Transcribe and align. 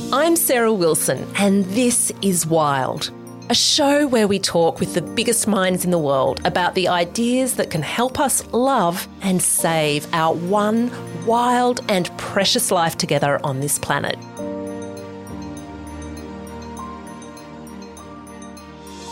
I'm 0.00 0.36
Sarah 0.36 0.72
Wilson, 0.72 1.26
and 1.34 1.64
this 1.66 2.12
is 2.22 2.46
Wild, 2.46 3.10
a 3.50 3.54
show 3.54 4.06
where 4.06 4.28
we 4.28 4.38
talk 4.38 4.78
with 4.78 4.94
the 4.94 5.02
biggest 5.02 5.48
minds 5.48 5.84
in 5.84 5.90
the 5.90 5.98
world 5.98 6.40
about 6.46 6.76
the 6.76 6.86
ideas 6.86 7.56
that 7.56 7.70
can 7.70 7.82
help 7.82 8.20
us 8.20 8.46
love 8.52 9.08
and 9.22 9.42
save 9.42 10.06
our 10.14 10.34
one 10.34 10.90
wild 11.26 11.80
and 11.88 12.16
precious 12.16 12.70
life 12.70 12.96
together 12.96 13.44
on 13.44 13.58
this 13.58 13.76
planet. 13.76 14.16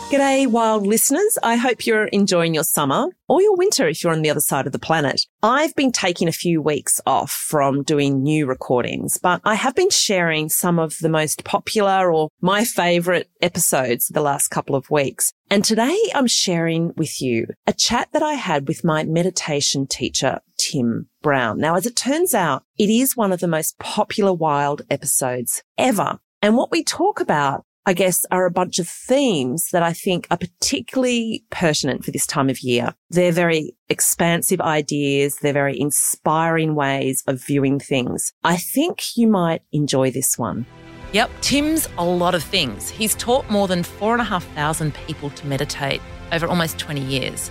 G'day, 0.09 0.47
wild 0.47 0.87
listeners. 0.87 1.37
I 1.43 1.57
hope 1.57 1.85
you're 1.85 2.05
enjoying 2.05 2.53
your 2.53 2.63
summer 2.63 3.07
or 3.27 3.41
your 3.41 3.57
winter 3.57 3.89
if 3.89 4.01
you're 4.01 4.13
on 4.13 4.21
the 4.21 4.29
other 4.29 4.39
side 4.39 4.65
of 4.65 4.71
the 4.71 4.79
planet. 4.79 5.25
I've 5.43 5.75
been 5.75 5.91
taking 5.91 6.29
a 6.29 6.31
few 6.31 6.61
weeks 6.61 7.01
off 7.05 7.29
from 7.29 7.83
doing 7.83 8.23
new 8.23 8.45
recordings, 8.45 9.17
but 9.17 9.41
I 9.43 9.55
have 9.55 9.75
been 9.75 9.89
sharing 9.89 10.47
some 10.47 10.79
of 10.79 10.95
the 11.01 11.09
most 11.09 11.43
popular 11.43 12.09
or 12.09 12.29
my 12.39 12.63
favorite 12.63 13.29
episodes 13.41 14.07
the 14.07 14.21
last 14.21 14.47
couple 14.47 14.77
of 14.77 14.89
weeks. 14.89 15.33
And 15.49 15.65
today 15.65 15.99
I'm 16.15 16.27
sharing 16.27 16.93
with 16.95 17.21
you 17.21 17.47
a 17.65 17.73
chat 17.73 18.07
that 18.13 18.23
I 18.23 18.35
had 18.35 18.69
with 18.69 18.85
my 18.85 19.03
meditation 19.03 19.87
teacher, 19.87 20.39
Tim 20.57 21.09
Brown. 21.21 21.59
Now, 21.59 21.75
as 21.75 21.85
it 21.85 21.97
turns 21.97 22.33
out, 22.33 22.63
it 22.77 22.89
is 22.89 23.17
one 23.17 23.33
of 23.33 23.41
the 23.41 23.47
most 23.49 23.77
popular 23.77 24.31
wild 24.31 24.83
episodes 24.89 25.63
ever. 25.77 26.17
And 26.41 26.55
what 26.55 26.71
we 26.71 26.85
talk 26.85 27.19
about 27.19 27.65
I 27.87 27.93
guess, 27.93 28.25
are 28.31 28.45
a 28.45 28.51
bunch 28.51 28.79
of 28.79 28.87
themes 28.89 29.69
that 29.71 29.81
I 29.81 29.93
think 29.93 30.27
are 30.29 30.37
particularly 30.37 31.45
pertinent 31.51 32.03
for 32.03 32.11
this 32.11 32.27
time 32.27 32.49
of 32.49 32.59
year. 32.59 32.93
They're 33.09 33.31
very 33.31 33.77
expansive 33.87 34.59
ideas. 34.59 35.37
They're 35.37 35.53
very 35.53 35.79
inspiring 35.79 36.75
ways 36.75 37.23
of 37.27 37.41
viewing 37.41 37.79
things. 37.79 38.33
I 38.43 38.57
think 38.57 39.15
you 39.15 39.29
might 39.29 39.61
enjoy 39.71 40.11
this 40.11 40.37
one. 40.37 40.65
Yep, 41.13 41.31
Tim's 41.39 41.87
a 41.97 42.03
lot 42.03 42.35
of 42.35 42.43
things. 42.43 42.89
He's 42.89 43.15
taught 43.15 43.49
more 43.49 43.69
than 43.69 43.83
4,500 43.83 44.93
people 45.07 45.29
to 45.29 45.47
meditate 45.47 46.01
over 46.33 46.45
almost 46.45 46.77
20 46.77 46.99
years, 46.99 47.49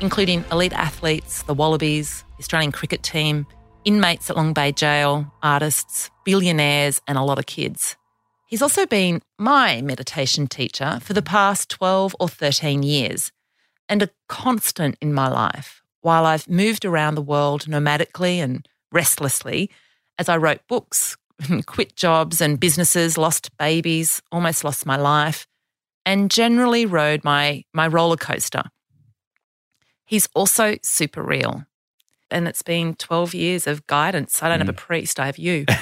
including 0.00 0.44
elite 0.50 0.72
athletes, 0.72 1.44
the 1.44 1.54
Wallabies, 1.54 2.24
the 2.38 2.40
Australian 2.40 2.72
cricket 2.72 3.04
team, 3.04 3.46
inmates 3.84 4.30
at 4.30 4.36
Long 4.36 4.52
Bay 4.52 4.72
Jail, 4.72 5.32
artists, 5.44 6.10
billionaires, 6.24 7.00
and 7.06 7.16
a 7.16 7.22
lot 7.22 7.38
of 7.38 7.46
kids. 7.46 7.96
He's 8.46 8.62
also 8.62 8.86
been 8.86 9.22
my 9.38 9.82
meditation 9.82 10.46
teacher 10.46 11.00
for 11.02 11.12
the 11.12 11.22
past 11.22 11.68
12 11.68 12.14
or 12.20 12.28
13 12.28 12.84
years 12.84 13.32
and 13.88 14.02
a 14.02 14.10
constant 14.28 14.96
in 15.00 15.12
my 15.12 15.28
life 15.28 15.82
while 16.00 16.24
I've 16.24 16.48
moved 16.48 16.84
around 16.84 17.16
the 17.16 17.22
world 17.22 17.64
nomadically 17.64 18.36
and 18.36 18.66
restlessly 18.92 19.68
as 20.18 20.28
I 20.28 20.36
wrote 20.36 20.60
books, 20.68 21.16
quit 21.66 21.96
jobs 21.96 22.40
and 22.40 22.60
businesses, 22.60 23.18
lost 23.18 23.50
babies, 23.58 24.22
almost 24.30 24.62
lost 24.62 24.86
my 24.86 24.96
life, 24.96 25.48
and 26.04 26.30
generally 26.30 26.86
rode 26.86 27.24
my, 27.24 27.64
my 27.74 27.88
roller 27.88 28.16
coaster. 28.16 28.62
He's 30.04 30.28
also 30.34 30.76
super 30.84 31.22
real. 31.22 31.64
And 32.30 32.46
it's 32.46 32.62
been 32.62 32.94
12 32.94 33.34
years 33.34 33.66
of 33.66 33.86
guidance. 33.88 34.42
I 34.42 34.48
don't 34.48 34.58
mm. 34.58 34.66
have 34.66 34.68
a 34.68 34.72
hmm. 34.72 34.86
priest, 34.86 35.18
I 35.18 35.26
have 35.26 35.38
you. 35.38 35.64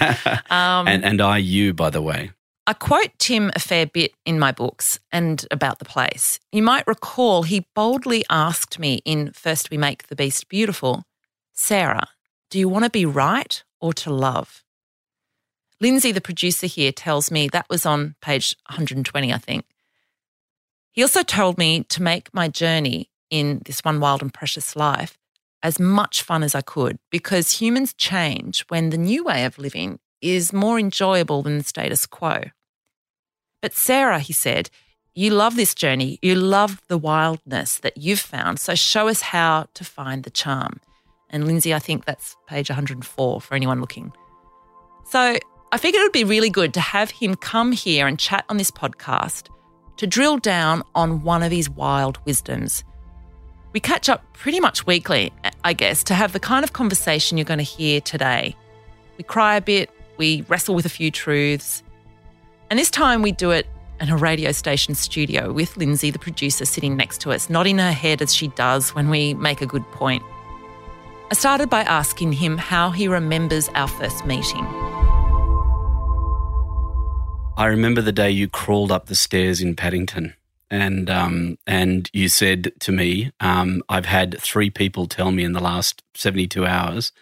Um, 0.51 0.87
and, 0.87 1.05
and 1.05 1.21
I, 1.21 1.39
you, 1.39 1.75
by 1.75 1.91
the 1.91 2.03
way. 2.03 2.31
I 2.67 2.73
quote 2.73 3.11
Tim 3.19 3.51
a 3.55 3.61
fair 3.61 3.85
bit 3.85 4.15
in 4.25 4.39
my 4.39 4.51
books 4.51 4.99
and 5.13 5.45
about 5.51 5.81
the 5.81 5.85
place. 5.85 6.41
You 6.51 6.63
might 6.63 6.87
recall 6.87 7.43
he 7.43 7.67
boldly 7.75 8.25
asked 8.31 8.79
me 8.79 9.03
in 9.05 9.33
First 9.33 9.71
We 9.71 9.77
Make 9.77 10.07
the 10.07 10.17
Beast 10.17 10.49
Beautiful, 10.49 11.05
Sarah, 11.53 12.09
do 12.51 12.59
you 12.59 12.69
want 12.69 12.85
to 12.85 12.91
be 12.91 13.05
right 13.05 13.63
or 13.83 13.93
to 13.95 14.13
love? 14.13 14.65
Lindsay, 15.79 16.11
the 16.11 16.23
producer 16.23 16.67
here, 16.67 16.91
tells 16.91 17.31
me 17.31 17.49
that 17.49 17.67
was 17.69 17.85
on 17.85 18.15
page 18.23 18.57
120, 18.71 19.33
I 19.33 19.39
think. 19.39 19.67
He 20.93 21.03
also 21.03 21.23
told 21.23 21.59
me 21.59 21.85
to 21.85 22.03
make 22.03 22.33
my 22.33 22.49
journey 22.49 23.11
in 23.29 23.61
this 23.67 23.81
one 23.81 24.01
wild 24.01 24.23
and 24.23 24.33
precious 24.33 24.75
life 24.75 25.19
as 25.63 25.79
much 25.79 26.23
fun 26.23 26.43
as 26.43 26.55
I 26.55 26.63
could 26.63 26.99
because 27.11 27.61
humans 27.61 27.93
change 27.93 28.65
when 28.69 28.91
the 28.91 28.99
new 28.99 29.25
way 29.25 29.45
of 29.45 29.59
living 29.59 29.99
is 30.25 30.53
more 30.53 30.79
enjoyable 30.79 31.43
than 31.43 31.59
the 31.59 31.65
status 31.65 32.07
quo. 32.07 32.45
But 33.61 33.75
Sarah, 33.75 34.19
he 34.19 34.33
said, 34.33 34.71
you 35.15 35.31
love 35.31 35.55
this 35.55 35.75
journey. 35.77 36.19
You 36.23 36.35
love 36.35 36.83
the 36.89 36.99
wildness 36.99 37.79
that 37.79 37.97
you've 37.97 38.19
found. 38.19 38.59
So 38.59 38.75
show 38.75 39.07
us 39.07 39.21
how 39.21 39.67
to 39.75 39.85
find 39.85 40.25
the 40.25 40.31
charm. 40.31 40.81
And 41.31 41.47
Lindsay, 41.47 41.73
I 41.73 41.79
think 41.79 42.05
that's 42.05 42.37
page 42.49 42.69
104 42.69 43.41
for 43.41 43.55
anyone 43.55 43.81
looking. 43.81 44.13
So 45.11 45.39
I 45.71 45.79
figured 45.79 46.01
it 46.01 46.05
would 46.05 46.13
be 46.13 46.25
really 46.25 46.51
good 46.51 46.75
to 46.75 46.81
have 46.81 47.11
him 47.11 47.37
come 47.37 47.71
here 47.71 48.07
and 48.07 48.19
chat 48.19 48.45
on 48.49 48.57
this 48.57 48.71
podcast 48.73 49.49
to 49.99 50.07
drill 50.07 50.39
down 50.39 50.83
on 50.97 51.23
one 51.23 51.43
of 51.45 51.53
his 51.53 51.71
wild 51.71 52.19
wisdoms. 52.25 52.83
We 53.73 53.81
catch 53.81 54.09
up 54.09 54.25
pretty 54.33 54.59
much 54.59 54.87
weekly, 54.87 55.33
I 55.63 55.75
guess, 55.75 56.03
to 56.05 56.15
have 56.15 56.33
the 56.33 56.41
kind 56.41 56.65
of 56.65 56.73
conversation 56.73 57.39
you're 57.39 57.45
going 57.45 57.59
to 57.59 57.65
hear 57.65 58.01
today. 58.01 58.57
We 59.17 59.25
cry 59.25 59.57
a 59.57 59.61
bit, 59.61 59.91
we 60.17 60.43
wrestle 60.43 60.75
with 60.75 60.87
a 60.87 60.91
few 60.91 61.11
truths. 61.11 61.83
And 62.71 62.79
this 62.79 62.91
time 62.91 63.23
we 63.23 63.33
do 63.33 63.51
it 63.51 63.67
in 64.01 64.09
a 64.09 64.17
radio 64.17 64.53
station 64.53 64.95
studio 64.95 65.53
with 65.53 65.77
Lindsay, 65.77 66.11
the 66.11 66.19
producer, 66.19 66.65
sitting 66.65 66.97
next 66.97 67.21
to 67.23 67.33
us, 67.33 67.49
nodding 67.49 67.79
her 67.79 67.93
head 67.93 68.21
as 68.23 68.35
she 68.35 68.49
does 68.49 68.95
when 68.95 69.09
we 69.09 69.35
make 69.35 69.61
a 69.61 69.67
good 69.67 69.85
point. 69.93 70.23
I 71.31 71.35
started 71.35 71.71
by 71.71 71.83
asking 71.83 72.33
him 72.33 72.59
how 72.59 72.91
he 72.91 73.09
remembers 73.09 73.69
our 73.71 73.89
first 73.89 74.27
meeting. 74.27 74.65
I 77.57 77.67
remember 77.67 78.03
the 78.03 78.13
day 78.13 78.31
you 78.31 78.49
crawled 78.49 78.91
up 78.91 79.07
the 79.07 79.15
stairs 79.15 79.61
in 79.61 79.77
Paddington, 79.77 80.35
and 80.71 81.09
um, 81.09 81.59
and 81.67 82.11
you 82.13 82.29
said 82.29 82.73
to 82.81 82.93
me, 82.93 83.31
um, 83.39 83.83
"I've 83.89 84.07
had 84.07 84.41
three 84.41 84.71
people 84.71 85.07
tell 85.07 85.31
me 85.31 85.45
in 85.45 85.53
the 85.53 85.61
last 85.61 86.03
seventy-two 86.15 86.67
hours 86.67 87.13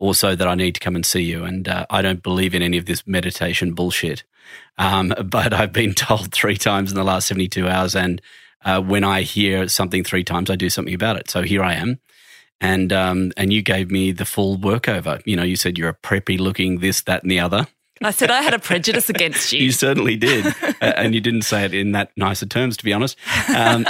also 0.00 0.34
that 0.34 0.48
I 0.48 0.56
need 0.56 0.74
to 0.74 0.80
come 0.80 0.96
and 0.96 1.06
see 1.06 1.22
you. 1.22 1.44
And 1.44 1.68
uh, 1.68 1.86
I 1.90 2.02
don't 2.02 2.22
believe 2.22 2.54
in 2.54 2.62
any 2.62 2.78
of 2.78 2.86
this 2.86 3.06
meditation 3.06 3.74
bullshit. 3.74 4.24
Um, 4.78 5.14
but 5.24 5.52
I've 5.52 5.72
been 5.72 5.94
told 5.94 6.32
three 6.32 6.56
times 6.56 6.90
in 6.90 6.96
the 6.96 7.04
last 7.04 7.28
72 7.28 7.68
hours. 7.68 7.94
And 7.94 8.20
uh, 8.64 8.80
when 8.80 9.04
I 9.04 9.22
hear 9.22 9.68
something 9.68 10.02
three 10.02 10.24
times, 10.24 10.50
I 10.50 10.56
do 10.56 10.70
something 10.70 10.94
about 10.94 11.16
it. 11.16 11.30
So 11.30 11.42
here 11.42 11.62
I 11.62 11.74
am. 11.74 12.00
And 12.62 12.92
um, 12.92 13.32
and 13.38 13.54
you 13.54 13.62
gave 13.62 13.90
me 13.90 14.12
the 14.12 14.26
full 14.26 14.58
workover. 14.58 15.22
You 15.24 15.34
know, 15.34 15.42
you 15.42 15.56
said 15.56 15.78
you're 15.78 15.88
a 15.88 15.94
preppy 15.94 16.38
looking 16.38 16.80
this, 16.80 17.00
that, 17.02 17.22
and 17.22 17.30
the 17.30 17.40
other. 17.40 17.66
I 18.02 18.12
said 18.12 18.30
I 18.30 18.40
had 18.40 18.54
a 18.54 18.58
prejudice 18.58 19.10
against 19.10 19.52
you. 19.52 19.60
You 19.70 19.72
certainly 19.72 20.16
did, 20.16 20.54
and 20.80 21.14
you 21.14 21.20
didn't 21.20 21.42
say 21.42 21.64
it 21.64 21.74
in 21.74 21.92
that 21.92 22.10
nicer 22.16 22.46
terms, 22.46 22.76
to 22.78 22.84
be 22.84 22.92
honest. 22.92 23.16
Um, 23.54 23.86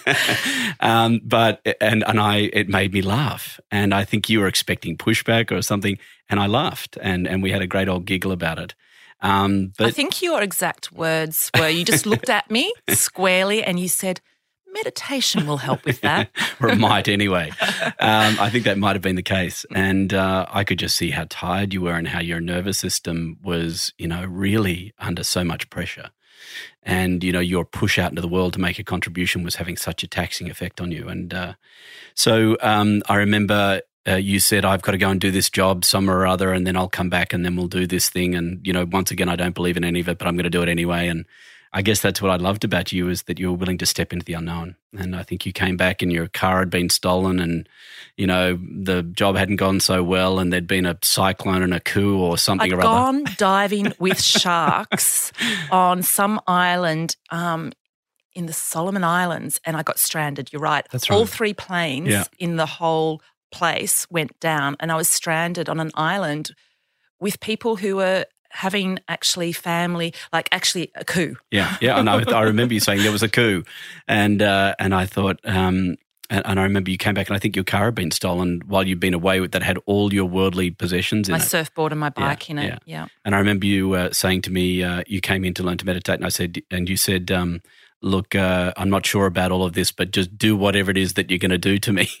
um, 0.80 1.20
but 1.24 1.60
and 1.80 2.04
and 2.06 2.20
I, 2.20 2.50
it 2.52 2.68
made 2.68 2.92
me 2.92 3.02
laugh, 3.02 3.58
and 3.70 3.92
I 3.92 4.04
think 4.04 4.28
you 4.28 4.40
were 4.40 4.46
expecting 4.46 4.96
pushback 4.96 5.50
or 5.50 5.62
something, 5.62 5.98
and 6.28 6.38
I 6.38 6.46
laughed, 6.46 6.96
and 7.02 7.26
and 7.26 7.42
we 7.42 7.50
had 7.50 7.60
a 7.60 7.66
great 7.66 7.88
old 7.88 8.06
giggle 8.06 8.32
about 8.32 8.58
it. 8.58 8.74
Um, 9.20 9.72
but 9.78 9.88
I 9.88 9.90
think 9.90 10.22
your 10.22 10.42
exact 10.42 10.92
words 10.92 11.50
were, 11.58 11.68
you 11.68 11.84
just 11.84 12.06
looked 12.06 12.28
at 12.28 12.50
me 12.50 12.72
squarely, 12.90 13.64
and 13.64 13.80
you 13.80 13.88
said, 13.88 14.20
meditation 14.74 15.46
will 15.46 15.56
help 15.56 15.84
with 15.84 16.00
that. 16.02 16.30
or 16.60 16.68
it 16.68 16.78
might 16.78 17.08
anyway. 17.08 17.50
Um, 18.00 18.36
I 18.38 18.50
think 18.50 18.64
that 18.64 18.78
might 18.78 18.94
have 18.94 19.02
been 19.02 19.16
the 19.16 19.22
case. 19.22 19.64
And 19.74 20.12
uh, 20.12 20.46
I 20.50 20.64
could 20.64 20.78
just 20.78 20.96
see 20.96 21.10
how 21.10 21.26
tired 21.28 21.72
you 21.72 21.82
were 21.82 21.94
and 21.94 22.08
how 22.08 22.20
your 22.20 22.40
nervous 22.40 22.78
system 22.78 23.38
was, 23.42 23.92
you 23.98 24.08
know, 24.08 24.24
really 24.24 24.92
under 24.98 25.24
so 25.24 25.44
much 25.44 25.70
pressure. 25.70 26.10
And, 26.82 27.24
you 27.24 27.32
know, 27.32 27.40
your 27.40 27.64
push 27.64 27.98
out 27.98 28.10
into 28.10 28.20
the 28.20 28.28
world 28.28 28.52
to 28.54 28.60
make 28.60 28.78
a 28.78 28.84
contribution 28.84 29.42
was 29.42 29.56
having 29.56 29.76
such 29.76 30.02
a 30.02 30.06
taxing 30.06 30.50
effect 30.50 30.80
on 30.80 30.92
you. 30.92 31.08
And 31.08 31.32
uh, 31.32 31.54
so 32.14 32.56
um, 32.60 33.02
I 33.08 33.16
remember 33.16 33.80
uh, 34.06 34.16
you 34.16 34.38
said, 34.38 34.64
I've 34.64 34.82
got 34.82 34.92
to 34.92 34.98
go 34.98 35.08
and 35.08 35.20
do 35.20 35.30
this 35.30 35.48
job 35.48 35.84
somewhere 35.84 36.18
or 36.18 36.26
other, 36.26 36.52
and 36.52 36.66
then 36.66 36.76
I'll 36.76 36.90
come 36.90 37.08
back 37.08 37.32
and 37.32 37.44
then 37.44 37.56
we'll 37.56 37.68
do 37.68 37.86
this 37.86 38.10
thing. 38.10 38.34
And, 38.34 38.64
you 38.66 38.72
know, 38.72 38.84
once 38.84 39.10
again, 39.10 39.30
I 39.30 39.36
don't 39.36 39.54
believe 39.54 39.76
in 39.78 39.84
any 39.84 40.00
of 40.00 40.08
it, 40.08 40.18
but 40.18 40.28
I'm 40.28 40.36
going 40.36 40.44
to 40.44 40.50
do 40.50 40.62
it 40.62 40.68
anyway. 40.68 41.08
And 41.08 41.24
I 41.76 41.82
guess 41.82 42.00
that's 42.00 42.22
what 42.22 42.30
I 42.30 42.36
loved 42.36 42.62
about 42.62 42.92
you 42.92 43.08
is 43.08 43.24
that 43.24 43.40
you 43.40 43.50
were 43.50 43.56
willing 43.56 43.78
to 43.78 43.86
step 43.86 44.12
into 44.12 44.24
the 44.24 44.34
unknown. 44.34 44.76
And 44.96 45.16
I 45.16 45.24
think 45.24 45.44
you 45.44 45.52
came 45.52 45.76
back 45.76 46.02
and 46.02 46.12
your 46.12 46.28
car 46.28 46.60
had 46.60 46.70
been 46.70 46.88
stolen 46.88 47.40
and, 47.40 47.68
you 48.16 48.28
know, 48.28 48.56
the 48.80 49.02
job 49.02 49.34
hadn't 49.36 49.56
gone 49.56 49.80
so 49.80 50.04
well 50.04 50.38
and 50.38 50.52
there'd 50.52 50.68
been 50.68 50.86
a 50.86 50.96
cyclone 51.02 51.62
and 51.64 51.74
a 51.74 51.80
coup 51.80 52.16
or 52.20 52.38
something 52.38 52.72
I'd 52.72 52.76
or 52.76 52.80
other. 52.80 52.82
gone 52.88 53.24
diving 53.38 53.92
with 53.98 54.22
sharks 54.38 55.32
on 55.72 56.02
some 56.04 56.40
island 56.46 57.16
um, 57.30 57.72
in 58.34 58.46
the 58.46 58.52
Solomon 58.52 59.02
Islands 59.02 59.60
and 59.64 59.76
I 59.76 59.82
got 59.82 59.98
stranded. 59.98 60.52
You're 60.52 60.62
right. 60.62 60.86
That's 60.92 61.10
All 61.10 61.20
right. 61.22 61.28
three 61.28 61.54
planes 61.54 62.08
Yeah. 62.08 62.24
in 62.38 62.54
the 62.54 62.66
whole 62.66 63.20
place 63.50 64.06
went 64.10 64.38
down 64.38 64.76
and 64.78 64.92
I 64.92 64.96
was 64.96 65.08
stranded 65.08 65.68
on 65.68 65.80
an 65.80 65.90
island 65.96 66.52
with 67.20 67.40
people 67.40 67.76
who 67.76 67.96
were 67.96 68.26
having 68.54 69.00
actually 69.08 69.52
family, 69.52 70.14
like 70.32 70.48
actually 70.52 70.90
a 70.94 71.04
coup. 71.04 71.36
Yeah, 71.50 71.76
yeah, 71.80 71.98
and 71.98 72.08
I, 72.08 72.22
I 72.30 72.42
remember 72.42 72.72
you 72.72 72.80
saying 72.80 73.02
there 73.02 73.12
was 73.12 73.22
a 73.22 73.28
coup, 73.28 73.64
and 74.08 74.40
uh, 74.40 74.74
and 74.78 74.94
I 74.94 75.06
thought, 75.06 75.40
um, 75.44 75.96
and, 76.30 76.46
and 76.46 76.60
I 76.60 76.62
remember 76.62 76.90
you 76.90 76.96
came 76.98 77.14
back, 77.14 77.28
and 77.28 77.36
I 77.36 77.38
think 77.40 77.56
your 77.56 77.64
car 77.64 77.86
had 77.86 77.94
been 77.94 78.10
stolen 78.12 78.62
while 78.66 78.86
you'd 78.86 79.00
been 79.00 79.14
away 79.14 79.40
with 79.40 79.52
that 79.52 79.62
had 79.62 79.78
all 79.86 80.14
your 80.14 80.26
worldly 80.26 80.70
possessions 80.70 81.28
in 81.28 81.32
my 81.32 81.38
it. 81.38 81.42
surfboard 81.42 81.92
and 81.92 82.00
my 82.00 82.12
Yeah, 82.16 82.28
bike 82.28 82.48
in 82.48 82.58
it. 82.58 82.66
yeah. 82.66 82.78
Yeah. 82.86 83.06
And 83.24 83.34
I 83.34 83.38
remember 83.38 83.66
you 83.66 83.94
uh, 83.94 84.12
saying 84.12 84.42
to 84.42 84.52
me, 84.52 84.82
uh, 84.82 85.02
you 85.06 85.20
came 85.20 85.44
in 85.44 85.54
to 85.54 85.62
learn 85.62 85.78
to 85.78 85.86
meditate, 85.86 86.16
and 86.16 86.24
I 86.24 86.30
said, 86.30 86.62
and 86.70 86.88
you 86.88 86.96
said, 86.96 87.30
um, 87.30 87.60
look, 88.04 88.34
uh, 88.34 88.72
I'm 88.76 88.90
not 88.90 89.04
sure 89.06 89.26
about 89.26 89.50
all 89.50 89.64
of 89.64 89.72
this, 89.72 89.90
but 89.90 90.10
just 90.12 90.36
do 90.38 90.56
whatever 90.56 90.90
it 90.90 90.96
is 90.96 91.14
that 91.14 91.30
you're 91.30 91.38
going 91.38 91.50
to 91.50 91.58
do 91.58 91.78
to 91.78 91.92
me. 91.92 92.08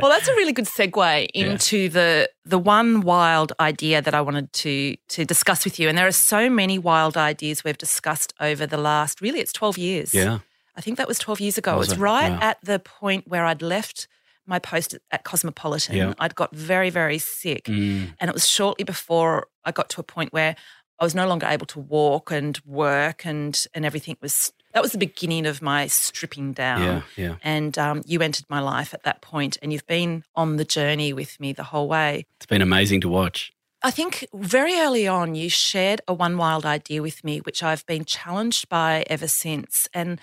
well, 0.00 0.10
that's 0.10 0.28
a 0.28 0.34
really 0.34 0.52
good 0.52 0.66
segue 0.66 1.28
into 1.34 1.88
the 1.88 2.28
the 2.44 2.58
one 2.58 3.00
wild 3.02 3.52
idea 3.60 4.02
that 4.02 4.14
I 4.14 4.20
wanted 4.20 4.52
to 4.52 4.96
to 5.10 5.24
discuss 5.24 5.64
with 5.64 5.78
you. 5.78 5.88
And 5.88 5.96
there 5.96 6.06
are 6.06 6.12
so 6.12 6.50
many 6.50 6.78
wild 6.78 7.16
ideas 7.16 7.64
we've 7.64 7.78
discussed 7.78 8.32
over 8.40 8.66
the 8.66 8.78
last 8.78 9.20
really 9.20 9.40
it's 9.40 9.52
12 9.52 9.78
years. 9.78 10.14
yeah, 10.14 10.38
I 10.76 10.80
think 10.80 10.96
that 10.98 11.08
was 11.08 11.18
12 11.18 11.40
years 11.40 11.58
ago. 11.58 11.74
It 11.74 11.78
was 11.78 11.88
it's 11.88 11.96
it? 11.98 12.00
right 12.02 12.32
Wow. 12.32 12.38
at 12.42 12.58
the 12.62 12.78
point 12.78 13.24
where 13.28 13.44
I'd 13.44 13.62
left 13.62 14.08
my 14.46 14.58
post 14.58 14.96
at 15.10 15.22
Cosmopolitan. 15.24 15.96
Yeah. 15.96 16.14
I'd 16.18 16.34
got 16.34 16.54
very 16.54 16.90
very 16.90 17.18
sick. 17.18 17.64
Mm, 17.64 18.14
And 18.20 18.28
it 18.28 18.34
was 18.34 18.48
shortly 18.48 18.84
before 18.84 19.46
I 19.64 19.72
got 19.72 19.90
to 19.90 20.00
a 20.00 20.04
point 20.04 20.32
where 20.32 20.56
I 21.00 21.04
was 21.04 21.14
no 21.14 21.26
longer 21.26 21.46
able 21.46 21.66
to 21.66 21.80
walk 21.80 22.30
and 22.30 22.60
work 22.66 23.24
and 23.24 23.66
and 23.74 23.84
everything 23.84 24.16
was 24.20 24.52
that 24.72 24.82
was 24.82 24.92
the 24.92 24.98
beginning 24.98 25.46
of 25.46 25.60
my 25.60 25.88
stripping 25.88 26.52
down. 26.52 26.82
yeah, 26.82 27.02
yeah. 27.16 27.36
And 27.42 27.76
um, 27.76 28.02
you 28.06 28.20
entered 28.20 28.46
my 28.48 28.60
life 28.60 28.94
at 28.94 29.02
that 29.02 29.20
point, 29.20 29.58
and 29.62 29.72
you've 29.72 29.86
been 29.86 30.22
on 30.36 30.56
the 30.56 30.64
journey 30.64 31.12
with 31.12 31.40
me 31.40 31.52
the 31.52 31.64
whole 31.64 31.88
way. 31.88 32.24
It's 32.36 32.46
been 32.46 32.62
amazing 32.62 33.00
to 33.00 33.08
watch. 33.08 33.52
I 33.82 33.90
think 33.90 34.26
very 34.34 34.74
early 34.76 35.08
on, 35.08 35.34
you 35.34 35.48
shared 35.48 36.02
a 36.06 36.14
one 36.14 36.36
wild 36.36 36.66
idea 36.66 37.02
with 37.02 37.24
me, 37.24 37.38
which 37.38 37.62
I've 37.62 37.84
been 37.86 38.04
challenged 38.04 38.68
by 38.68 39.04
ever 39.08 39.26
since. 39.26 39.88
And 39.94 40.20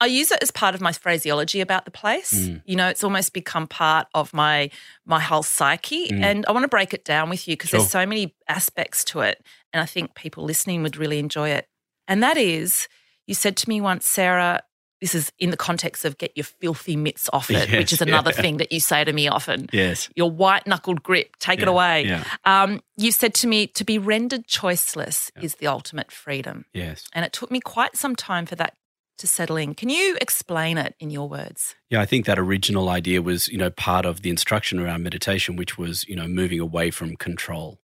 I 0.00 0.06
use 0.06 0.30
it 0.32 0.42
as 0.42 0.50
part 0.50 0.74
of 0.74 0.80
my 0.80 0.92
phraseology 0.92 1.60
about 1.60 1.84
the 1.84 1.90
place. 1.90 2.32
Mm. 2.32 2.62
You 2.64 2.76
know, 2.76 2.88
it's 2.88 3.04
almost 3.04 3.32
become 3.32 3.66
part 3.66 4.08
of 4.14 4.34
my 4.34 4.70
my 5.06 5.20
whole 5.20 5.42
psyche. 5.42 6.08
Mm. 6.08 6.22
And 6.22 6.46
I 6.46 6.52
want 6.52 6.64
to 6.64 6.68
break 6.68 6.92
it 6.92 7.04
down 7.04 7.30
with 7.30 7.46
you 7.46 7.54
because 7.54 7.70
Sure. 7.70 7.80
there's 7.80 7.90
so 7.90 8.04
many 8.04 8.34
aspects 8.48 9.04
to 9.04 9.20
it. 9.20 9.44
And 9.74 9.82
I 9.82 9.86
think 9.86 10.14
people 10.14 10.44
listening 10.44 10.82
would 10.84 10.96
really 10.96 11.18
enjoy 11.18 11.50
it. 11.50 11.68
And 12.08 12.22
that 12.22 12.38
is, 12.38 12.88
you 13.26 13.34
said 13.34 13.56
to 13.58 13.68
me 13.68 13.80
once, 13.80 14.06
Sarah, 14.06 14.62
this 15.00 15.14
is 15.14 15.32
in 15.38 15.50
the 15.50 15.56
context 15.56 16.04
of 16.04 16.16
get 16.16 16.32
your 16.34 16.44
filthy 16.44 16.96
mitts 16.96 17.28
off 17.32 17.50
it, 17.50 17.70
which 17.70 17.92
is 17.92 18.00
another 18.00 18.30
yeah. 18.34 18.40
thing 18.40 18.56
that 18.58 18.72
you 18.72 18.80
say 18.80 19.04
to 19.04 19.12
me 19.12 19.28
often. 19.28 19.68
Yes. 19.72 20.08
Your 20.14 20.30
white 20.30 20.66
knuckled 20.66 21.02
grip, 21.02 21.36
take 21.40 21.60
it 21.60 21.68
away. 21.68 22.06
Yeah. 22.06 22.24
Um, 22.44 22.80
you 22.96 23.12
said 23.12 23.34
to 23.34 23.46
me, 23.46 23.66
to 23.66 23.84
be 23.84 23.98
rendered 23.98 24.46
choiceless 24.46 25.30
is 25.42 25.56
the 25.56 25.66
ultimate 25.66 26.10
freedom. 26.10 26.64
Yes. 26.72 27.06
And 27.12 27.24
it 27.24 27.34
took 27.34 27.50
me 27.50 27.60
quite 27.60 27.96
some 27.96 28.16
time 28.16 28.46
for 28.46 28.54
that 28.54 28.74
to 29.18 29.26
settle 29.26 29.56
in. 29.56 29.74
Can 29.74 29.90
you 29.90 30.16
explain 30.20 30.78
it 30.78 30.94
in 30.98 31.10
your 31.10 31.28
words? 31.28 31.74
Yeah, 31.90 32.00
I 32.00 32.06
think 32.06 32.26
that 32.26 32.38
original 32.38 32.88
idea 32.88 33.20
was, 33.20 33.48
you 33.48 33.58
know, 33.58 33.70
part 33.70 34.06
of 34.06 34.22
the 34.22 34.30
instruction 34.30 34.78
around 34.78 35.02
meditation, 35.02 35.56
which 35.56 35.76
was, 35.76 36.08
you 36.08 36.16
know, 36.16 36.26
moving 36.26 36.60
away 36.60 36.90
from 36.90 37.16
control. 37.16 37.78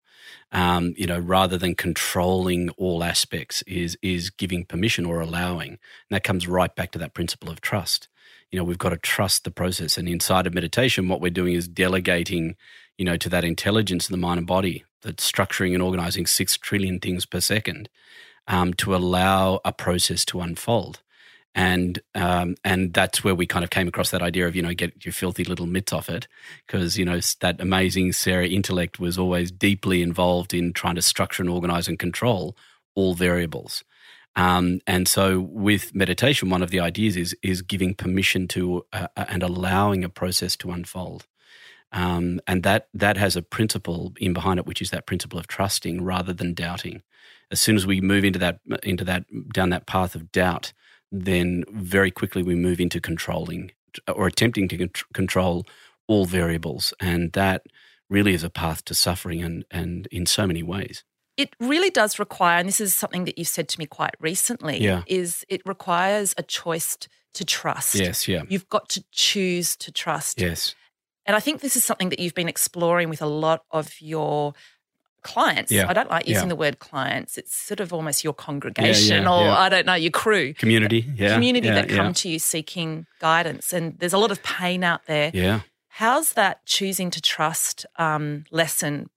Um, 0.52 0.94
you 0.98 1.06
know, 1.06 1.20
rather 1.20 1.58
than 1.58 1.76
controlling 1.76 2.70
all 2.72 3.04
aspects, 3.04 3.62
is 3.68 3.98
is 4.02 4.30
giving 4.30 4.66
permission 4.66 5.06
or 5.06 5.22
allowing, 5.22 5.72
and 5.72 5.80
that 6.10 6.24
comes 6.24 6.48
right 6.48 6.76
back 6.76 6.92
to 6.92 7.00
that 7.00 7.14
principle 7.14 7.50
of 7.50 7.62
trust. 7.62 8.08
You 8.52 8.58
know, 8.58 8.64
we've 8.64 8.78
got 8.80 8.90
to 8.90 8.98
trust 8.98 9.44
the 9.44 9.52
process, 9.52 9.98
and 9.98 10.10
inside 10.10 10.48
of 10.48 10.54
meditation, 10.54 11.08
what 11.08 11.22
we're 11.22 11.30
doing 11.30 11.54
is 11.54 11.68
delegating, 11.68 12.56
you 12.98 13.06
know, 13.06 13.18
to 13.18 13.30
that 13.30 13.44
intelligence 13.44 14.10
in 14.10 14.14
the 14.14 14.18
mind 14.18 14.40
and 14.40 14.48
body 14.48 14.86
that's 15.02 15.30
structuring 15.30 15.74
and 15.74 15.84
organizing 15.84 16.26
six 16.26 16.58
trillion 16.58 17.00
things 17.00 17.26
per 17.26 17.40
second, 17.40 17.90
um, 18.48 18.74
to 18.74 18.96
allow 18.96 19.60
a 19.64 19.72
process 19.72 20.26
to 20.26 20.42
unfold 20.42 21.02
and 21.56 22.00
um, 22.16 22.56
and 22.64 22.94
that's 22.94 23.24
where 23.24 23.36
we 23.36 23.48
kind 23.48 23.64
of 23.64 23.70
came 23.70 23.88
across 23.88 24.12
that 24.12 24.22
idea 24.22 24.48
of 24.48 24.56
you 24.56 24.62
know 24.62 24.74
get 24.74 25.06
your 25.06 25.14
filthy 25.14 25.44
little 25.44 25.66
mitts 25.66 25.92
off 25.92 26.10
it 26.10 26.28
because 26.66 26.98
you 26.98 27.06
know 27.06 27.20
that 27.42 27.60
amazing 27.60 28.14
Sarah 28.14 28.48
intellect 28.48 29.00
was 29.00 29.18
always 29.18 29.52
deeply 29.52 30.02
involved 30.02 30.54
in 30.54 30.74
trying 30.74 30.96
to 30.96 31.02
structure 31.02 31.42
and 31.42 31.50
organize 31.50 31.88
and 31.88 31.98
control 31.98 32.56
all 32.96 33.14
variables. 33.14 33.84
Um, 34.36 34.80
and 34.86 35.08
so 35.08 35.40
with 35.40 35.94
meditation, 35.96 36.50
one 36.50 36.62
of 36.62 36.70
the 36.70 36.80
ideas 36.80 37.18
is 37.18 37.36
is 37.42 37.62
giving 37.62 37.96
permission 37.96 38.48
to 38.50 38.86
uh, 38.94 39.08
uh, 39.18 39.26
and 39.28 39.44
allowing 39.44 40.04
a 40.04 40.10
process 40.10 40.56
to 40.58 40.72
unfold. 40.72 41.26
Um, 41.92 42.40
and 42.46 42.62
that 42.64 42.88
that 42.94 43.18
has 43.18 43.36
a 43.36 43.42
principle 43.42 44.14
in 44.18 44.34
behind 44.34 44.60
it, 44.60 44.68
which 44.68 44.82
is 44.82 44.92
that 44.92 45.08
principle 45.08 45.40
of 45.40 45.48
trusting 45.48 46.04
rather 46.04 46.34
than 46.34 46.54
doubting. 46.54 47.02
As 47.52 47.60
soon 47.60 47.76
as 47.76 47.88
we 47.88 48.00
move 48.00 48.24
into 48.24 48.38
that 48.40 48.60
into 48.84 49.04
that 49.06 49.26
down 49.52 49.72
that 49.72 49.88
path 49.88 50.14
of 50.14 50.32
doubt, 50.32 50.72
then 51.12 51.64
very 51.72 52.12
quickly 52.12 52.44
we 52.44 52.56
move 52.56 52.80
into 52.80 53.00
controlling 53.02 53.72
or 54.08 54.28
attempting 54.28 54.68
to 54.70 54.78
con- 54.78 54.92
control 55.14 55.66
all 56.08 56.26
variables, 56.26 56.94
and 57.00 57.32
that 57.34 57.64
really 58.10 58.34
is 58.34 58.44
a 58.44 58.50
path 58.50 58.84
to 58.86 58.94
suffering, 58.96 59.42
and 59.44 59.66
and 59.72 60.08
in 60.12 60.26
so 60.26 60.46
many 60.48 60.64
ways. 60.64 61.04
It 61.38 61.56
really 61.60 61.90
does 61.90 62.20
require, 62.20 62.60
and 62.60 62.68
this 62.68 62.82
is 62.82 62.94
something 62.98 63.24
that 63.26 63.38
you've 63.38 63.48
said 63.48 63.70
to 63.70 63.80
me 63.80 63.86
quite 63.86 64.16
recently, 64.20 64.78
Yeah. 64.84 65.04
is 65.08 65.46
it 65.48 65.62
requires 65.66 66.36
a 66.38 66.44
choice 66.44 66.98
to 67.34 67.46
trust. 67.46 67.96
Yes, 67.96 68.28
yeah, 68.28 68.42
You've 68.50 68.68
got 68.68 68.90
to 68.90 69.04
choose 69.12 69.76
to 69.78 69.92
trust. 69.92 70.42
yes, 70.42 70.76
And 71.26 71.36
I 71.36 71.40
think 71.40 71.62
this 71.62 71.76
is 71.78 71.84
something 71.86 72.10
that 72.10 72.20
you've 72.20 72.34
been 72.34 72.50
exploring 72.50 73.08
with 73.10 73.22
a 73.22 73.28
lot 73.28 73.64
of 73.72 73.94
your 74.02 74.54
clients. 75.24 75.72
Yeah. 75.72 75.90
I 75.90 75.94
don't 75.94 76.10
like 76.10 76.28
using 76.28 76.44
Yeah. 76.46 76.50
the 76.50 76.56
word 76.56 76.80
clients. 76.80 77.38
It's 77.38 77.56
sort 77.56 77.80
of 77.80 77.94
almost 77.94 78.24
your 78.24 78.34
congregation 78.34 79.28
or 79.28 79.46
yeah. 79.46 79.58
I 79.58 79.70
don't 79.70 79.86
know, 79.86 79.94
your 79.96 80.12
crew. 80.12 80.54
community, 80.54 81.06
yeah, 81.16 81.34
Community 81.34 81.68
that 81.70 81.90
come 81.90 82.14
to 82.14 82.30
you 82.30 82.40
seeking 82.40 83.06
guidance. 83.20 83.74
And 83.74 83.98
there's 84.00 84.14
a 84.14 84.18
lot 84.18 84.32
of 84.32 84.42
pain 84.44 84.84
out 84.84 85.06
there. 85.06 85.32
yeah. 85.34 85.62
How's 85.90 86.34
that 86.34 86.66
choosing 86.66 87.12
to 87.12 87.22
trust 87.22 87.86
um, 87.98 88.46
lesson 88.52 89.10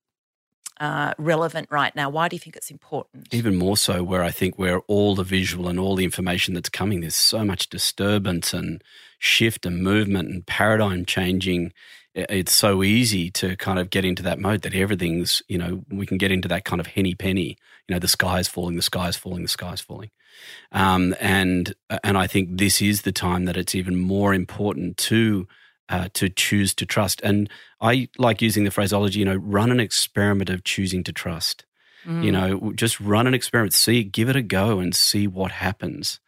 uh, 0.81 1.15
relevant 1.17 1.69
right 1.71 1.95
now? 1.95 2.11
Why 2.11 2.29
do 2.29 2.35
you 2.35 2.41
think 2.41 2.57
it's 2.57 2.71
important? 2.73 3.33
Even 3.33 3.55
more 3.55 3.77
so, 3.77 4.03
where 4.03 4.25
I 4.25 4.33
think 4.33 4.59
where 4.59 4.81
all 4.89 5.15
the 5.15 5.23
visual 5.23 5.69
and 5.69 5.79
all 5.79 5.95
the 5.95 6.03
information 6.05 6.55
that's 6.55 6.69
coming, 6.69 7.01
there's 7.01 7.15
so 7.15 7.45
much 7.45 7.69
disturbance 7.69 8.53
and 8.53 8.83
shift 9.19 9.65
and 9.65 9.81
movement 9.83 10.29
and 10.29 10.45
paradigm 10.45 11.05
changing. 11.05 11.73
It's 12.15 12.53
so 12.53 12.83
easy 12.83 13.31
to 13.33 13.57
kind 13.57 13.79
of 13.79 13.89
get 13.89 14.05
into 14.05 14.23
that 14.25 14.39
mode 14.39 14.63
that 14.63 14.75
everything's, 14.75 15.43
you 15.49 15.57
know, 15.57 15.83
we 15.91 16.05
can 16.05 16.19
get 16.19 16.31
into 16.31 16.49
that 16.49 16.65
kind 16.65 16.81
of 16.81 16.87
henny 16.87 17.15
penny. 17.15 17.57
You 17.89 17.95
know, 17.95 17.99
the 17.99 18.09
sky's 18.09 18.49
falling, 18.49 18.77
the 18.77 18.83
sky's 18.83 19.17
falling, 19.17 19.43
the 19.43 19.49
sky's 19.49 19.81
falling. 19.81 20.11
Um, 20.73 21.15
and 21.21 21.75
and 22.05 22.19
I 22.19 22.27
think 22.27 22.59
this 22.59 22.83
is 22.83 23.03
the 23.03 23.13
time 23.13 23.47
that 23.47 23.57
it's 23.57 23.75
even 23.75 23.99
more 23.99 24.35
important 24.35 24.97
to 24.99 25.47
uh, 25.89 26.09
to 26.15 26.29
choose 26.29 26.75
to 26.75 26.87
trust. 26.87 27.21
And 27.23 27.49
I 27.81 28.09
like 28.19 28.43
using 28.43 28.65
the 28.65 28.71
phraseology, 28.71 29.19
you 29.19 29.25
know, 29.25 29.37
run 29.37 29.71
an 29.71 29.81
experiment 29.81 30.51
of 30.51 30.65
choosing 30.65 31.05
to 31.05 31.13
trust. 31.13 31.65
Mm. 32.07 32.25
You 32.25 32.33
know, 32.33 32.73
just 32.75 33.01
run 33.01 33.27
an 33.27 33.35
experiment, 33.35 33.75
see, 33.75 34.03
give 34.03 34.29
it 34.29 34.37
a 34.37 34.43
go, 34.43 34.81
and 34.81 34.95
see 34.95 35.27
what 35.27 35.53
happens. 35.53 36.19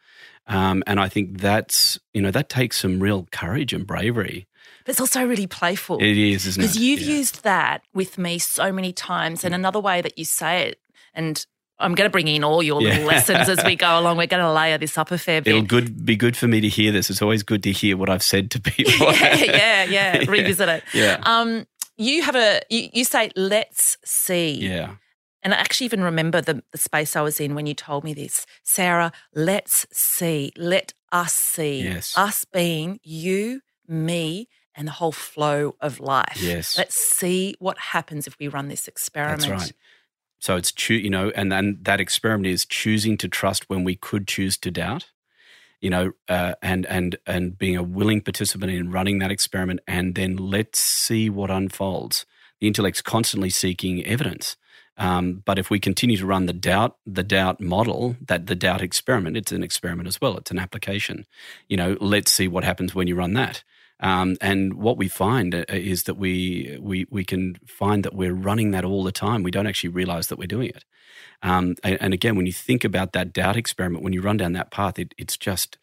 Um, 0.47 0.83
and 0.85 0.99
I 0.99 1.09
think 1.09 1.39
that's 1.39 1.99
you 2.13 2.21
know 2.21 2.31
that 2.31 2.49
takes 2.49 2.79
some 2.79 2.99
real 2.99 3.27
courage 3.31 3.73
and 3.73 3.85
bravery. 3.85 4.47
But 4.85 4.91
it's 4.91 5.01
also 5.01 5.25
really 5.25 5.47
playful. 5.47 5.97
It 5.99 6.17
is, 6.17 6.45
isn't 6.45 6.61
it? 6.61 6.63
Because 6.67 6.77
you've 6.79 7.01
Yeah. 7.01 7.15
used 7.17 7.43
that 7.43 7.81
with 7.93 8.17
me 8.17 8.37
so 8.39 8.71
many 8.71 8.93
times. 8.93 9.43
And 9.43 9.53
another 9.55 9.79
way 9.79 10.01
that 10.01 10.17
you 10.17 10.25
say 10.25 10.67
it, 10.69 10.79
and 11.13 11.43
I'm 11.79 11.95
going 11.95 12.05
to 12.07 12.11
bring 12.11 12.27
in 12.27 12.43
all 12.43 12.61
your 12.63 12.79
little 12.81 13.01
Yeah. 13.01 13.07
lessons 13.07 13.49
as 13.49 13.63
we 13.65 13.75
go 13.75 13.99
along. 13.99 14.17
We're 14.17 14.27
going 14.27 14.43
to 14.43 14.51
layer 14.53 14.77
this 14.77 14.97
up 14.97 15.11
a 15.11 15.17
fair 15.17 15.41
bit. 15.41 15.49
It'll 15.55 15.63
good 15.67 16.05
be 16.05 16.15
good 16.15 16.37
for 16.37 16.47
me 16.47 16.61
to 16.61 16.69
hear 16.69 16.91
this. 16.91 17.09
It's 17.09 17.21
always 17.21 17.43
good 17.43 17.63
to 17.63 17.71
hear 17.71 17.97
what 17.97 18.09
I've 18.09 18.23
said 18.23 18.51
to 18.51 18.61
people. 18.61 19.11
yeah, 19.11 19.35
yeah, 19.43 19.83
yeah. 19.83 20.17
Revisit 20.27 20.69
it. 20.69 20.83
Yeah. 20.93 21.19
Um, 21.23 21.65
you 21.97 22.21
have 22.21 22.35
a 22.35 22.61
you, 22.69 22.89
you 22.93 23.03
say 23.05 23.31
let's 23.35 23.97
see. 24.05 24.51
Yeah. 24.53 24.95
And 25.43 25.53
I 25.53 25.57
actually 25.57 25.85
even 25.85 26.01
remember 26.01 26.41
the, 26.41 26.63
the 26.71 26.77
space 26.77 27.15
I 27.15 27.21
was 27.21 27.39
in 27.39 27.53
when 27.55 27.67
you 27.67 27.73
told 27.75 28.03
me 28.03 28.13
this. 28.13 28.45
Sarah, 28.63 29.11
let's 29.35 29.85
see. 29.91 30.51
Let 30.57 30.93
us 31.11 31.33
see. 31.33 31.83
Yes. 31.83 32.17
Us 32.17 32.45
being 32.45 32.99
you, 33.03 33.61
me, 33.87 34.47
and 34.75 34.87
the 34.87 34.91
whole 34.91 35.11
flow 35.11 35.75
of 35.79 35.99
life. 35.99 36.41
Yes. 36.41 36.77
Let's 36.77 36.95
see 36.95 37.55
what 37.59 37.77
happens 37.77 38.27
if 38.27 38.37
we 38.39 38.47
run 38.47 38.67
this 38.67 38.87
experiment. 38.87 39.41
That's 39.41 39.51
right. 39.51 39.73
So 40.39 40.55
it's 40.55 40.71
choo- 40.71 40.95
you 40.95 41.09
know, 41.09 41.31
and 41.35 41.51
then 41.51 41.79
that 41.83 41.99
experiment 41.99 42.47
is 42.47 42.65
choosing 42.65 43.17
to 43.17 43.27
trust 43.27 43.69
when 43.69 43.83
we 43.83 43.95
could 43.95 44.27
choose 44.27 44.57
to 44.57 44.71
doubt. 44.71 45.11
You 45.81 45.89
know, 45.89 46.11
uh, 46.29 46.55
and 46.61 46.85
and 46.87 47.17
and 47.27 47.57
being 47.57 47.75
a 47.75 47.83
willing 47.83 48.21
participant 48.21 48.71
in 48.71 48.91
running 48.91 49.19
that 49.19 49.31
experiment, 49.31 49.81
and 49.87 50.15
then 50.15 50.35
let's 50.35 50.79
see 50.79 51.29
what 51.29 51.51
unfolds. 51.51 52.25
The 52.59 52.67
intellect's 52.67 53.01
constantly 53.01 53.49
seeking 53.49 54.03
evidence, 54.05 54.55
um, 54.97 55.43
but 55.45 55.59
if 55.59 55.69
we 55.69 55.79
continue 55.79 56.17
to 56.17 56.25
run 56.25 56.45
the 56.45 56.53
doubt, 56.53 56.97
the 57.05 57.23
doubt 57.23 57.59
model, 57.59 58.15
that 58.25 58.47
the 58.47 58.55
doubt 58.55 58.81
experiment, 58.81 59.35
it's 59.35 59.51
an 59.51 59.63
experiment 59.63 60.07
as 60.07 60.21
well. 60.21 60.37
It's 60.37 60.51
an 60.51 60.59
application. 60.59 61.25
You 61.67 61.77
know, 61.77 61.97
let's 61.99 62.31
see 62.31 62.47
what 62.47 62.63
happens 62.63 62.95
when 62.95 63.07
you 63.07 63.15
run 63.15 63.33
that. 63.33 63.63
Um, 63.99 64.35
and 64.41 64.73
what 64.73 64.97
we 64.97 65.07
find 65.07 65.55
uh, 65.55 65.65
is 65.69 66.03
that 66.03 66.15
we, 66.15 66.77
we 66.81 67.07
we 67.09 67.23
can 67.23 67.57
find 67.65 68.03
that 68.03 68.13
we're 68.13 68.33
running 68.33 68.71
that 68.71 68.83
all 68.83 69.03
the 69.03 69.11
time. 69.11 69.41
We 69.41 69.51
don't 69.51 69.67
actually 69.67 69.89
realize 69.89 70.27
that 70.27 70.37
we're 70.37 70.47
doing 70.47 70.69
it. 70.69 70.83
Um, 71.41 71.75
and, 71.83 72.01
and 72.01 72.13
again, 72.13 72.35
when 72.35 72.45
you 72.45 72.51
think 72.51 72.83
about 72.83 73.13
that 73.13 73.31
doubt 73.31 73.55
experiment, 73.55 74.03
when 74.03 74.13
you 74.13 74.21
run 74.21 74.37
down 74.37 74.53
that 74.53 74.71
path, 74.71 74.99
it, 74.99 75.13
it's 75.17 75.37
just 75.37 75.77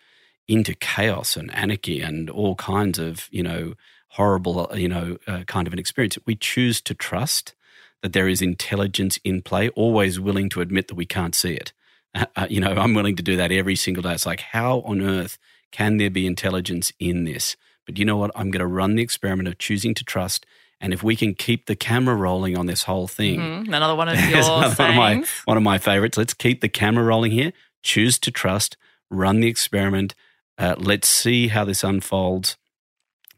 into 0.48 0.74
chaos 0.74 1.36
and 1.36 1.54
anarchy 1.54 2.00
and 2.00 2.28
all 2.28 2.54
kinds 2.56 2.98
of 2.98 3.28
you 3.30 3.42
know 3.42 3.74
horrible 4.08 4.68
uh, 4.70 4.74
you 4.74 4.88
know 4.88 5.16
uh, 5.26 5.44
kind 5.46 5.66
of 5.66 5.72
an 5.72 5.78
experience. 5.78 6.18
We 6.26 6.34
choose 6.34 6.80
to 6.82 6.94
trust 6.94 7.54
that 8.02 8.12
there 8.12 8.28
is 8.28 8.42
intelligence 8.42 9.18
in 9.24 9.42
play, 9.42 9.68
always 9.70 10.20
willing 10.20 10.48
to 10.50 10.60
admit 10.60 10.88
that 10.88 10.96
we 10.96 11.06
can't 11.06 11.34
see 11.34 11.54
it. 11.54 11.72
Uh, 12.14 12.26
uh, 12.36 12.46
you 12.50 12.60
know, 12.60 12.72
I'm 12.72 12.94
willing 12.94 13.16
to 13.16 13.22
do 13.22 13.36
that 13.36 13.52
every 13.52 13.76
single 13.76 14.02
day. 14.02 14.12
It's 14.12 14.26
like, 14.26 14.40
how 14.40 14.80
on 14.80 15.00
earth 15.00 15.38
can 15.70 15.96
there 15.96 16.10
be 16.10 16.26
intelligence 16.26 16.92
in 16.98 17.24
this? 17.24 17.56
But 17.86 17.98
you 17.98 18.04
know 18.04 18.16
what? 18.16 18.30
I'm 18.34 18.50
going 18.50 18.60
to 18.60 18.66
run 18.66 18.94
the 18.94 19.02
experiment 19.02 19.48
of 19.48 19.58
choosing 19.58 19.94
to 19.94 20.04
trust. 20.04 20.46
And 20.80 20.92
if 20.92 21.02
we 21.02 21.14
can 21.16 21.34
keep 21.34 21.66
the 21.66 21.76
camera 21.76 22.14
rolling 22.16 22.56
on 22.56 22.66
this 22.66 22.84
whole 22.84 23.06
thing, 23.08 23.38
Mhm. 23.40 23.68
Another 23.68 23.94
one 23.94 24.08
of 24.08 24.18
your 24.30 24.42
one 24.42 24.64
of 24.64 24.78
my 24.78 25.24
one 25.44 25.56
of 25.56 25.62
my 25.62 25.78
favorites. 25.78 26.18
Let's 26.18 26.34
keep 26.34 26.60
the 26.60 26.68
camera 26.68 27.04
rolling 27.04 27.32
here. 27.32 27.52
Choose 27.82 28.18
to 28.20 28.30
trust. 28.30 28.76
Run 29.10 29.40
the 29.40 29.48
experiment. 29.48 30.14
Uh, 30.58 30.74
let's 30.78 31.08
see 31.08 31.48
how 31.48 31.64
this 31.64 31.84
unfolds. 31.84 32.56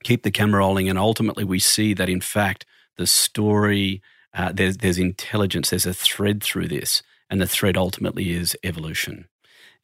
Keep 0.03 0.23
the 0.23 0.31
camera 0.31 0.59
rolling, 0.61 0.89
and 0.89 0.99
ultimately, 0.99 1.45
we 1.45 1.59
see 1.59 1.95
that 1.95 2.09
in 2.09 2.21
fact 2.21 2.65
the 2.97 3.07
story 3.07 4.03
uh, 4.35 4.53
there's 4.53 4.79
there's 4.79 4.99
intelligence. 4.99 5.71
There's 5.71 5.87
a 5.87 5.95
thread 5.95 6.43
through 6.43 6.69
this, 6.69 7.03
and 7.31 7.41
the 7.41 7.47
thread 7.47 7.77
ultimately 7.77 8.33
is 8.33 8.57
evolution. 8.63 9.27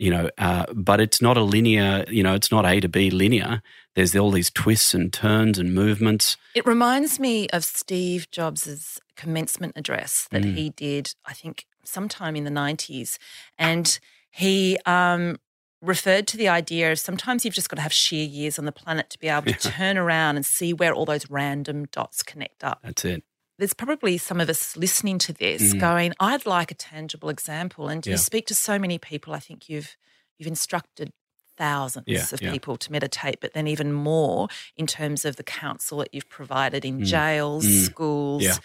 You 0.00 0.10
know, 0.10 0.30
uh, 0.38 0.64
but 0.74 0.98
it's 0.98 1.20
not 1.20 1.36
a 1.36 1.42
linear. 1.42 2.06
You 2.08 2.22
know, 2.22 2.32
it's 2.34 2.50
not 2.50 2.64
A 2.64 2.80
to 2.80 2.88
B 2.88 3.10
linear. 3.10 3.60
There's 3.94 4.16
all 4.16 4.30
these 4.30 4.50
twists 4.50 4.94
and 4.94 5.12
turns 5.12 5.58
and 5.58 5.74
movements. 5.74 6.38
It 6.54 6.64
reminds 6.64 7.20
me 7.20 7.48
of 7.50 7.64
Steve 7.64 8.30
Jobs' 8.30 8.98
commencement 9.16 9.74
address 9.76 10.26
that 10.30 10.42
Mm. 10.42 10.54
he 10.54 10.70
did, 10.70 11.14
I 11.26 11.34
think, 11.34 11.66
sometime 11.84 12.34
in 12.34 12.44
the 12.44 12.50
90s. 12.50 13.18
And 13.58 13.98
he 14.30 14.78
um, 14.86 15.36
referred 15.82 16.26
to 16.28 16.38
the 16.38 16.48
idea 16.48 16.92
of 16.92 16.98
sometimes 16.98 17.44
you've 17.44 17.52
just 17.54 17.68
got 17.68 17.76
to 17.76 17.82
have 17.82 17.92
sheer 17.92 18.24
years 18.24 18.58
on 18.58 18.64
the 18.64 18.72
planet 18.72 19.10
to 19.10 19.18
be 19.18 19.28
able 19.28 19.52
to 19.52 19.58
turn 19.70 19.98
around 19.98 20.36
and 20.36 20.46
see 20.46 20.72
where 20.72 20.94
all 20.94 21.04
those 21.04 21.28
random 21.28 21.84
dots 21.92 22.22
connect 22.22 22.64
up. 22.64 22.80
That's 22.82 23.04
it. 23.04 23.22
There's 23.60 23.74
probably 23.74 24.18
some 24.18 24.40
of 24.40 24.48
us 24.48 24.76
listening 24.76 25.18
to 25.20 25.32
this 25.32 25.74
Mm. 25.74 25.80
going, 25.80 26.12
I'd 26.18 26.46
like 26.46 26.70
a 26.70 26.74
tangible 26.74 27.28
example. 27.28 27.88
And 27.88 28.04
Yeah. 28.04 28.12
you 28.12 28.16
speak 28.18 28.46
to 28.48 28.54
so 28.54 28.78
many 28.78 28.98
people. 28.98 29.32
I 29.34 29.38
think 29.40 29.68
you've 29.68 29.96
you've 30.38 30.46
instructed 30.48 31.12
thousands 31.58 32.04
Yeah, 32.06 32.24
of 32.32 32.40
yeah. 32.40 32.50
people 32.50 32.78
to 32.78 32.90
meditate, 32.90 33.38
but 33.42 33.52
then 33.52 33.66
even 33.68 33.92
more 33.92 34.48
in 34.74 34.86
terms 34.86 35.26
of 35.26 35.36
the 35.36 35.42
counsel 35.44 35.98
that 35.98 36.08
you've 36.14 36.30
provided 36.30 36.82
in 36.86 37.00
Mm. 37.00 37.04
jails, 37.04 37.66
Mm. 37.66 37.84
schools, 37.84 38.60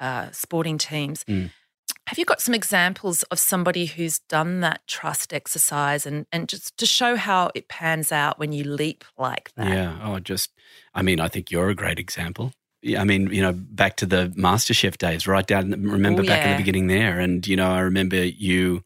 uh, 0.00 0.30
sporting 0.30 0.78
teams. 0.78 1.22
Mm. 1.24 1.50
Have 2.06 2.18
you 2.18 2.24
got 2.24 2.40
some 2.40 2.54
examples 2.54 3.22
of 3.24 3.38
somebody 3.38 3.84
who's 3.84 4.18
done 4.20 4.60
that 4.60 4.80
trust 4.88 5.34
exercise 5.34 6.06
and, 6.06 6.26
and 6.32 6.48
just 6.48 6.76
to 6.78 6.86
show 6.86 7.16
how 7.16 7.50
it 7.54 7.68
pans 7.68 8.10
out 8.10 8.38
when 8.38 8.52
you 8.52 8.64
leap 8.64 9.04
like 9.18 9.52
that? 9.56 9.68
Yeah. 9.68 9.98
Oh, 10.02 10.18
just, 10.18 10.50
I 10.94 11.02
mean, 11.02 11.20
I 11.20 11.28
think 11.28 11.50
you're 11.50 11.68
a 11.68 11.74
great 11.74 11.98
example. 11.98 12.54
Yeah, 12.82 13.00
I 13.00 13.04
mean, 13.04 13.32
you 13.32 13.42
know, 13.42 13.52
back 13.52 13.96
to 13.96 14.06
the 14.06 14.32
MasterChef 14.36 14.96
days, 14.96 15.26
right 15.26 15.46
down, 15.46 15.70
remember 15.70 16.22
Oh, 16.22 16.26
back 16.26 16.44
in 16.44 16.50
the 16.52 16.56
beginning 16.56 16.86
there. 16.86 17.20
And, 17.20 17.46
you 17.46 17.56
know, 17.56 17.70
I 17.70 17.80
remember 17.80 18.24
you, 18.24 18.82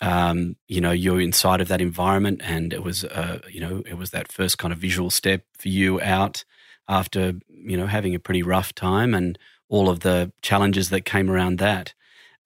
um, 0.00 0.56
you 0.66 0.80
know, 0.80 0.92
you're 0.92 1.20
inside 1.20 1.60
of 1.60 1.68
that 1.68 1.80
environment 1.80 2.40
and 2.42 2.72
it 2.72 2.82
was, 2.82 3.04
uh, 3.04 3.40
you 3.50 3.60
know, 3.60 3.82
it 3.86 3.98
was 3.98 4.10
that 4.10 4.32
first 4.32 4.56
kind 4.58 4.72
of 4.72 4.78
visual 4.78 5.10
step 5.10 5.42
for 5.58 5.68
you 5.68 6.00
out 6.00 6.44
after, 6.88 7.34
you 7.48 7.76
know, 7.76 7.86
having 7.86 8.14
a 8.14 8.18
pretty 8.18 8.42
rough 8.42 8.74
time 8.74 9.12
and 9.14 9.38
all 9.68 9.90
of 9.90 10.00
the 10.00 10.32
challenges 10.40 10.88
that 10.88 11.04
came 11.04 11.30
around 11.30 11.58
that. 11.58 11.92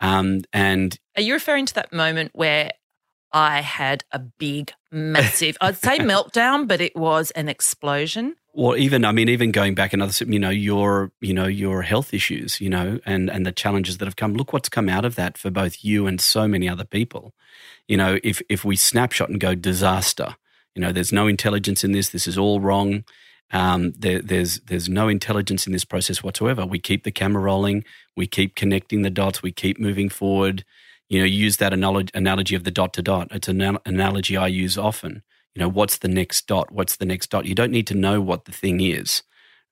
Um, 0.00 0.42
and 0.52 0.98
Are 1.16 1.22
you 1.22 1.34
referring 1.34 1.66
to 1.66 1.74
that 1.74 1.92
moment 1.92 2.32
where 2.34 2.72
I 3.32 3.60
had 3.60 4.02
a 4.10 4.18
big, 4.18 4.72
massive, 4.90 5.56
I'd 5.60 5.76
say 5.76 5.98
meltdown, 6.00 6.66
but 6.66 6.80
it 6.80 6.96
was 6.96 7.30
an 7.32 7.48
explosion? 7.48 8.34
Or 8.54 8.76
even, 8.76 9.04
I 9.06 9.12
mean, 9.12 9.30
even 9.30 9.50
going 9.50 9.74
back 9.74 9.94
another, 9.94 10.12
you 10.26 10.38
know, 10.38 10.50
your, 10.50 11.10
you 11.22 11.32
know, 11.32 11.46
your 11.46 11.80
health 11.82 12.12
issues, 12.12 12.60
you 12.60 12.68
know, 12.68 13.00
and 13.06 13.30
and 13.30 13.46
the 13.46 13.52
challenges 13.52 13.96
that 13.96 14.04
have 14.04 14.16
come. 14.16 14.34
Look 14.34 14.52
what's 14.52 14.68
come 14.68 14.90
out 14.90 15.06
of 15.06 15.14
that 15.14 15.38
for 15.38 15.50
both 15.50 15.82
you 15.82 16.06
and 16.06 16.20
so 16.20 16.46
many 16.46 16.68
other 16.68 16.84
people. 16.84 17.32
You 17.88 17.96
know, 17.96 18.18
if 18.22 18.42
if 18.50 18.62
we 18.62 18.76
snapshot 18.76 19.30
and 19.30 19.40
go 19.40 19.54
disaster, 19.54 20.36
you 20.74 20.82
know, 20.82 20.92
there's 20.92 21.12
no 21.12 21.26
intelligence 21.28 21.82
in 21.82 21.92
this. 21.92 22.10
This 22.10 22.26
is 22.26 22.36
all 22.36 22.60
wrong. 22.60 23.04
Um, 23.52 23.92
there, 23.98 24.20
there's 24.20 24.60
there's 24.60 24.88
no 24.88 25.08
intelligence 25.08 25.66
in 25.66 25.72
this 25.72 25.86
process 25.86 26.22
whatsoever. 26.22 26.66
We 26.66 26.78
keep 26.78 27.04
the 27.04 27.10
camera 27.10 27.42
rolling. 27.42 27.84
We 28.16 28.26
keep 28.26 28.54
connecting 28.54 29.00
the 29.00 29.10
dots. 29.10 29.42
We 29.42 29.52
keep 29.52 29.78
moving 29.78 30.10
forward. 30.10 30.64
You 31.08 31.20
know, 31.20 31.24
use 31.24 31.56
that 31.58 31.72
analogy 31.72 32.54
of 32.54 32.64
the 32.64 32.70
dot 32.70 32.92
to 32.94 33.02
dot. 33.02 33.28
It's 33.30 33.48
an 33.48 33.78
analogy 33.86 34.36
I 34.36 34.48
use 34.48 34.76
often 34.76 35.22
you 35.54 35.60
know, 35.60 35.68
what's 35.68 35.98
the 35.98 36.08
next 36.08 36.46
dot? 36.46 36.70
What's 36.70 36.96
the 36.96 37.04
next 37.04 37.30
dot? 37.30 37.46
You 37.46 37.54
don't 37.54 37.72
need 37.72 37.86
to 37.88 37.94
know 37.94 38.20
what 38.20 38.44
the 38.44 38.52
thing 38.52 38.80
is. 38.80 39.22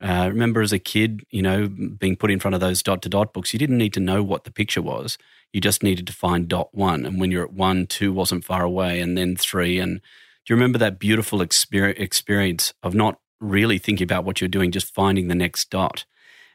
Uh, 0.03 0.29
remember 0.33 0.63
as 0.63 0.73
a 0.73 0.79
kid, 0.79 1.25
you 1.31 1.43
know, 1.43 1.69
being 1.69 2.17
put 2.17 2.31
in 2.31 2.41
front 2.41 2.55
of 2.55 2.61
those 2.61 2.83
dot 2.83 3.03
to 3.03 3.09
dot 3.09 3.33
books, 3.33 3.53
you 3.53 3.59
didn't 3.59 3.79
need 3.79 3.93
to 3.93 4.01
know 4.01 4.23
what 4.23 4.45
the 4.45 4.53
picture 4.53 4.81
was. 4.81 5.19
You 5.53 5.61
just 5.61 5.83
needed 5.83 6.07
to 6.07 6.13
find 6.13 6.49
dot 6.49 6.75
one. 6.75 7.05
And 7.05 7.21
when 7.21 7.31
you're 7.31 7.45
at 7.45 7.53
one, 7.53 7.87
two 7.87 8.13
wasn't 8.13 8.45
far 8.45 8.63
away, 8.63 9.01
and 9.01 9.17
then 9.17 9.37
three. 9.37 9.79
And 9.79 10.01
do 10.01 10.55
you 10.55 10.57
remember 10.57 10.79
that 10.79 10.99
beautiful 10.99 11.41
exper- 11.41 11.99
experience 12.01 12.73
of 12.83 12.95
not 12.95 13.19
really 13.41 13.79
thinking 13.79 14.05
about 14.05 14.25
what 14.25 14.41
you're 14.41 14.49
doing, 14.49 14.71
just 14.71 14.95
finding 14.95 15.29
the 15.29 15.35
next 15.35 15.69
dot? 15.71 16.05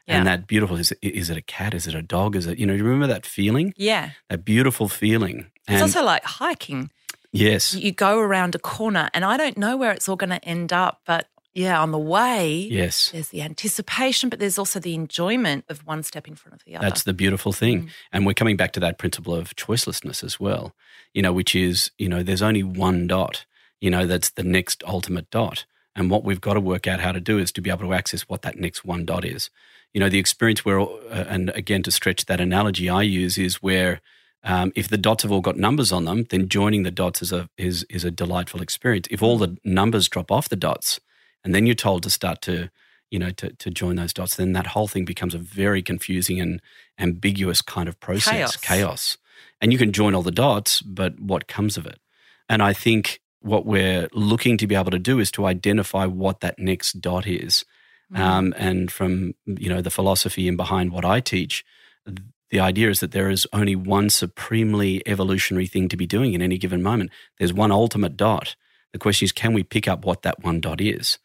Yeah. 0.08 0.18
And 0.18 0.26
that 0.26 0.46
beautiful 0.46 0.76
is, 0.76 0.92
is 1.02 1.30
it 1.30 1.36
a 1.36 1.42
cat? 1.42 1.74
Is 1.74 1.86
it 1.86 1.94
a 1.94 2.02
dog? 2.02 2.36
Is 2.36 2.46
it, 2.46 2.58
you 2.58 2.66
know, 2.66 2.74
you 2.74 2.84
remember 2.84 3.08
that 3.08 3.26
feeling? 3.26 3.74
Yeah. 3.76 4.10
That 4.30 4.44
beautiful 4.44 4.88
feeling. 4.88 5.50
It's 5.68 5.68
And 5.68 5.82
also 5.82 6.04
like 6.04 6.24
hiking. 6.24 6.90
Yes. 7.32 7.74
You 7.74 7.92
go 7.92 8.18
around 8.18 8.54
a 8.54 8.58
corner, 8.58 9.08
and 9.14 9.24
I 9.24 9.36
don't 9.36 9.56
know 9.58 9.76
where 9.76 9.92
it's 9.92 10.08
all 10.08 10.16
going 10.16 10.30
to 10.30 10.44
end 10.44 10.72
up, 10.72 11.00
but 11.06 11.28
yeah, 11.54 11.80
on 11.80 11.90
the 11.90 11.98
way, 11.98 12.52
Yes. 12.54 13.10
there's 13.12 13.28
the 13.30 13.40
anticipation, 13.40 14.28
but 14.28 14.38
there's 14.38 14.58
also 14.58 14.78
the 14.78 14.94
enjoyment 14.94 15.64
of 15.70 15.86
one 15.86 16.02
step 16.02 16.28
in 16.28 16.34
front 16.34 16.54
of 16.54 16.64
the 16.66 16.76
other. 16.76 16.86
That's 16.86 17.04
the 17.04 17.14
beautiful 17.14 17.52
thing. 17.52 17.88
And 18.12 18.26
we're 18.26 18.34
coming 18.34 18.58
back 18.58 18.72
to 18.72 18.80
that 18.80 18.98
principle 18.98 19.34
of 19.34 19.56
choicelessness 19.56 20.22
as 20.22 20.38
well, 20.38 20.74
you 21.14 21.22
know, 21.22 21.32
which 21.32 21.54
is, 21.56 21.90
you 21.96 22.10
know, 22.10 22.22
there's 22.22 22.42
only 22.42 22.62
one 22.62 23.06
dot, 23.06 23.46
you 23.80 23.90
know, 23.90 24.06
that's 24.06 24.28
the 24.30 24.42
next 24.42 24.84
ultimate 24.86 25.30
dot. 25.30 25.64
And 25.94 26.10
what 26.10 26.24
we've 26.24 26.42
got 26.42 26.54
to 26.54 26.60
work 26.60 26.86
out 26.86 27.00
how 27.00 27.12
to 27.12 27.20
do 27.20 27.38
is 27.38 27.50
to 27.52 27.62
be 27.62 27.70
able 27.70 27.86
to 27.86 27.94
access 27.94 28.22
what 28.28 28.42
that 28.42 28.58
next 28.58 28.84
one 28.84 29.06
dot 29.06 29.24
is. 29.24 29.48
You 29.94 30.00
know, 30.00 30.10
the 30.10 30.18
experience 30.18 30.62
where, 30.62 30.78
uh, 30.78 31.24
and 31.26 31.48
again, 31.54 31.82
to 31.84 31.90
stretch 31.90 32.26
that 32.26 32.38
analogy 32.38 32.90
I 32.90 33.00
use 33.00 33.38
is 33.38 33.62
where 33.62 34.02
um, 34.46 34.72
if 34.74 34.88
the 34.88 34.96
dots 34.96 35.22
have 35.24 35.32
all 35.32 35.42
got 35.42 35.56
numbers 35.58 35.92
on 35.92 36.06
them, 36.06 36.24
then 36.30 36.48
joining 36.48 36.82
the 36.84 36.90
dots 36.90 37.20
is 37.20 37.32
a, 37.32 37.50
is, 37.58 37.84
is 37.90 38.04
a 38.04 38.10
delightful 38.10 38.62
experience. 38.62 39.06
If 39.10 39.22
all 39.22 39.36
the 39.36 39.58
numbers 39.64 40.08
drop 40.08 40.30
off 40.32 40.48
the 40.48 40.56
dots, 40.56 41.00
and 41.44 41.54
then 41.54 41.66
you're 41.66 41.74
told 41.74 42.02
to 42.04 42.10
start 42.10 42.42
to 42.42 42.70
you 43.10 43.18
know 43.20 43.30
to, 43.30 43.50
to 43.50 43.70
join 43.70 43.94
those 43.96 44.12
dots 44.12 44.34
then 44.34 44.52
that 44.52 44.66
whole 44.66 44.88
thing 44.88 45.04
becomes 45.04 45.32
a 45.32 45.38
very 45.38 45.80
confusing 45.80 46.40
and 46.40 46.60
ambiguous 46.98 47.62
kind 47.62 47.88
of 47.88 47.98
process 48.00 48.32
Chaos. 48.34 48.56
chaos 48.56 49.18
and 49.60 49.72
you 49.72 49.78
can 49.78 49.92
join 49.92 50.12
all 50.12 50.22
the 50.22 50.32
dots 50.32 50.82
but 50.82 51.20
what 51.20 51.46
comes 51.46 51.76
of 51.76 51.86
it 51.86 52.00
and 52.48 52.62
i 52.64 52.72
think 52.72 53.20
what 53.40 53.64
we're 53.64 54.08
looking 54.12 54.58
to 54.58 54.66
be 54.66 54.74
able 54.74 54.90
to 54.90 54.98
do 54.98 55.20
is 55.20 55.30
to 55.30 55.46
identify 55.46 56.04
what 56.04 56.40
that 56.40 56.58
next 56.58 57.00
dot 57.00 57.26
is 57.26 57.64
Mm. 58.12 58.18
um, 58.20 58.54
and 58.56 58.92
from 58.92 59.34
you 59.46 59.68
know 59.68 59.80
the 59.82 59.90
philosophy 59.90 60.46
in 60.46 60.56
behind 60.56 60.92
what 60.92 61.04
i 61.04 61.18
teach 61.18 61.64
the 62.50 62.60
idea 62.60 62.90
is 62.90 63.00
that 63.00 63.12
there 63.12 63.30
is 63.30 63.46
only 63.52 63.74
one 63.74 64.10
supremely 64.10 65.02
evolutionary 65.06 65.66
thing 65.66 65.88
to 65.88 65.96
be 65.96 66.06
doing 66.06 66.34
in 66.34 66.42
any 66.42 66.58
given 66.58 66.82
moment. 66.82 67.10
There's 67.38 67.52
one 67.52 67.72
ultimate 67.72 68.16
dot. 68.16 68.54
The 68.92 68.98
question 68.98 69.24
is, 69.24 69.32
can 69.32 69.52
we 69.52 69.62
pick 69.62 69.88
up 69.88 70.04
what 70.04 70.22
that 70.22 70.42
one 70.44 70.60
dot 70.60 70.80
is? 70.80 71.18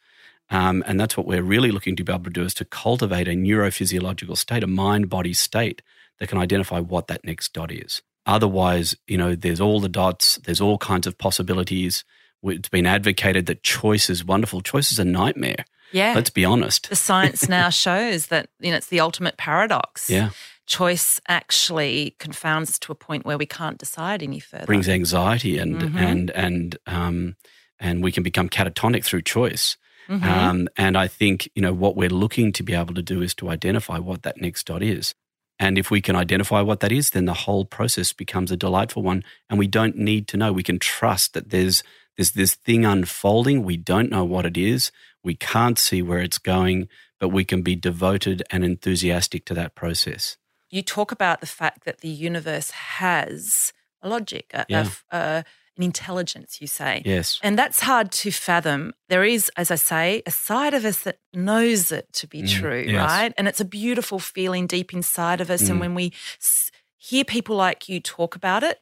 Um, 0.50 0.84
and 0.86 1.00
that's 1.00 1.16
what 1.16 1.26
we're 1.26 1.42
really 1.42 1.70
looking 1.70 1.96
to 1.96 2.04
be 2.04 2.12
able 2.12 2.24
to 2.24 2.30
do 2.30 2.42
is 2.44 2.54
to 2.54 2.64
cultivate 2.64 3.28
a 3.28 3.32
neurophysiological 3.32 4.36
state, 4.36 4.62
a 4.62 4.66
mind 4.66 5.08
body 5.08 5.32
state 5.32 5.80
that 6.18 6.28
can 6.28 6.38
identify 6.38 6.78
what 6.78 7.06
that 7.06 7.24
next 7.24 7.52
dot 7.52 7.72
is. 7.72 8.02
Otherwise, 8.26 8.94
you 9.06 9.16
know, 9.16 9.34
there's 9.34 9.60
all 9.60 9.80
the 9.80 9.88
dots, 9.88 10.38
there's 10.44 10.60
all 10.60 10.78
kinds 10.78 11.06
of 11.06 11.16
possibilities. 11.16 12.04
It's 12.42 12.68
been 12.68 12.86
advocated 12.86 13.46
that 13.46 13.62
choice 13.62 14.10
is 14.10 14.24
wonderful. 14.24 14.60
Choice 14.60 14.92
is 14.92 14.98
a 14.98 15.04
nightmare. 15.04 15.64
Yeah. 15.92 16.12
Let's 16.14 16.30
be 16.30 16.44
honest. 16.44 16.88
The 16.88 16.96
science 16.96 17.48
now 17.48 17.68
shows 17.70 18.26
that 18.26 18.48
you 18.60 18.70
know 18.70 18.76
it's 18.76 18.88
the 18.88 19.00
ultimate 19.00 19.36
paradox. 19.36 20.10
Yeah. 20.10 20.30
Choice 20.78 21.20
actually 21.28 22.16
confounds 22.18 22.78
to 22.80 22.92
a 22.92 22.94
point 22.94 23.26
where 23.26 23.36
we 23.36 23.46
can't 23.46 23.78
decide 23.78 24.22
any 24.22 24.40
further. 24.40 24.64
Brings 24.66 24.88
anxiety 24.88 25.58
and 25.58 25.72
Mhm. 25.82 25.96
and 25.96 26.30
and 26.46 26.76
um 26.86 27.36
and 27.78 28.02
we 28.02 28.12
can 28.12 28.22
become 28.22 28.48
catatonic 28.48 29.04
through 29.04 29.22
choice. 29.22 29.76
Mhm. 30.08 30.22
Um, 30.22 30.68
and 30.76 30.96
I 30.96 31.08
think, 31.08 31.48
you 31.54 31.62
know, 31.62 31.72
what 31.72 31.96
we're 31.96 32.08
looking 32.24 32.52
to 32.52 32.62
be 32.62 32.74
able 32.74 32.94
to 32.94 33.02
do 33.02 33.22
is 33.22 33.34
to 33.36 33.50
identify 33.50 33.98
what 33.98 34.22
that 34.22 34.40
next 34.40 34.66
dot 34.66 34.82
is. 34.82 35.14
And 35.58 35.76
if 35.78 35.90
we 35.90 36.00
can 36.00 36.16
identify 36.16 36.60
what 36.60 36.80
that 36.80 36.92
is, 36.92 37.10
then 37.10 37.26
the 37.26 37.40
whole 37.44 37.64
process 37.64 38.12
becomes 38.12 38.50
a 38.50 38.56
delightful 38.56 39.02
one. 39.02 39.22
And 39.50 39.58
we 39.58 39.66
don't 39.78 39.96
need 39.96 40.26
to 40.28 40.36
know. 40.36 40.52
We 40.52 40.62
can 40.70 40.78
trust 40.78 41.34
that 41.34 41.50
there's 41.50 41.82
there's 42.16 42.32
this 42.32 42.54
thing 42.54 42.84
unfolding. 42.84 43.62
We 43.64 43.78
don't 43.78 44.10
know 44.10 44.24
what 44.24 44.44
it 44.46 44.56
is. 44.72 44.92
We 45.24 45.34
can't 45.34 45.78
see 45.78 46.02
where 46.02 46.18
it's 46.26 46.38
going, 46.54 46.88
but 47.20 47.30
we 47.30 47.44
can 47.44 47.62
be 47.62 47.74
devoted 47.74 48.42
and 48.50 48.64
enthusiastic 48.64 49.44
to 49.46 49.54
that 49.54 49.74
process. 49.74 50.36
You 50.72 50.82
talk 50.82 51.12
about 51.12 51.40
the 51.40 51.46
fact 51.46 51.84
that 51.84 52.00
the 52.00 52.08
universe 52.08 52.70
has 52.98 53.72
a 54.02 54.08
logic, 54.08 54.46
a, 54.52 54.60
a 54.62 54.66
Yeah. 54.68 54.80
f- 54.80 55.04
uh, 55.12 55.42
an 55.76 55.82
intelligence, 55.84 56.60
you 56.60 56.66
say. 56.66 57.02
Yes. 57.04 57.38
And 57.42 57.58
that's 57.58 57.80
hard 57.80 58.10
to 58.12 58.30
fathom. 58.30 58.92
There 59.08 59.24
is, 59.24 59.50
as 59.56 59.70
I 59.70 59.76
say, 59.76 60.22
a 60.26 60.30
side 60.30 60.74
of 60.74 60.84
us 60.84 60.98
that 61.04 61.18
knows 61.32 61.92
it 61.92 62.12
to 62.14 62.26
be 62.26 62.42
Mm, 62.42 62.48
true, 62.60 62.84
yes. 62.88 63.08
right? 63.10 63.32
And 63.38 63.46
it's 63.48 63.60
a 63.60 63.64
beautiful 63.64 64.18
feeling 64.18 64.66
deep 64.66 64.92
inside 64.92 65.40
of 65.40 65.50
us. 65.50 65.62
Mm. 65.62 65.70
And 65.70 65.80
when 65.80 65.94
we 65.94 66.12
s- 66.40 66.70
hear 66.96 67.24
people 67.24 67.56
like 67.56 67.88
you 67.88 68.00
talk 68.00 68.34
about 68.36 68.62
it, 68.62 68.80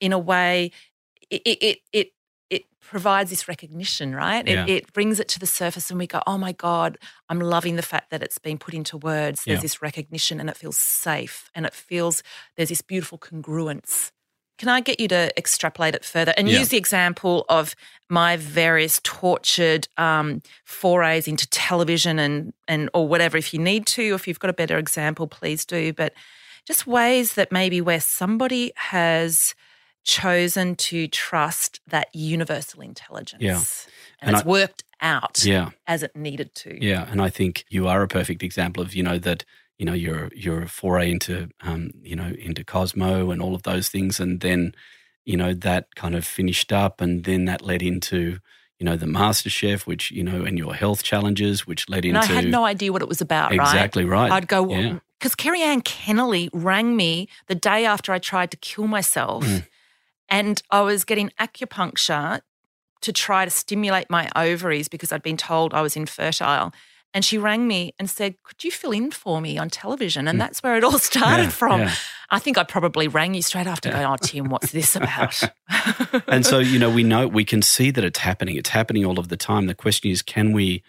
in 0.00 0.12
a 0.12 0.18
way, 0.18 0.70
it 1.30 1.42
it 1.44 1.78
it 1.92 2.08
it, 2.50 2.64
provides 2.80 3.30
this 3.30 3.48
recognition, 3.48 4.14
right? 4.14 4.46
Yeah. 4.46 4.64
It, 4.66 4.70
it 4.70 4.92
brings 4.92 5.18
it 5.18 5.28
to 5.28 5.38
the 5.38 5.46
surface, 5.46 5.90
and 5.90 5.98
we 5.98 6.06
go, 6.06 6.20
"Oh 6.26 6.36
my 6.38 6.52
god, 6.52 6.98
I'm 7.30 7.40
loving 7.40 7.76
the 7.76 7.82
fact 7.82 8.10
that 8.10 8.22
it's 8.22 8.38
been 8.38 8.58
put 8.58 8.74
into 8.74 8.96
words." 8.98 9.44
There's 9.44 9.58
Yeah. 9.58 9.62
this 9.62 9.82
recognition, 9.82 10.40
and 10.40 10.50
it 10.50 10.56
feels 10.56 10.76
safe, 10.76 11.50
and 11.54 11.64
it 11.66 11.74
feels 11.74 12.22
there's 12.56 12.68
this 12.68 12.82
beautiful 12.82 13.18
congruence. 13.18 14.10
Can 14.58 14.68
I 14.68 14.80
get 14.80 15.00
you 15.00 15.08
to 15.08 15.36
extrapolate 15.36 15.96
it 15.96 16.04
further 16.04 16.32
and 16.36 16.48
Yeah. 16.48 16.60
use 16.60 16.68
the 16.68 16.76
example 16.76 17.44
of 17.48 17.74
my 18.08 18.36
various 18.36 19.00
tortured 19.02 19.88
um, 19.96 20.42
forays 20.64 21.26
into 21.26 21.48
television 21.48 22.18
and 22.20 22.52
and 22.68 22.88
or 22.94 23.08
whatever? 23.08 23.36
If 23.36 23.52
you 23.54 23.60
need 23.60 23.86
to, 23.88 24.14
if 24.14 24.28
you've 24.28 24.38
got 24.38 24.50
a 24.50 24.54
better 24.54 24.78
example, 24.78 25.26
please 25.26 25.64
do. 25.64 25.92
But 25.92 26.12
just 26.66 26.86
ways 26.86 27.34
that 27.34 27.50
maybe 27.50 27.80
where 27.80 28.00
somebody 28.00 28.72
has 28.76 29.54
chosen 30.04 30.76
to 30.76 31.08
trust 31.08 31.80
that 31.88 32.08
universal 32.14 32.80
intelligence, 32.82 33.42
Yeah. 33.42 33.56
and, 34.20 34.28
And 34.28 34.36
it's 34.36 34.44
I- 34.46 34.48
worked 34.48 34.84
out 35.00 35.44
Yeah. 35.44 35.70
as 35.86 36.02
it 36.02 36.14
needed 36.14 36.54
to. 36.56 36.78
Yeah, 36.82 37.06
and 37.10 37.20
I 37.20 37.28
think 37.30 37.64
you 37.68 37.88
are 37.88 38.02
a 38.02 38.08
perfect 38.08 38.42
example 38.42 38.82
of 38.82 38.94
you 38.94 39.02
know 39.02 39.18
that 39.18 39.44
you 39.78 39.84
know 39.86 39.92
you're 39.92 40.30
you're 40.34 40.62
a 40.62 40.68
foray 40.68 41.10
into 41.10 41.48
um, 41.62 41.90
you 42.02 42.14
know 42.16 42.32
into 42.38 42.64
Cosmo 42.64 43.30
and 43.30 43.42
all 43.42 43.54
of 43.54 43.62
those 43.64 43.88
things, 43.88 44.20
and 44.20 44.40
then 44.40 44.72
you 45.24 45.36
know 45.36 45.52
that 45.54 45.94
kind 45.94 46.14
of 46.14 46.24
finished 46.24 46.72
up, 46.72 47.00
and 47.00 47.24
then 47.24 47.44
that 47.46 47.60
led 47.62 47.82
into 47.82 48.38
you 48.78 48.84
know 48.86 48.96
the 48.96 49.06
Master 49.06 49.50
Chef, 49.50 49.86
which 49.86 50.10
you 50.10 50.22
know 50.22 50.44
and 50.44 50.58
your 50.58 50.74
health 50.74 51.02
challenges, 51.02 51.66
which 51.66 51.88
led 51.88 52.04
And 52.04 52.16
into 52.16 52.32
I 52.32 52.36
had 52.36 52.48
no 52.48 52.64
idea 52.64 52.92
what 52.92 53.02
it 53.02 53.08
was 53.08 53.20
about, 53.20 53.52
exactly 53.52 54.04
right. 54.04 54.30
I'd 54.30 54.48
go, 54.48 54.68
Yeah. 54.70 54.98
because 55.18 55.34
Kerri-Anne 55.34 55.82
Kennerley 55.82 56.48
rang 56.52 56.96
me 56.96 57.28
the 57.46 57.54
day 57.54 57.84
after 57.84 58.12
I 58.12 58.18
tried 58.18 58.50
to 58.52 58.56
kill 58.56 58.86
myself. 58.86 59.44
Mm. 59.44 59.66
And 60.28 60.62
I 60.70 60.80
was 60.82 61.04
getting 61.04 61.30
acupuncture 61.40 62.40
to 63.02 63.12
try 63.12 63.44
to 63.44 63.50
stimulate 63.50 64.08
my 64.08 64.30
ovaries 64.34 64.88
because 64.88 65.12
I'd 65.12 65.22
been 65.22 65.36
told 65.36 65.74
I 65.74 65.82
was 65.82 65.96
infertile. 65.96 66.72
And 67.12 67.24
she 67.24 67.38
rang 67.38 67.68
me 67.68 67.94
and 67.98 68.10
said, 68.10 68.34
Could 68.42 68.64
you 68.64 68.72
fill 68.72 68.90
in 68.90 69.10
for 69.12 69.40
me 69.40 69.56
on 69.56 69.70
television? 69.70 70.26
And 70.26 70.40
that's 70.40 70.62
where 70.62 70.76
it 70.76 70.82
all 70.82 70.98
started 71.10 71.42
Mm. 71.42 71.44
Yeah, 71.44 71.48
from. 71.50 71.80
yeah. 71.82 71.94
I 72.30 72.38
think 72.40 72.58
I 72.58 72.64
probably 72.64 73.06
rang 73.06 73.34
you 73.34 73.42
straight 73.42 73.68
after 73.68 73.90
going, 73.90 74.04
Oh, 74.04 74.16
Tim, 74.20 74.48
what's 74.48 74.72
this 74.72 74.96
about? 74.96 75.40
and 76.26 76.44
so 76.44 76.58
you 76.58 76.78
know 76.78 76.90
we 76.90 77.04
know 77.04 77.28
we 77.28 77.44
can 77.44 77.62
see 77.62 77.90
that 77.92 78.02
it's 78.04 78.18
happening 78.18 78.56
it's 78.56 78.70
happening 78.70 79.04
all 79.04 79.18
of 79.20 79.28
the 79.28 79.36
time 79.36 79.66
the 79.66 79.74
question 79.74 80.10
is 80.10 80.22
can 80.22 80.52
we 80.52 80.82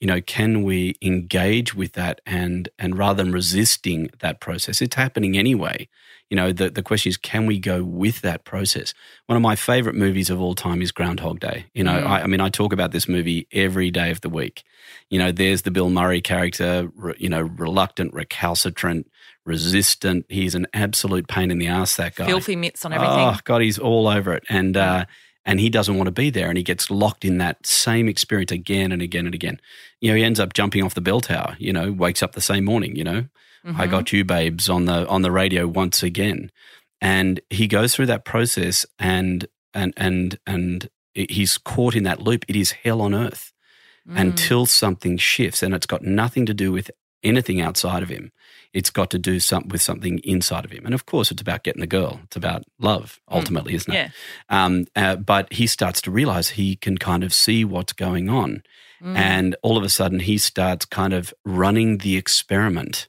you 0.00 0.06
know 0.06 0.20
can 0.20 0.62
we 0.62 0.94
engage 1.02 1.74
with 1.74 1.92
that 1.94 2.20
and 2.26 2.68
and 2.78 2.96
rather 2.98 3.22
than 3.22 3.32
resisting 3.32 4.10
that 4.20 4.40
process 4.40 4.80
it's 4.82 4.96
happening 4.96 5.36
anyway 5.36 5.88
you 6.32 6.36
know 6.36 6.50
the, 6.50 6.70
the 6.70 6.82
question 6.82 7.10
is 7.10 7.18
can 7.18 7.44
we 7.44 7.58
go 7.58 7.84
with 7.84 8.22
that 8.22 8.44
process 8.44 8.94
one 9.26 9.36
of 9.36 9.42
my 9.42 9.54
favorite 9.54 9.94
movies 9.94 10.30
of 10.30 10.40
all 10.40 10.54
time 10.54 10.80
is 10.80 10.90
groundhog 10.90 11.38
day 11.40 11.66
you 11.74 11.84
know 11.84 11.92
Mm. 11.92 12.06
I, 12.06 12.22
I 12.22 12.26
mean 12.26 12.40
i 12.40 12.48
talk 12.48 12.72
about 12.72 12.90
this 12.90 13.06
movie 13.06 13.46
every 13.52 13.90
day 13.90 14.10
of 14.10 14.22
the 14.22 14.30
week 14.30 14.62
you 15.10 15.18
know 15.18 15.30
there's 15.30 15.60
the 15.60 15.70
bill 15.70 15.90
murray 15.90 16.22
character 16.22 16.90
re- 16.96 17.14
you 17.18 17.28
know 17.28 17.42
reluctant 17.42 18.14
recalcitrant 18.14 19.10
resistant 19.44 20.24
he's 20.30 20.54
an 20.54 20.66
absolute 20.72 21.28
pain 21.28 21.50
in 21.50 21.58
the 21.58 21.66
ass 21.66 21.96
that 21.96 22.14
guy 22.14 22.24
Filthy 22.24 22.56
mitts 22.56 22.86
on 22.86 22.94
everything. 22.94 23.18
Oh 23.18 23.36
God, 23.44 23.60
he's 23.60 23.78
all 23.78 24.08
over 24.08 24.32
it, 24.32 24.44
and 24.48 24.74
uh, 24.76 25.04
and 25.44 25.60
he 25.60 25.68
doesn't 25.68 25.96
want 25.96 26.06
to 26.06 26.12
be 26.12 26.30
there, 26.30 26.48
and 26.48 26.56
he 26.56 26.62
gets 26.64 26.90
locked 26.90 27.24
in 27.24 27.38
that 27.38 27.66
same 27.66 28.08
experience 28.08 28.52
again 28.52 28.92
and 28.92 29.02
again 29.02 29.26
and 29.26 29.34
again. 29.34 29.60
You 30.00 30.10
know, 30.10 30.16
he 30.16 30.22
ends 30.22 30.38
up 30.38 30.52
jumping 30.54 30.82
off 30.84 30.94
the 30.94 31.00
bell 31.00 31.20
tower. 31.20 31.56
You 31.58 31.72
know, 31.72 31.92
wakes 31.92 32.22
up 32.22 32.32
the 32.32 32.40
same 32.40 32.64
morning. 32.64 32.94
You 32.94 33.04
know, 33.04 33.24
I 33.64 33.86
Mhm. 33.86 33.90
got 33.90 34.12
you, 34.12 34.24
babes, 34.24 34.68
on 34.68 34.86
the 34.86 35.06
on 35.08 35.22
the 35.22 35.30
radio 35.30 35.66
once 35.68 36.02
again, 36.02 36.50
and 37.00 37.40
he 37.50 37.66
goes 37.68 37.94
through 37.94 38.06
that 38.06 38.24
process, 38.24 38.84
and 38.98 39.46
and 39.74 39.92
and 39.96 40.38
and 40.46 40.88
he's 41.14 41.58
caught 41.58 41.94
in 41.94 42.02
that 42.04 42.20
loop. 42.22 42.44
It 42.48 42.56
is 42.56 42.72
hell 42.72 43.00
on 43.00 43.14
earth 43.14 43.52
Mm. 44.08 44.18
until 44.20 44.66
something 44.66 45.16
shifts, 45.16 45.62
and 45.62 45.72
it's 45.74 45.86
got 45.86 46.02
nothing 46.02 46.44
to 46.46 46.54
do 46.54 46.72
with 46.72 46.90
anything 47.22 47.60
outside 47.60 48.02
of 48.02 48.08
him. 48.08 48.32
It's 48.72 48.90
got 48.90 49.10
to 49.10 49.18
do 49.18 49.38
some, 49.38 49.68
with 49.68 49.80
something 49.80 50.18
inside 50.24 50.64
of 50.64 50.72
him, 50.72 50.84
and 50.84 50.92
of 50.94 51.06
course, 51.06 51.30
it's 51.30 51.40
about 51.42 51.62
getting 51.62 51.80
the 51.82 51.86
girl. 51.86 52.20
It's 52.24 52.34
about 52.36 52.64
love, 52.80 53.20
ultimately, 53.30 53.74
isn't 53.74 53.92
it? 53.92 53.96
Yeah. 53.96 54.10
Um, 54.64 54.86
uh, 54.96 55.14
but 55.16 55.52
he 55.52 55.68
starts 55.68 56.00
to 56.02 56.10
realize 56.10 56.48
he 56.50 56.74
can 56.74 56.98
kind 56.98 57.22
of 57.22 57.32
see 57.32 57.64
what's 57.64 57.92
going 57.92 58.28
on, 58.28 58.64
Mm. 59.00 59.16
and 59.16 59.56
all 59.62 59.76
of 59.76 59.84
a 59.84 59.88
sudden, 59.88 60.18
he 60.20 60.36
starts 60.38 60.84
kind 60.84 61.12
of 61.12 61.32
running 61.44 61.98
the 61.98 62.16
experiment 62.16 63.08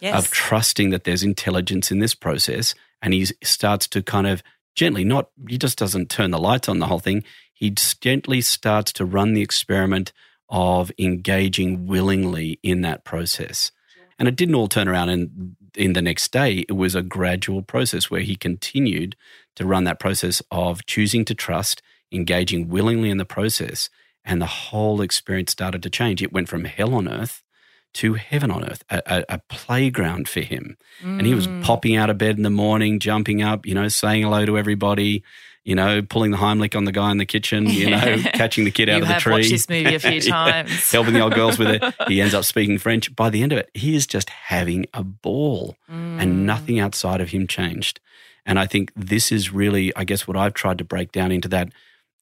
yes. 0.00 0.18
of 0.18 0.30
trusting 0.30 0.90
that 0.90 1.04
there's 1.04 1.22
intelligence 1.22 1.90
in 1.90 1.98
this 1.98 2.14
process. 2.14 2.74
And 3.02 3.14
he 3.14 3.26
starts 3.42 3.86
to 3.88 4.02
kind 4.02 4.26
of 4.26 4.42
gently, 4.74 5.04
not, 5.04 5.30
he 5.48 5.58
just 5.58 5.78
doesn't 5.78 6.10
turn 6.10 6.30
the 6.30 6.38
lights 6.38 6.68
on 6.68 6.78
the 6.78 6.86
whole 6.86 6.98
thing. 6.98 7.24
He 7.52 7.70
just 7.70 8.00
gently 8.00 8.40
starts 8.40 8.92
to 8.94 9.04
run 9.04 9.34
the 9.34 9.42
experiment 9.42 10.12
of 10.48 10.90
engaging 10.98 11.86
willingly 11.86 12.58
in 12.62 12.80
that 12.82 13.04
process. 13.04 13.70
And 14.18 14.26
it 14.26 14.36
didn't 14.36 14.54
all 14.54 14.68
turn 14.68 14.88
around 14.88 15.10
in, 15.10 15.56
in 15.76 15.92
the 15.92 16.02
next 16.02 16.32
day. 16.32 16.64
It 16.68 16.72
was 16.76 16.94
a 16.94 17.02
gradual 17.02 17.62
process 17.62 18.10
where 18.10 18.20
he 18.20 18.34
continued 18.34 19.16
to 19.56 19.66
run 19.66 19.84
that 19.84 20.00
process 20.00 20.42
of 20.50 20.86
choosing 20.86 21.24
to 21.26 21.34
trust, 21.34 21.82
engaging 22.10 22.68
willingly 22.68 23.10
in 23.10 23.18
the 23.18 23.24
process. 23.24 23.90
And 24.24 24.40
the 24.40 24.46
whole 24.46 25.00
experience 25.00 25.52
started 25.52 25.82
to 25.82 25.90
change. 25.90 26.22
It 26.22 26.32
went 26.32 26.48
from 26.48 26.64
hell 26.64 26.94
on 26.94 27.08
earth 27.08 27.42
to 27.94 28.14
heaven 28.14 28.50
on 28.50 28.64
earth, 28.64 28.82
a, 28.90 29.02
a, 29.06 29.24
a 29.34 29.40
playground 29.48 30.28
for 30.28 30.40
him. 30.40 30.76
And 31.18 31.26
he 31.26 31.34
was 31.34 31.46
Mm. 31.48 31.60
popping 31.60 31.96
out 31.96 32.10
of 32.10 32.18
bed 32.18 32.36
in 32.36 32.42
the 32.42 32.50
morning, 32.50 33.00
jumping 33.00 33.42
up, 33.42 33.66
you 33.66 33.74
know, 33.74 33.88
saying 33.88 34.22
hello 34.22 34.44
to 34.46 34.56
everybody, 34.58 35.22
you 35.64 35.74
know, 35.74 36.00
pulling 36.02 36.30
the 36.30 36.36
Heimlich 36.36 36.76
on 36.76 36.84
the 36.84 36.92
guy 36.92 37.10
in 37.10 37.18
the 37.18 37.26
kitchen, 37.26 37.66
you 37.66 37.90
know, 37.90 38.18
catching 38.34 38.64
the 38.64 38.70
kid 38.70 38.88
out 38.88 39.02
of 39.02 39.08
the 39.08 39.14
tree. 39.14 39.32
watched 39.32 39.50
this 39.50 39.68
movie 39.68 39.94
a 39.94 39.98
few 39.98 40.12
Yeah, 40.20 40.30
times. 40.30 40.90
helping 40.92 41.14
the 41.14 41.20
old 41.20 41.34
girls 41.34 41.58
with 41.58 41.68
it. 41.68 41.82
He 42.06 42.20
ends 42.20 42.34
up 42.34 42.44
speaking 42.52 42.78
French. 42.78 43.14
By 43.16 43.30
the 43.30 43.42
end 43.42 43.52
of 43.52 43.58
it, 43.58 43.70
he 43.74 43.96
is 43.96 44.06
just 44.06 44.30
having 44.30 44.86
a 44.94 45.02
ball 45.04 45.76
Mm. 45.90 46.16
and 46.22 46.46
nothing 46.46 46.78
outside 46.78 47.20
of 47.20 47.30
him 47.30 47.46
changed. 47.46 47.98
And 48.46 48.58
I 48.58 48.66
think 48.66 48.92
this 48.94 49.32
is 49.32 49.52
really, 49.52 49.94
I 49.96 50.04
guess, 50.04 50.28
what 50.28 50.36
I've 50.36 50.54
tried 50.54 50.78
to 50.78 50.84
break 50.84 51.12
down 51.12 51.32
into 51.32 51.48
that, 51.48 51.70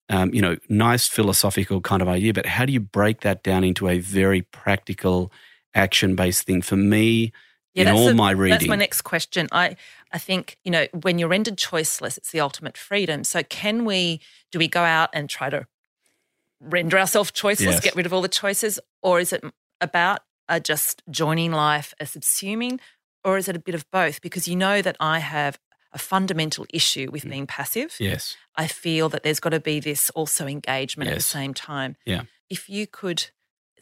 um, 0.08 0.32
you 0.32 0.40
know, 0.40 0.56
nice 0.68 1.06
philosophical 1.08 1.80
kind 1.80 2.00
of 2.02 2.08
idea. 2.08 2.32
But 2.32 2.46
how 2.46 2.64
do 2.64 2.72
you 2.72 2.80
break 2.80 3.20
that 3.22 3.42
down 3.42 3.64
into 3.64 3.88
a 3.88 3.98
very 3.98 4.42
practical, 4.42 5.30
action 5.76 6.16
based 6.16 6.44
thing? 6.46 6.62
For 6.62 6.76
me, 6.76 7.32
in 7.74 7.88
all 7.88 8.06
the- 8.06 8.14
my 8.14 8.30
reading, 8.30 8.58
That's 8.58 8.68
my 8.68 8.76
next 8.76 9.02
question. 9.02 9.48
I 9.52 9.76
I 10.12 10.18
think 10.18 10.56
you 10.64 10.70
know 10.70 10.86
when 10.92 11.18
you're 11.18 11.28
rendered 11.28 11.56
choiceless, 11.56 12.16
it's 12.16 12.30
the 12.30 12.40
ultimate 12.40 12.76
freedom. 12.76 13.22
So 13.24 13.42
can 13.42 13.84
we? 13.84 14.20
Do 14.50 14.58
we 14.58 14.68
go 14.68 14.82
out 14.82 15.10
and 15.12 15.28
try 15.28 15.50
to 15.50 15.66
render 16.60 16.98
ourselves 16.98 17.30
choiceless, 17.32 17.60
Yes. 17.72 17.80
get 17.80 17.94
rid 17.94 18.06
of 18.06 18.12
all 18.12 18.22
the 18.22 18.28
choices, 18.28 18.80
or 19.02 19.20
is 19.20 19.32
it 19.32 19.44
about 19.80 20.20
uh, 20.48 20.60
just 20.60 21.02
joining 21.10 21.52
life 21.52 21.92
as 22.00 22.14
subsuming, 22.14 22.78
or 23.24 23.36
is 23.36 23.48
it 23.48 23.56
a 23.56 23.58
bit 23.58 23.74
of 23.74 23.88
both? 23.90 24.20
Because 24.22 24.46
you 24.48 24.54
know 24.56 24.80
that 24.80 24.96
I 25.00 25.18
have 25.18 25.58
a 25.92 25.98
fundamental 25.98 26.66
issue 26.72 27.08
Mm. 27.08 27.12
with 27.12 27.28
being 27.28 27.46
passive. 27.46 27.96
Yes. 27.98 28.36
I 28.54 28.66
feel 28.68 29.08
that 29.10 29.22
there's 29.22 29.40
got 29.40 29.50
to 29.50 29.60
be 29.60 29.80
this 29.80 30.08
also 30.10 30.46
engagement 30.46 31.10
at 31.10 31.16
the 31.16 31.22
same 31.22 31.52
time. 31.52 31.96
Yeah. 32.04 32.22
If 32.48 32.68
you 32.68 32.86
could 32.86 33.30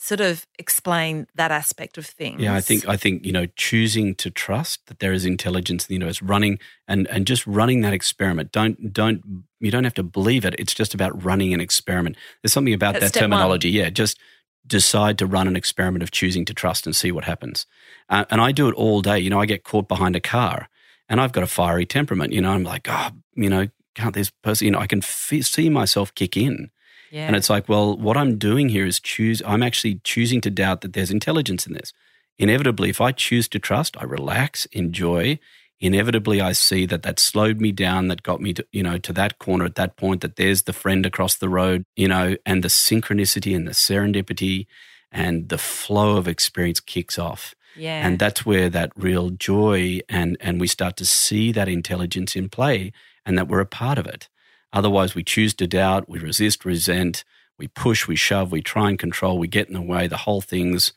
sort 0.04 0.20
of 0.20 0.46
explain 0.58 1.26
that 1.34 1.50
aspect 1.50 1.96
of 1.96 2.04
things. 2.04 2.38
Yeah, 2.38 2.54
I 2.54 2.60
think 2.60 2.86
I 2.86 2.96
think 2.96 3.24
you 3.24 3.32
know 3.32 3.46
choosing 3.56 4.14
to 4.16 4.30
trust 4.30 4.86
that 4.86 4.98
there 4.98 5.14
is 5.14 5.24
intelligence 5.24 5.84
in 5.84 5.88
the 5.88 5.94
universe, 5.94 6.20
running 6.20 6.58
and 6.86 7.08
and 7.08 7.26
just 7.26 7.46
running 7.46 7.80
that 7.80 7.94
experiment. 7.94 8.52
Don't 8.52 8.92
don't 8.92 9.44
you 9.60 9.70
don't 9.70 9.84
have 9.84 9.94
to 9.94 10.02
believe 10.02 10.44
it. 10.44 10.54
It's 10.58 10.74
just 10.74 10.92
about 10.92 11.24
running 11.24 11.54
an 11.54 11.60
experiment. 11.60 12.16
There's 12.42 12.52
something 12.52 12.74
about 12.74 12.92
That's 12.92 13.06
that 13.06 13.08
step 13.10 13.22
one. 13.22 13.30
terminology. 13.30 13.70
Yeah, 13.70 13.88
just 13.88 14.18
decide 14.66 15.18
to 15.18 15.26
run 15.26 15.48
an 15.48 15.56
experiment 15.56 16.02
of 16.02 16.10
choosing 16.10 16.44
to 16.46 16.54
trust 16.54 16.86
and 16.86 16.94
see 16.94 17.10
what 17.10 17.24
happens. 17.24 17.66
Uh, 18.10 18.26
and 18.30 18.42
I 18.42 18.52
do 18.52 18.68
it 18.68 18.74
all 18.74 19.00
day. 19.00 19.18
You 19.18 19.30
know, 19.30 19.40
I 19.40 19.46
get 19.46 19.64
caught 19.64 19.88
behind 19.88 20.16
a 20.16 20.20
car, 20.20 20.68
and 21.08 21.18
I've 21.18 21.32
got 21.32 21.44
a 21.44 21.48
fiery 21.48 21.86
temperament. 21.86 22.34
You 22.34 22.42
know, 22.42 22.50
I'm 22.50 22.62
like, 22.62 22.86
oh, 22.90 23.10
you 23.36 23.48
know, 23.48 23.68
can't 23.94 24.14
this 24.14 24.30
person? 24.30 24.66
You 24.66 24.72
know, 24.72 24.80
I 24.80 24.86
can 24.86 24.98
f- 24.98 25.32
see 25.42 25.70
myself 25.70 26.14
kick 26.14 26.36
in. 26.36 26.70
Yeah. 27.14 27.28
And 27.28 27.36
it's 27.36 27.48
like, 27.48 27.68
well, 27.68 27.96
what 27.96 28.16
I'm 28.16 28.38
doing 28.38 28.70
here 28.70 28.84
is 28.84 28.98
choose, 28.98 29.40
I'm 29.46 29.62
actually 29.62 30.00
choosing 30.02 30.40
to 30.40 30.50
doubt 30.50 30.80
that 30.80 30.94
there's 30.94 31.12
intelligence 31.12 31.64
in 31.64 31.72
this. 31.72 31.92
Inevitably, 32.40 32.90
if 32.90 33.00
I 33.00 33.12
choose 33.12 33.46
to 33.50 33.60
trust, 33.60 33.96
I 33.96 34.02
relax, 34.02 34.64
enjoy. 34.72 35.38
Inevitably, 35.78 36.40
I 36.40 36.50
see 36.50 36.86
that 36.86 37.04
that 37.04 37.20
slowed 37.20 37.60
me 37.60 37.70
down, 37.70 38.08
that 38.08 38.24
got 38.24 38.40
me 38.40 38.52
to, 38.54 38.66
you 38.72 38.82
know, 38.82 38.98
to 38.98 39.12
that 39.12 39.38
corner 39.38 39.64
at 39.64 39.76
that 39.76 39.96
point, 39.96 40.22
that 40.22 40.34
there's 40.34 40.62
the 40.62 40.72
friend 40.72 41.06
across 41.06 41.36
the 41.36 41.48
road, 41.48 41.84
you 41.94 42.08
know, 42.08 42.34
and 42.44 42.64
the 42.64 42.68
synchronicity 42.68 43.54
and 43.54 43.68
the 43.68 43.70
serendipity 43.70 44.66
and 45.12 45.50
the 45.50 45.58
flow 45.58 46.16
of 46.16 46.26
experience 46.26 46.80
kicks 46.80 47.16
off. 47.16 47.54
yeah. 47.76 48.04
And 48.04 48.18
that's 48.18 48.44
where 48.44 48.68
that 48.70 48.90
real 48.96 49.30
joy 49.30 50.00
and, 50.08 50.36
and 50.40 50.60
we 50.60 50.66
start 50.66 50.96
to 50.96 51.04
see 51.04 51.52
that 51.52 51.68
intelligence 51.68 52.34
in 52.34 52.48
play 52.48 52.92
and 53.24 53.38
that 53.38 53.46
we're 53.46 53.60
a 53.60 53.66
part 53.66 53.98
of 53.98 54.06
it. 54.06 54.28
Otherwise, 54.74 55.14
we 55.14 55.24
choose 55.24 55.54
to 55.54 55.66
doubt, 55.66 56.08
we 56.08 56.18
resist, 56.18 56.64
resent, 56.66 57.24
we 57.58 57.68
push, 57.68 58.06
we 58.06 58.16
shove, 58.16 58.52
we 58.52 58.60
try 58.60 58.88
and 58.90 58.98
control, 58.98 59.38
we 59.38 59.48
get 59.48 59.68
in 59.68 59.74
the 59.74 59.80
way. 59.80 60.08
The 60.08 60.18
whole 60.18 60.40
thing's, 60.42 60.92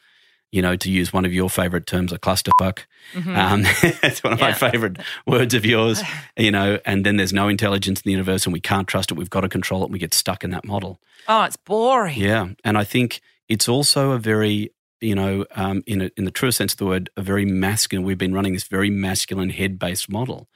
you 0.51 0.61
know, 0.61 0.75
to 0.75 0.89
use 0.89 1.13
one 1.13 1.23
of 1.23 1.31
your 1.33 1.49
favorite 1.49 1.85
terms, 1.85 2.11
a 2.11 2.17
clusterfuck. 2.17 2.79
Um, 3.15 3.63
it's 4.03 4.23
one 4.23 4.33
of 4.33 4.39
my 4.39 4.51
Mm-hmm. 4.51 4.71
Favorite 4.71 4.97
words 5.27 5.53
of 5.53 5.65
yours, 5.65 6.01
you 6.37 6.51
know, 6.51 6.79
and 6.85 7.05
then 7.05 7.17
there's 7.17 7.33
no 7.33 7.47
intelligence 7.47 7.99
in 7.99 8.03
the 8.05 8.11
universe 8.11 8.45
and 8.45 8.53
we 8.53 8.59
can't 8.59 8.87
trust 8.87 9.11
it. 9.11 9.15
We've 9.15 9.29
got 9.29 9.41
to 9.41 9.49
control 9.49 9.81
it 9.83 9.85
and 9.85 9.93
we 9.93 9.99
get 9.99 10.13
stuck 10.13 10.43
in 10.43 10.49
that 10.51 10.65
model. 10.65 10.99
oh, 11.27 11.43
it's 11.43 11.57
boring. 11.57 12.17
Yeah, 12.19 12.49
and 12.63 12.77
I 12.77 12.83
think 12.83 13.21
it's 13.47 13.69
also 13.69 14.11
a 14.11 14.17
very, 14.19 14.71
you 14.99 15.13
know, 15.13 15.45
um, 15.55 15.83
in 15.85 16.01
a, 16.01 16.09
in 16.17 16.25
the 16.25 16.31
truest 16.31 16.57
sense 16.57 16.73
of 16.73 16.79
the 16.79 16.85
word, 16.87 17.09
a 17.15 17.21
very 17.21 17.45
masculine. 17.45 18.05
We've 18.05 18.17
been 18.17 18.33
running 18.33 18.53
this 18.53 18.63
very 18.63 18.89
masculine 18.89 19.51
head 19.51 19.77
based 19.77 20.09
model, 20.09 20.47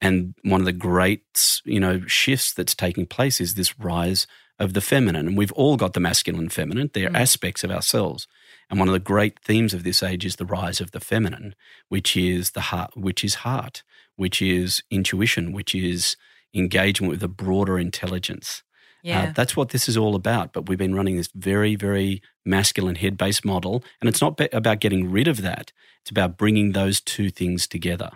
and 0.00 0.34
one 0.42 0.60
of 0.60 0.66
the 0.66 0.72
great, 0.72 1.60
you 1.64 1.80
know, 1.80 2.00
shifts 2.06 2.52
that's 2.52 2.74
taking 2.74 3.06
place 3.06 3.40
is 3.40 3.54
this 3.54 3.78
rise 3.78 4.26
of 4.58 4.74
the 4.74 4.80
feminine, 4.80 5.28
and 5.28 5.36
we've 5.36 5.52
all 5.52 5.76
got 5.76 5.94
the 5.94 6.00
masculine 6.00 6.44
and 6.44 6.52
feminine. 6.52 6.90
They're 6.92 7.16
aspects 7.16 7.64
of 7.64 7.70
ourselves, 7.70 8.26
and 8.68 8.78
one 8.78 8.88
of 8.88 8.92
the 8.92 8.98
great 9.00 9.38
themes 9.40 9.74
of 9.74 9.84
this 9.84 10.02
age 10.02 10.24
is 10.24 10.36
the 10.36 10.46
rise 10.46 10.80
of 10.80 10.92
the 10.92 11.00
feminine, 11.00 11.54
which 11.88 12.16
is 12.16 12.52
the 12.52 12.60
heart, 12.60 12.90
which 12.96 13.24
is 13.24 13.36
heart, 13.36 13.82
which 14.16 14.42
is 14.42 14.82
intuition, 14.90 15.52
which 15.52 15.74
is 15.74 16.16
engagement 16.54 17.10
with 17.10 17.22
a 17.22 17.28
broader 17.28 17.78
intelligence. 17.78 18.62
Yeah. 19.02 19.22
Uh, 19.22 19.32
that's 19.34 19.56
what 19.56 19.70
this 19.70 19.88
is 19.88 19.96
all 19.96 20.14
about. 20.14 20.52
But 20.52 20.68
we've 20.68 20.78
been 20.78 20.94
running 20.94 21.16
this 21.16 21.30
very, 21.34 21.74
very 21.74 22.22
masculine 22.44 22.96
head 22.96 23.16
based 23.16 23.44
model. 23.44 23.82
And 24.00 24.08
it's 24.08 24.20
not 24.20 24.36
be- 24.36 24.48
about 24.52 24.80
getting 24.80 25.10
rid 25.10 25.28
of 25.28 25.42
that, 25.42 25.72
it's 26.02 26.10
about 26.10 26.36
bringing 26.36 26.72
those 26.72 27.00
two 27.00 27.30
things 27.30 27.66
together. 27.66 28.10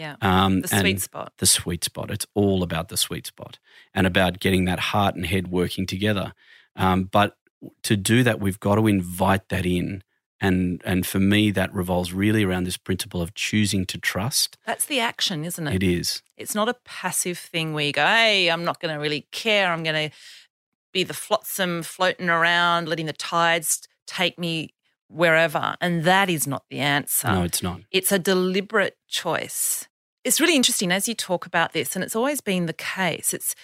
Yeah. 0.00 0.16
Um, 0.22 0.62
the 0.62 0.68
sweet 0.68 1.00
spot. 1.00 1.32
The 1.38 1.46
sweet 1.46 1.84
spot. 1.84 2.10
It's 2.10 2.26
all 2.34 2.62
about 2.62 2.88
the 2.88 2.96
sweet 2.96 3.26
spot 3.26 3.58
and 3.92 4.06
about 4.06 4.40
getting 4.40 4.64
that 4.64 4.78
heart 4.78 5.14
and 5.14 5.26
head 5.26 5.48
working 5.48 5.86
together. 5.86 6.32
Um, 6.74 7.04
but 7.04 7.36
to 7.82 7.96
do 7.96 8.22
that, 8.22 8.40
we've 8.40 8.58
got 8.58 8.76
to 8.76 8.86
invite 8.86 9.50
that 9.50 9.66
in. 9.66 10.02
And, 10.40 10.80
and 10.86 11.04
for 11.06 11.18
me, 11.18 11.50
that 11.50 11.72
revolves 11.74 12.14
really 12.14 12.44
around 12.44 12.64
this 12.64 12.78
principle 12.78 13.20
of 13.20 13.34
choosing 13.34 13.84
to 13.86 13.98
trust. 13.98 14.56
That's 14.64 14.86
the 14.86 14.98
action, 14.98 15.44
isn't 15.44 15.68
it? 15.68 15.74
It 15.74 15.82
is. 15.82 16.22
It's 16.38 16.54
not 16.54 16.70
a 16.70 16.76
passive 16.86 17.36
thing 17.36 17.74
where 17.74 17.84
you 17.84 17.92
go, 17.92 18.06
hey, 18.06 18.50
I'm 18.50 18.64
not 18.64 18.80
going 18.80 18.94
to 18.94 18.98
really 18.98 19.26
care. 19.32 19.70
I'm 19.70 19.82
going 19.82 20.08
to 20.08 20.16
be 20.94 21.04
the 21.04 21.12
flotsam 21.12 21.82
floating 21.82 22.30
around, 22.30 22.88
letting 22.88 23.04
the 23.04 23.12
tides 23.12 23.86
take 24.06 24.38
me 24.38 24.72
wherever. 25.10 25.74
And 25.78 26.04
that 26.04 26.30
is 26.30 26.46
not 26.46 26.64
the 26.70 26.78
answer. 26.78 27.28
no, 27.28 27.42
it's 27.42 27.62
not. 27.62 27.82
It's 27.90 28.10
a 28.10 28.18
deliberate 28.18 28.96
choice. 29.08 29.88
It's 30.24 30.40
really 30.40 30.56
interesting 30.56 30.92
as 30.92 31.08
you 31.08 31.14
talk 31.14 31.46
about 31.46 31.72
this, 31.72 31.94
and 31.96 32.04
it's 32.04 32.16
always 32.16 32.40
been 32.40 32.66
the 32.66 32.72
case. 32.74 33.32
It's 33.32 33.54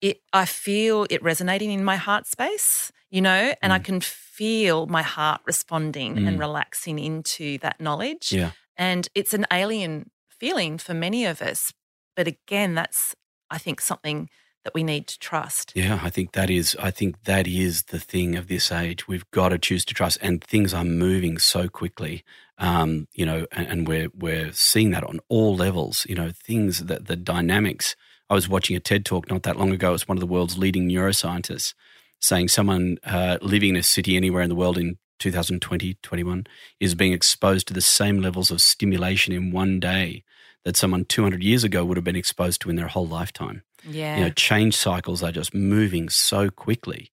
it 0.00 0.20
I 0.32 0.44
feel 0.44 1.06
it 1.10 1.22
resonating 1.22 1.70
in 1.70 1.82
my 1.84 1.96
heart 1.96 2.26
space, 2.26 2.92
you 3.10 3.20
know, 3.22 3.54
and 3.62 3.72
I 3.72 3.78
can 3.78 4.00
feel 4.00 4.86
my 4.86 5.02
heart 5.02 5.40
responding 5.46 6.18
and 6.18 6.36
Mm. 6.36 6.40
relaxing 6.40 6.98
into 6.98 7.58
that 7.58 7.80
knowledge. 7.80 8.30
Yeah. 8.30 8.50
And 8.76 9.08
it's 9.14 9.32
an 9.32 9.46
alien 9.50 10.10
feeling 10.28 10.76
for 10.78 10.92
many 10.92 11.24
of 11.24 11.40
us. 11.40 11.72
But 12.14 12.26
again, 12.28 12.74
that's 12.74 13.14
I 13.50 13.58
think 13.58 13.80
something 13.80 14.28
that 14.66 14.74
we 14.74 14.82
need 14.82 15.06
to 15.06 15.18
trust. 15.20 15.72
Yeah, 15.76 16.00
I 16.02 16.10
think 16.10 16.32
that 16.32 16.50
is. 16.50 16.76
I 16.80 16.90
think 16.90 17.22
that 17.22 17.46
is 17.46 17.84
the 17.84 18.00
thing 18.00 18.34
of 18.34 18.48
this 18.48 18.72
age. 18.72 19.06
We've 19.06 19.30
got 19.30 19.50
to 19.50 19.58
choose 19.58 19.84
to 19.84 19.94
trust, 19.94 20.18
and 20.20 20.42
things 20.42 20.74
are 20.74 20.82
moving 20.84 21.38
so 21.38 21.68
quickly. 21.68 22.24
Um, 22.58 23.06
you 23.12 23.24
know, 23.24 23.46
and, 23.52 23.68
and 23.68 23.88
we're 23.88 24.08
we're 24.12 24.50
seeing 24.52 24.90
that 24.90 25.04
on 25.04 25.20
all 25.28 25.54
levels. 25.54 26.04
You 26.08 26.16
know, 26.16 26.32
things 26.32 26.86
that 26.86 27.06
the 27.06 27.14
dynamics. 27.14 27.94
I 28.28 28.34
was 28.34 28.48
watching 28.48 28.74
a 28.74 28.80
TED 28.80 29.04
talk 29.04 29.30
not 29.30 29.44
that 29.44 29.56
long 29.56 29.70
ago. 29.70 29.94
It's 29.94 30.08
one 30.08 30.16
of 30.16 30.20
the 30.20 30.26
world's 30.26 30.58
leading 30.58 30.88
neuroscientists 30.88 31.74
saying 32.20 32.48
someone 32.48 32.98
uh, 33.04 33.38
living 33.40 33.70
in 33.70 33.76
a 33.76 33.84
city 33.84 34.16
anywhere 34.16 34.42
in 34.42 34.48
the 34.48 34.56
world 34.56 34.78
in 34.78 34.98
2020, 35.20 35.94
21 36.02 36.44
is 36.80 36.96
being 36.96 37.12
exposed 37.12 37.68
to 37.68 37.74
the 37.74 37.80
same 37.80 38.20
levels 38.20 38.50
of 38.50 38.60
stimulation 38.60 39.32
in 39.32 39.52
one 39.52 39.78
day 39.78 40.24
that 40.66 40.76
someone 40.76 41.04
200 41.04 41.44
years 41.44 41.62
ago 41.62 41.84
would 41.84 41.96
have 41.96 42.02
been 42.02 42.16
exposed 42.16 42.60
to 42.60 42.68
in 42.68 42.74
their 42.74 42.88
whole 42.88 43.06
lifetime. 43.06 43.62
Yeah. 43.88 44.16
you 44.16 44.24
know 44.24 44.30
change 44.30 44.76
cycles 44.76 45.22
are 45.22 45.30
just 45.30 45.54
moving 45.54 46.08
so 46.08 46.50
quickly. 46.50 47.12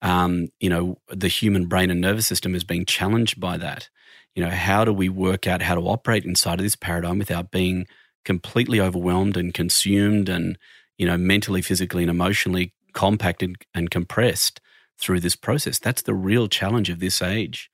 Um, 0.00 0.48
you 0.58 0.70
know 0.70 0.96
the 1.08 1.28
human 1.28 1.66
brain 1.66 1.90
and 1.90 2.00
nervous 2.00 2.26
system 2.26 2.54
is 2.54 2.64
being 2.64 2.86
challenged 2.86 3.38
by 3.38 3.58
that. 3.58 3.90
You 4.34 4.42
know 4.42 4.50
how 4.50 4.86
do 4.86 4.92
we 4.92 5.10
work 5.10 5.46
out 5.46 5.60
how 5.60 5.74
to 5.74 5.82
operate 5.82 6.24
inside 6.24 6.60
of 6.60 6.64
this 6.64 6.76
paradigm 6.76 7.18
without 7.18 7.50
being 7.50 7.86
completely 8.24 8.80
overwhelmed 8.80 9.36
and 9.36 9.52
consumed 9.52 10.30
and 10.30 10.56
you 10.96 11.06
know 11.06 11.18
mentally 11.18 11.60
physically 11.60 12.04
and 12.04 12.10
emotionally 12.10 12.72
compacted 12.94 13.56
and 13.74 13.90
compressed 13.90 14.62
through 14.96 15.20
this 15.20 15.36
process? 15.36 15.78
That's 15.78 16.00
the 16.00 16.14
real 16.14 16.48
challenge 16.48 16.88
of 16.88 17.00
this 17.00 17.20
age 17.20 17.70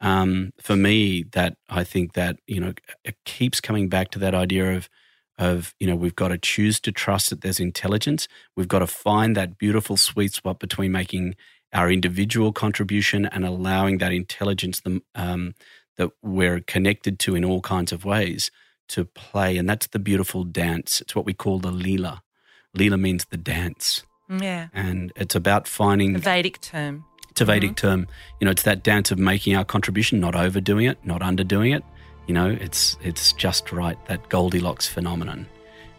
um, 0.00 0.52
for 0.60 0.76
me 0.76 1.24
that 1.32 1.56
i 1.68 1.82
think 1.84 2.12
that 2.12 2.36
you 2.46 2.60
know 2.60 2.72
it 3.04 3.16
keeps 3.24 3.60
coming 3.60 3.88
back 3.88 4.10
to 4.10 4.18
that 4.18 4.34
idea 4.34 4.76
of 4.76 4.88
of 5.38 5.74
you 5.78 5.86
know 5.86 5.96
we've 5.96 6.16
got 6.16 6.28
to 6.28 6.38
choose 6.38 6.80
to 6.80 6.92
trust 6.92 7.30
that 7.30 7.40
there's 7.42 7.60
intelligence. 7.60 8.28
We've 8.56 8.68
got 8.68 8.80
to 8.80 8.86
find 8.86 9.36
that 9.36 9.56
beautiful 9.56 9.96
sweet 9.96 10.32
spot 10.32 10.58
between 10.58 10.92
making 10.92 11.36
our 11.72 11.90
individual 11.90 12.52
contribution 12.52 13.26
and 13.26 13.44
allowing 13.44 13.98
that 13.98 14.12
intelligence 14.12 14.80
the, 14.80 15.00
um, 15.14 15.54
that 15.96 16.10
we're 16.22 16.60
connected 16.60 17.18
to 17.20 17.36
in 17.36 17.44
all 17.44 17.60
kinds 17.60 17.92
of 17.92 18.04
ways 18.04 18.50
to 18.88 19.04
play. 19.04 19.56
And 19.56 19.68
that's 19.68 19.86
the 19.86 19.98
beautiful 19.98 20.44
dance. 20.44 21.00
It's 21.00 21.14
what 21.14 21.26
we 21.26 21.34
call 21.34 21.58
the 21.58 21.70
lila. 21.70 22.22
Lila 22.74 22.96
means 22.96 23.26
the 23.26 23.36
dance. 23.36 24.04
Yeah. 24.30 24.68
and 24.74 25.10
it's 25.16 25.34
about 25.34 25.66
finding 25.66 26.12
The 26.12 26.18
Vedic 26.18 26.60
term. 26.60 27.06
It's 27.38 27.42
a 27.42 27.44
Vedic 27.44 27.76
term. 27.76 28.08
You 28.40 28.46
know, 28.46 28.50
it's 28.50 28.64
that 28.64 28.82
dance 28.82 29.12
of 29.12 29.18
making 29.18 29.54
our 29.54 29.64
contribution, 29.64 30.18
not 30.18 30.34
overdoing 30.34 30.86
it, 30.86 30.98
not 31.04 31.20
underdoing 31.20 31.72
it. 31.72 31.84
You 32.26 32.34
know, 32.34 32.50
it's 32.50 32.96
it's 33.00 33.32
just 33.32 33.70
right. 33.70 33.96
That 34.06 34.28
Goldilocks 34.28 34.88
phenomenon, 34.88 35.46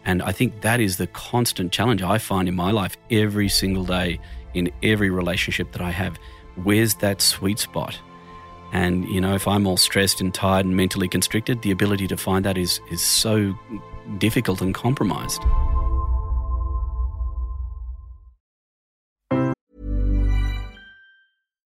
and 0.04 0.22
I 0.22 0.32
think 0.32 0.60
that 0.60 0.80
is 0.80 0.98
the 0.98 1.06
constant 1.06 1.72
challenge 1.72 2.02
I 2.02 2.18
find 2.18 2.46
in 2.46 2.54
my 2.54 2.72
life 2.72 2.98
every 3.10 3.48
single 3.48 3.84
day 3.84 4.20
in 4.52 4.70
every 4.82 5.08
relationship 5.08 5.72
that 5.72 5.80
I 5.80 5.90
have. 5.90 6.18
Where's 6.62 6.96
that 6.96 7.22
sweet 7.22 7.58
spot? 7.58 7.98
And 8.74 9.06
you 9.08 9.20
know, 9.20 9.34
if 9.34 9.48
I'm 9.48 9.66
all 9.66 9.78
stressed 9.78 10.20
and 10.20 10.34
tired 10.34 10.66
and 10.66 10.76
mentally 10.76 11.08
constricted, 11.08 11.62
the 11.62 11.70
ability 11.70 12.06
to 12.08 12.18
find 12.18 12.44
that 12.44 12.58
is 12.58 12.82
is 12.90 13.00
so 13.00 13.58
difficult 14.18 14.60
and 14.60 14.74
compromised. 14.74 15.42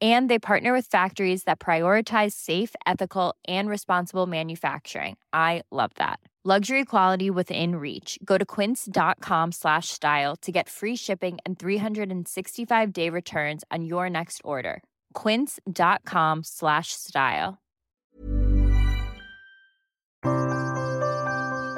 And 0.00 0.28
they 0.28 0.38
partner 0.40 0.72
with 0.72 0.86
factories 0.86 1.44
that 1.44 1.60
prioritize 1.60 2.32
safe, 2.32 2.74
ethical, 2.84 3.34
and 3.46 3.68
responsible 3.70 4.26
manufacturing. 4.26 5.16
I 5.32 5.62
love 5.70 5.92
that. 5.96 6.18
Luxury 6.46 6.84
quality 6.84 7.30
within 7.30 7.76
reach. 7.76 8.18
Go 8.22 8.36
to 8.36 8.44
quince.com 8.44 9.52
slash 9.52 9.88
style 9.88 10.36
to 10.42 10.52
get 10.52 10.68
free 10.68 10.94
shipping 10.96 11.38
and 11.46 11.58
365-day 11.58 13.08
returns 13.08 13.64
on 13.70 13.86
your 13.86 14.10
next 14.10 14.42
order. 14.44 14.82
quince.com 15.14 16.42
slash 16.44 16.88
style. 16.92 17.56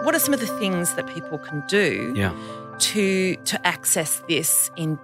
What 0.04 0.14
are 0.14 0.18
some 0.20 0.34
of 0.34 0.40
the 0.40 0.46
things 0.46 0.94
that 0.94 1.06
people 1.06 1.38
can 1.38 1.62
do 1.68 2.12
Yeah. 2.16 2.32
to 2.78 3.36
to 3.36 3.66
access 3.66 4.22
this 4.28 4.70
in 4.76 4.98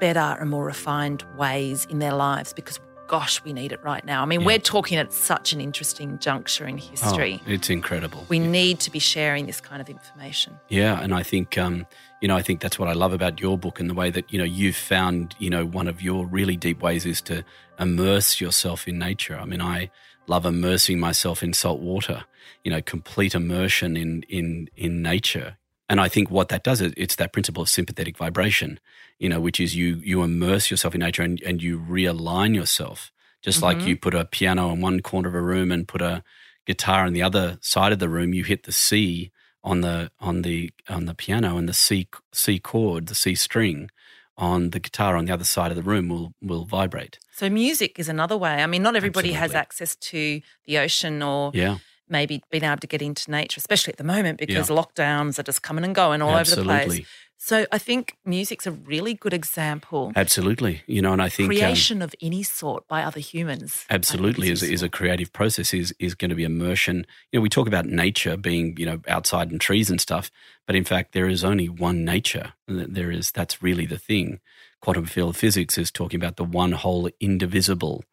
better 0.00 0.36
and 0.40 0.50
more 0.50 0.64
refined 0.64 1.24
ways 1.36 1.86
in 1.90 1.98
their 1.98 2.14
lives? 2.14 2.52
Because 2.52 2.80
gosh, 3.06 3.44
we 3.44 3.52
need 3.52 3.70
it 3.70 3.82
right 3.84 4.02
now. 4.06 4.22
I 4.22 4.24
mean, 4.24 4.40
Yeah. 4.40 4.46
we're 4.46 4.58
talking 4.58 4.96
at 4.96 5.12
such 5.12 5.52
an 5.52 5.60
interesting 5.60 6.18
juncture 6.20 6.66
in 6.66 6.78
history. 6.78 7.38
Oh, 7.46 7.50
it's 7.50 7.68
incredible. 7.68 8.24
we 8.30 8.38
need 8.38 8.80
to 8.80 8.90
be 8.90 8.98
sharing 8.98 9.44
this 9.44 9.60
kind 9.60 9.82
of 9.82 9.90
information. 9.90 10.54
Yeah, 10.70 10.98
and 11.02 11.14
I 11.14 11.22
think 11.22 11.58
um, 11.58 11.86
you 12.22 12.28
know 12.28 12.36
I 12.36 12.40
think 12.42 12.60
that's 12.60 12.78
what 12.78 12.88
I 12.88 12.94
love 12.94 13.12
about 13.12 13.40
your 13.40 13.58
book 13.58 13.78
and 13.78 13.90
the 13.90 13.94
way 13.94 14.08
that 14.10 14.32
you 14.32 14.38
know 14.38 14.44
you've 14.44 14.76
found 14.76 15.34
you 15.38 15.50
know 15.50 15.66
one 15.66 15.86
of 15.86 16.00
your 16.00 16.24
really 16.26 16.56
deep 16.56 16.80
ways 16.80 17.04
is 17.04 17.20
to 17.22 17.44
immerse 17.78 18.40
yourself 18.40 18.88
in 18.88 18.98
nature. 18.98 19.36
I 19.38 19.44
mean, 19.44 19.60
I 19.60 19.90
love 20.26 20.46
immersing 20.46 20.98
myself 20.98 21.42
in 21.42 21.52
salt 21.52 21.80
water. 21.80 22.24
You 22.64 22.70
know, 22.70 22.80
complete 22.80 23.34
immersion 23.34 23.96
in 23.98 24.24
in 24.30 24.70
in 24.76 25.02
nature. 25.02 25.58
And 25.88 26.00
I 26.00 26.08
think 26.08 26.30
what 26.30 26.48
that 26.48 26.64
does 26.64 26.80
is 26.80 26.94
it's 26.96 27.16
that 27.16 27.32
principle 27.32 27.62
of 27.62 27.68
sympathetic 27.68 28.16
vibration, 28.16 28.80
you 29.18 29.28
know, 29.28 29.40
which 29.40 29.60
is 29.60 29.76
you 29.76 30.00
you 30.02 30.22
immerse 30.22 30.70
yourself 30.70 30.94
in 30.94 31.00
nature 31.00 31.22
and, 31.22 31.40
and 31.42 31.62
you 31.62 31.78
realign 31.78 32.54
yourself. 32.54 33.12
Just 33.42 33.60
like 33.60 33.76
mm-hmm. 33.76 33.88
you 33.88 33.96
put 33.98 34.14
a 34.14 34.24
piano 34.24 34.70
in 34.70 34.80
one 34.80 35.00
corner 35.00 35.28
of 35.28 35.34
a 35.34 35.42
room 35.42 35.70
and 35.70 35.86
put 35.86 36.00
a 36.00 36.22
guitar 36.66 37.04
on 37.04 37.12
the 37.12 37.22
other 37.22 37.58
side 37.60 37.92
of 37.92 37.98
the 37.98 38.08
room, 38.08 38.32
you 38.32 38.42
hit 38.44 38.62
the 38.62 38.72
C 38.72 39.30
on 39.62 39.82
the 39.82 40.10
on 40.18 40.42
the 40.42 40.70
on 40.88 41.04
the 41.04 41.14
piano 41.14 41.58
and 41.58 41.68
the 41.68 41.74
C 41.74 42.08
C 42.32 42.58
chord, 42.58 43.08
the 43.08 43.14
C 43.14 43.34
string 43.34 43.90
on 44.36 44.70
the 44.70 44.80
guitar 44.80 45.16
on 45.16 45.26
the 45.26 45.32
other 45.32 45.44
side 45.44 45.70
of 45.70 45.76
the 45.76 45.82
room 45.82 46.08
will 46.08 46.32
will 46.40 46.64
vibrate. 46.64 47.18
So 47.32 47.50
music 47.50 47.98
is 47.98 48.08
another 48.08 48.36
way. 48.36 48.62
I 48.62 48.66
mean, 48.66 48.82
not 48.82 48.96
everybody 48.96 49.32
has 49.32 49.54
access 49.54 49.94
to 49.96 50.40
the 50.66 50.78
ocean 50.78 51.22
or 51.22 51.50
Yeah. 51.54 51.78
Maybe 52.08 52.42
being 52.50 52.64
able 52.64 52.78
to 52.78 52.86
get 52.86 53.02
into 53.02 53.30
nature, 53.30 53.58
especially 53.58 53.92
at 53.92 53.98
the 53.98 54.04
moment 54.04 54.38
because 54.38 54.70
Yeah. 54.70 54.76
lockdowns 54.76 55.38
are 55.38 55.42
just 55.42 55.62
coming 55.62 55.84
and 55.84 55.94
going 55.94 56.22
all 56.22 56.34
over 56.34 56.54
the 56.54 56.62
place. 56.62 57.06
So 57.36 57.66
I 57.70 57.78
think 57.78 58.16
music's 58.24 58.66
a 58.66 58.70
really 58.70 59.12
good 59.12 59.34
example. 59.34 60.12
Absolutely. 60.16 60.82
You 60.86 61.02
know, 61.02 61.12
and 61.12 61.20
I 61.20 61.28
think 61.28 61.50
um, 61.50 61.56
Creation 61.56 62.00
of 62.00 62.14
any 62.22 62.42
sort 62.42 62.88
by 62.88 63.02
other 63.02 63.20
humans. 63.20 63.84
Absolutely 63.90 64.48
is, 64.50 64.62
is 64.62 64.82
a 64.82 64.88
creative 64.88 65.30
process 65.32 65.74
is 65.74 65.94
is 65.98 66.14
going 66.14 66.30
to 66.30 66.34
be 66.34 66.44
immersion. 66.44 67.04
You 67.32 67.38
know, 67.38 67.42
we 67.42 67.48
talk 67.50 67.66
about 67.66 67.84
nature 67.86 68.36
being 68.38 68.76
you 68.78 68.86
know 68.86 69.00
outside 69.08 69.52
in 69.52 69.58
trees 69.58 69.90
and 69.90 70.00
stuff, 70.00 70.30
but 70.66 70.74
in 70.76 70.84
fact 70.84 71.12
there 71.12 71.28
is 71.28 71.44
only 71.44 71.68
one 71.68 72.04
nature. 72.04 72.54
There 72.66 73.10
is 73.10 73.30
that's 73.30 73.62
really 73.62 73.84
the 73.84 73.98
thing. 73.98 74.40
Quantum 74.80 75.04
field 75.06 75.36
physics 75.36 75.76
is 75.76 75.90
talking 75.90 76.18
about 76.20 76.36
the 76.36 76.44
one 76.44 76.72
whole 76.72 77.10
indivisible 77.20 78.04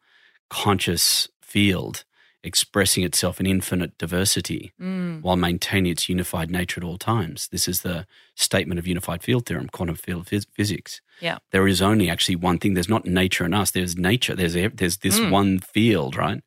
conscious 0.50 1.28
field 1.40 2.04
expressing 2.44 3.04
itself 3.04 3.38
in 3.40 3.46
infinite 3.46 3.96
diversity 3.98 4.72
Mm. 4.80 5.22
while 5.22 5.36
maintaining 5.36 5.92
its 5.92 6.08
unified 6.08 6.50
nature 6.50 6.80
at 6.80 6.84
all 6.84 6.98
times. 6.98 7.48
This 7.52 7.68
is 7.68 7.82
the 7.82 8.06
statement 8.34 8.78
of 8.80 8.86
unified 8.86 9.22
field 9.22 9.46
theorem, 9.46 9.68
quantum 9.68 9.94
field 9.96 10.26
phys- 10.26 10.46
physics. 10.52 11.00
Yeah. 11.20 11.38
There 11.52 11.68
is 11.68 11.80
only 11.80 12.10
actually 12.10 12.36
one 12.36 12.58
thing. 12.58 12.74
There's 12.74 12.88
not 12.88 13.04
nature 13.06 13.44
in 13.44 13.54
us. 13.54 13.70
There's 13.70 13.96
nature. 13.96 14.34
There's 14.34 14.54
there's 14.54 14.98
this 14.98 15.18
Mm. 15.20 15.30
one 15.30 15.58
field, 15.60 16.16
right? 16.16 16.42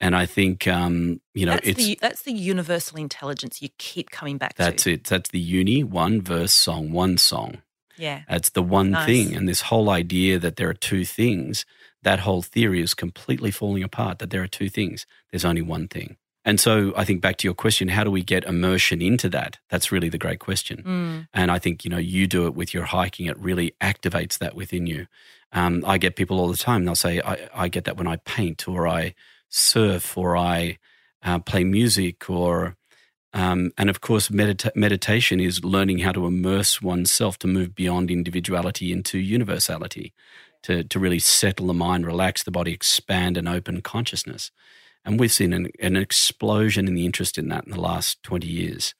And 0.00 0.14
I 0.16 0.26
think 0.26 0.66
um, 0.68 1.20
you 1.34 1.46
know 1.46 1.52
that's 1.52 1.68
it's 1.68 1.78
the 1.84 1.98
that's 2.00 2.22
the 2.22 2.32
universal 2.32 2.98
intelligence 2.98 3.62
you 3.62 3.70
keep 3.78 4.10
coming 4.10 4.38
back 4.38 4.54
that's 4.56 4.84
to. 4.84 4.92
it. 4.94 5.04
That's 5.04 5.30
the 5.30 5.38
uni 5.40 5.82
one 5.82 6.20
verse 6.20 6.52
song 6.52 6.92
one 6.92 7.16
song. 7.18 7.62
Yeah. 7.96 8.22
That's 8.28 8.50
the 8.50 8.62
one 8.62 8.90
Nice. 8.90 9.06
thing. 9.06 9.36
And 9.36 9.48
this 9.48 9.62
whole 9.62 9.88
idea 9.88 10.38
that 10.40 10.56
there 10.56 10.68
are 10.68 10.74
two 10.74 11.04
things, 11.04 11.64
that 12.04 12.20
whole 12.20 12.42
theory 12.42 12.80
is 12.80 12.94
completely 12.94 13.50
falling 13.50 13.82
apart. 13.82 14.18
That 14.18 14.30
there 14.30 14.42
are 14.42 14.48
two 14.48 14.68
things. 14.68 15.06
There's 15.30 15.44
only 15.44 15.62
one 15.62 15.88
thing. 15.88 16.16
And 16.44 16.60
so 16.60 16.92
I 16.94 17.04
think 17.04 17.22
back 17.22 17.38
to 17.38 17.48
your 17.48 17.54
question, 17.54 17.88
how 17.88 18.04
do 18.04 18.10
we 18.10 18.22
get 18.22 18.44
immersion 18.44 19.00
into 19.00 19.30
that? 19.30 19.58
That's 19.70 19.90
really 19.90 20.10
the 20.10 20.18
great 20.18 20.40
question. 20.40 20.82
Mm. 20.82 21.28
And 21.32 21.50
I 21.50 21.58
think, 21.58 21.84
you 21.84 21.90
know, 21.90 21.96
you 21.96 22.26
do 22.26 22.46
it 22.46 22.54
with 22.54 22.74
your 22.74 22.84
hiking. 22.84 23.26
It 23.26 23.38
really 23.38 23.74
activates 23.80 24.38
that 24.38 24.54
within 24.54 24.86
you. 24.86 25.06
Um, 25.52 25.82
I 25.86 25.96
get 25.96 26.16
people 26.16 26.38
all 26.38 26.48
the 26.48 26.56
time. 26.58 26.84
They'll 26.84 26.94
say, 26.94 27.22
I, 27.22 27.48
I 27.54 27.68
get 27.68 27.84
that 27.84 27.96
when 27.96 28.06
I 28.06 28.16
paint 28.16 28.68
or 28.68 28.86
I 28.86 29.14
surf 29.48 30.18
or 30.18 30.36
I 30.36 30.78
uh, 31.22 31.38
play 31.38 31.64
music 31.64 32.28
or, 32.28 32.76
um, 33.32 33.70
and 33.78 33.88
of 33.88 34.02
course, 34.02 34.28
medita- 34.28 34.76
meditation 34.76 35.40
is 35.40 35.64
learning 35.64 36.00
how 36.00 36.12
to 36.12 36.26
immerse 36.26 36.82
oneself 36.82 37.38
to 37.38 37.46
move 37.46 37.74
beyond 37.74 38.10
individuality 38.10 38.92
into 38.92 39.18
universality, 39.18 40.12
to, 40.64 40.82
to 40.84 40.98
really 40.98 41.18
settle 41.18 41.66
the 41.66 41.74
mind, 41.74 42.06
relax 42.06 42.42
the 42.42 42.50
body, 42.50 42.72
expand 42.72 43.36
and 43.36 43.48
open 43.48 43.80
consciousness. 43.82 44.50
And 45.04 45.20
we've 45.20 45.32
seen 45.32 45.52
an, 45.52 45.68
an 45.80 45.96
explosion 45.96 46.88
in 46.88 46.94
the 46.94 47.04
interest 47.04 47.38
in 47.38 47.48
that 47.48 47.64
in 47.64 47.70
the 47.70 47.80
last 47.80 48.22
20 48.22 48.46
years. 48.46 48.94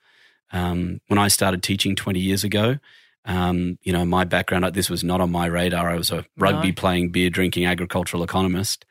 Um, 0.52 1.00
when 1.08 1.18
I 1.18 1.28
started 1.28 1.62
teaching 1.62 1.96
20 1.96 2.20
years 2.20 2.44
ago, 2.44 2.76
um, 3.24 3.78
you 3.82 3.92
know, 3.92 4.04
my 4.04 4.24
background, 4.24 4.66
this 4.74 4.90
was 4.90 5.02
not 5.02 5.22
on 5.22 5.32
my 5.32 5.46
radar. 5.46 5.90
I 5.90 5.96
was 5.96 6.10
a 6.10 6.26
rugby 6.36 6.68
No. 6.68 6.74
playing, 6.74 7.08
beer 7.08 7.30
drinking 7.30 7.64
agricultural 7.64 8.22
economist 8.22 8.84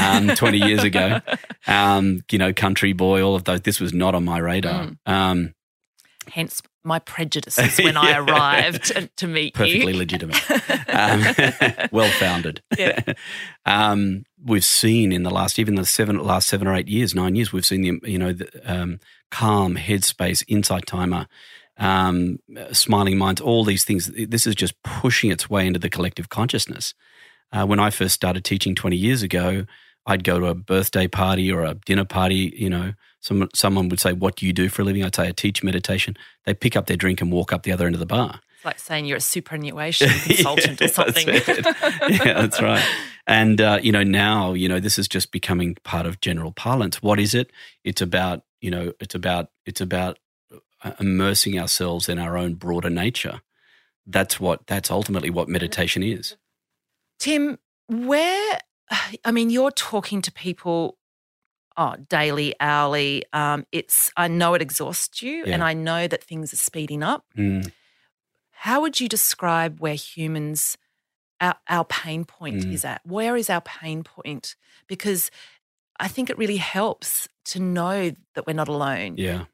um, 0.00 0.28
20 0.28 0.58
years 0.58 0.84
ago. 0.84 1.20
Um, 1.66 2.20
you 2.30 2.36
know, 2.36 2.52
country 2.52 2.92
boy, 2.92 3.22
all 3.22 3.34
of 3.34 3.44
those. 3.44 3.62
This 3.62 3.80
was 3.80 3.94
not 3.94 4.14
on 4.14 4.22
my 4.22 4.36
radar. 4.36 4.88
Mm. 4.88 5.10
Um, 5.10 5.54
Hence 6.30 6.60
my 6.84 6.98
prejudices 6.98 7.78
when 7.82 7.96
I 7.96 8.18
arrived 8.18 8.84
to, 8.86 9.08
to 9.16 9.26
meet 9.26 9.54
perfectly 9.54 9.92
you. 9.92 9.98
legitimate, 9.98 10.50
um, 10.88 11.88
well 11.92 12.10
founded. 12.12 12.62
Yeah. 12.76 13.00
um, 13.64 14.24
we've 14.44 14.64
seen 14.64 15.10
in 15.10 15.22
the 15.22 15.30
last, 15.30 15.58
even 15.58 15.74
the 15.74 15.86
seven 15.86 16.18
last 16.18 16.48
seven 16.48 16.66
or 16.66 16.74
eight 16.74 16.88
years, 16.88 17.14
nine 17.14 17.34
years, 17.34 17.52
we've 17.52 17.66
seen 17.66 17.82
the 17.82 18.10
you 18.10 18.18
know 18.18 18.32
the, 18.32 18.48
um, 18.64 19.00
calm, 19.30 19.76
headspace, 19.76 20.44
insight 20.46 20.86
timer, 20.86 21.26
um, 21.78 22.38
smiling 22.72 23.18
minds, 23.18 23.40
all 23.40 23.64
these 23.64 23.84
things. 23.84 24.10
This 24.14 24.46
is 24.46 24.54
just 24.54 24.80
pushing 24.82 25.30
its 25.30 25.48
way 25.48 25.66
into 25.66 25.78
the 25.78 25.90
collective 25.90 26.28
consciousness. 26.28 26.94
Uh, 27.50 27.66
when 27.66 27.80
I 27.80 27.90
first 27.90 28.14
started 28.14 28.44
teaching 28.44 28.74
twenty 28.74 28.96
years 28.96 29.22
ago, 29.22 29.64
I'd 30.06 30.24
go 30.24 30.38
to 30.38 30.46
a 30.46 30.54
birthday 30.54 31.08
party 31.08 31.50
or 31.50 31.64
a 31.64 31.74
dinner 31.74 32.04
party. 32.04 32.52
You 32.56 32.70
know, 32.70 32.92
some, 33.24 33.48
someone 33.54 33.88
would 33.88 34.00
say, 34.00 34.12
"What 34.12 34.36
do 34.36 34.44
you 34.44 34.52
do 34.52 34.68
for 34.68 34.82
a 34.82 34.84
living?" 34.84 35.02
I'd 35.02 35.14
say, 35.14 35.28
"I 35.28 35.32
teach 35.32 35.62
meditation." 35.62 36.14
They 36.44 36.52
pick 36.52 36.76
up 36.76 36.86
their 36.86 36.96
drink 36.98 37.22
and 37.22 37.32
walk 37.32 37.54
up 37.54 37.62
the 37.62 37.72
other 37.72 37.86
end 37.86 37.94
of 37.94 37.98
the 37.98 38.04
bar. 38.06 38.40
It's 38.56 38.64
like 38.66 38.78
saying 38.78 39.06
you're 39.06 39.16
a 39.16 39.20
superannuation 39.20 40.08
consultant 40.24 40.78
Yeah, 40.78 40.86
or 40.86 40.90
something. 40.90 41.26
That's 41.26 41.48
yeah, 41.48 42.40
that's 42.42 42.60
right. 42.60 42.84
And 43.26 43.62
uh, 43.62 43.78
you 43.82 43.92
know, 43.92 44.02
now 44.02 44.52
you 44.52 44.68
know 44.68 44.78
this 44.78 44.98
is 44.98 45.08
just 45.08 45.32
becoming 45.32 45.76
part 45.84 46.04
of 46.04 46.20
general 46.20 46.52
parlance. 46.52 47.02
What 47.02 47.18
is 47.18 47.34
it? 47.34 47.50
It's 47.82 48.02
about 48.02 48.42
you 48.60 48.70
know, 48.70 48.92
it's 49.00 49.14
about 49.14 49.48
it's 49.64 49.80
about 49.80 50.18
uh, 50.82 50.92
immersing 51.00 51.58
ourselves 51.58 52.10
in 52.10 52.18
our 52.18 52.36
own 52.36 52.56
broader 52.56 52.90
nature. 52.90 53.40
That's 54.06 54.38
what. 54.38 54.66
That's 54.66 54.90
ultimately 54.90 55.30
what 55.30 55.48
meditation 55.48 56.02
is. 56.02 56.36
Tim, 57.18 57.58
where, 57.88 58.58
I 59.24 59.32
mean, 59.32 59.48
you're 59.48 59.70
talking 59.70 60.20
to 60.20 60.30
people 60.30 60.98
oh, 61.76 61.96
daily, 62.08 62.54
hourly. 62.60 63.24
Um, 63.32 63.66
it's, 63.72 64.12
I 64.16 64.28
know 64.28 64.54
it 64.54 64.62
exhausts 64.62 65.22
you 65.22 65.44
Yeah. 65.46 65.54
and 65.54 65.62
I 65.64 65.74
know 65.74 66.06
that 66.06 66.22
things 66.22 66.52
are 66.52 66.56
speeding 66.56 67.02
up. 67.02 67.24
Mm. 67.36 67.70
How 68.52 68.80
would 68.80 69.00
you 69.00 69.08
describe 69.08 69.80
where 69.80 69.94
humans, 69.94 70.78
our, 71.40 71.56
our 71.68 71.84
pain 71.84 72.24
point 72.24 72.64
Mm. 72.64 72.72
is 72.72 72.84
at? 72.84 73.00
Where 73.04 73.36
is 73.36 73.50
our 73.50 73.60
pain 73.60 74.02
point? 74.04 74.56
Because 74.86 75.30
I 75.98 76.08
think 76.08 76.30
it 76.30 76.38
really 76.38 76.56
helps 76.58 77.28
to 77.46 77.60
know 77.60 78.12
that 78.34 78.46
we're 78.46 78.54
not 78.54 78.68
alone. 78.68 79.16
Yeah. 79.18 79.44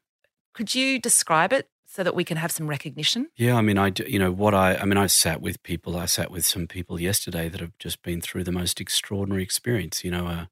Could 0.53 0.73
you 0.75 0.99
describe 0.99 1.53
it 1.53 1.69
so 1.85 2.03
that 2.03 2.15
we 2.15 2.23
can 2.23 2.37
have 2.37 2.51
some 2.51 2.67
recognition? 2.67 3.27
Yeah, 3.35 3.55
I 3.57 3.61
mean, 3.61 3.77
I 3.77 3.89
do- 3.89 4.05
you 4.07 4.17
know 4.19 4.31
what 4.31 4.53
I 4.53 4.75
I 4.75 4.85
mean, 4.85 4.97
I 4.97 5.07
sat 5.07 5.41
with 5.41 5.61
people. 5.63 5.97
I 5.97 6.05
sat 6.05 6.31
with 6.31 6.45
some 6.45 6.67
people 6.67 7.01
yesterday 7.01 7.49
that 7.49 7.59
have 7.59 7.77
just 7.79 8.01
been 8.01 8.21
through 8.21 8.43
the 8.45 8.51
most 8.51 8.79
extraordinary 8.79 9.43
experience. 9.43 10.03
You 10.03 10.11
know, 10.11 10.27
a 10.27 10.49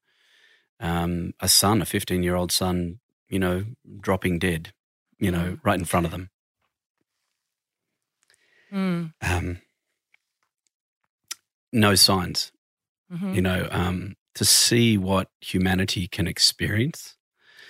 um, 0.80 1.34
a 1.40 1.48
son, 1.48 1.82
a 1.82 1.86
fifteen 1.86 2.24
year 2.24 2.36
old 2.36 2.52
son, 2.52 3.00
you 3.28 3.40
know, 3.40 3.66
dropping 4.00 4.40
dead, 4.40 4.74
you 5.20 5.32
know, 5.32 5.52
Mm, 5.54 5.60
right 5.64 5.80
in 5.80 5.86
front 5.86 6.06
of 6.06 6.12
them. 6.12 6.30
Mm. 8.72 9.14
Um, 9.22 9.62
no 11.72 11.96
signs. 11.96 12.52
hmm 13.12 13.34
You 13.34 13.42
know, 13.42 13.68
um, 13.72 14.16
to 14.36 14.46
see 14.46 14.98
what 14.98 15.30
humanity 15.42 16.08
can 16.08 16.28
experience 16.28 17.16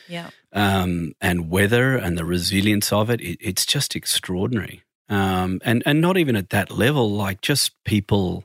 Yeah. 0.08 0.30
um, 0.52 1.14
and 1.22 1.50
weather 1.50 1.96
and 1.96 2.18
the 2.18 2.26
resilience 2.26 2.92
of 2.92 3.10
it, 3.10 3.22
it 3.22 3.38
it's 3.40 3.66
just 3.66 3.96
extraordinary. 3.96 4.84
Um, 5.08 5.60
and 5.64 5.82
and 5.86 6.02
not 6.02 6.18
even 6.18 6.36
at 6.36 6.50
that 6.50 6.70
level, 6.70 7.10
like 7.10 7.42
just 7.42 7.72
people 7.84 8.44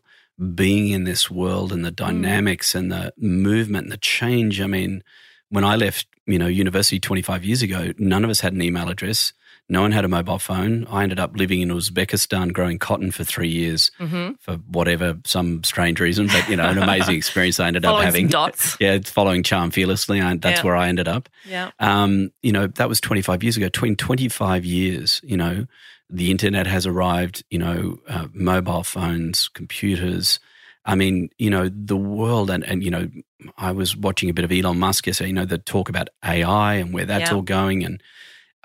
being 0.55 0.89
in 0.89 1.05
this 1.05 1.31
world 1.31 1.73
and 1.73 1.85
the 1.85 1.91
dynamics 1.91 2.75
and 2.75 2.91
the 2.91 3.13
movement 3.17 3.85
and 3.85 3.93
the 3.93 3.97
change. 3.99 4.61
I 4.61 4.67
mean, 4.67 5.03
when 5.49 5.65
I 5.65 5.77
left, 5.77 6.07
you 6.27 6.39
know, 6.39 6.47
university 6.47 6.99
25 6.99 7.45
years 7.45 7.63
ago, 7.63 7.93
none 7.99 8.25
of 8.25 8.31
us 8.31 8.41
had 8.41 8.53
an 8.53 8.63
email 8.63 8.89
address. 8.89 9.33
No 9.67 9.81
one 9.81 9.93
had 9.93 10.05
a 10.05 10.09
mobile 10.09 10.39
phone. 10.39 10.87
I 10.91 11.05
ended 11.05 11.19
up 11.19 11.37
living 11.37 11.63
in 11.63 11.71
Uzbekistan 11.71 12.53
growing 12.53 12.79
cotton 12.79 13.11
for 13.11 13.25
three 13.25 13.49
years 13.49 13.91
hmm 13.99 14.33
for 14.41 14.57
whatever, 14.69 15.17
some 15.25 15.65
strange 15.65 16.01
reason, 16.01 16.27
but, 16.27 16.47
you 16.51 16.57
know, 16.57 16.69
an 16.69 16.77
amazing 16.77 17.15
experience 17.23 17.59
I 17.61 17.69
ended 17.69 17.87
up 17.87 18.03
having. 18.03 18.27
dots. 18.29 18.77
Yeah, 18.81 18.93
it's 18.93 19.09
following 19.11 19.43
Charm 19.43 19.71
Fearlessly. 19.71 20.21
I, 20.21 20.37
that's 20.37 20.59
Yeah. 20.61 20.65
where 20.65 20.77
I 20.77 20.89
ended 20.89 21.09
up. 21.09 21.31
Yeah. 21.49 21.71
Um, 21.79 22.31
you 22.43 22.53
know, 22.53 22.67
that 22.67 22.91
was 22.91 23.01
25 23.01 23.43
years 23.43 23.57
ago. 23.57 23.69
Tw- 23.71 23.85
In 23.85 23.97
25 23.97 24.67
years, 24.67 25.21
you 25.25 25.37
know, 25.39 25.67
the 26.11 26.31
internet 26.31 26.67
has 26.67 26.87
arrived, 26.87 27.45
you 27.51 27.59
know, 27.59 27.99
uh, 28.09 28.29
mobile 28.33 28.85
phones, 28.85 29.49
computers. 29.49 30.39
I 30.85 30.95
mean, 30.95 31.31
you 31.39 31.49
know, 31.51 31.71
the 31.71 31.97
world, 31.97 32.51
and, 32.51 32.63
and, 32.65 32.83
you 32.85 32.91
know, 32.91 33.09
I 33.57 33.73
was 33.73 33.97
watching 33.97 34.29
a 34.29 34.35
bit 34.35 34.45
of 34.45 34.53
Elon 34.53 34.79
Musk 34.79 35.07
yesterday, 35.07 35.29
you 35.29 35.35
know, 35.35 35.47
the 35.47 35.59
talk 35.59 35.89
about 35.89 36.09
AI 36.25 36.75
and 36.75 36.93
where 36.93 37.07
that's 37.07 37.31
Yeah. 37.31 37.37
all 37.37 37.43
going. 37.43 37.85
And 37.85 38.03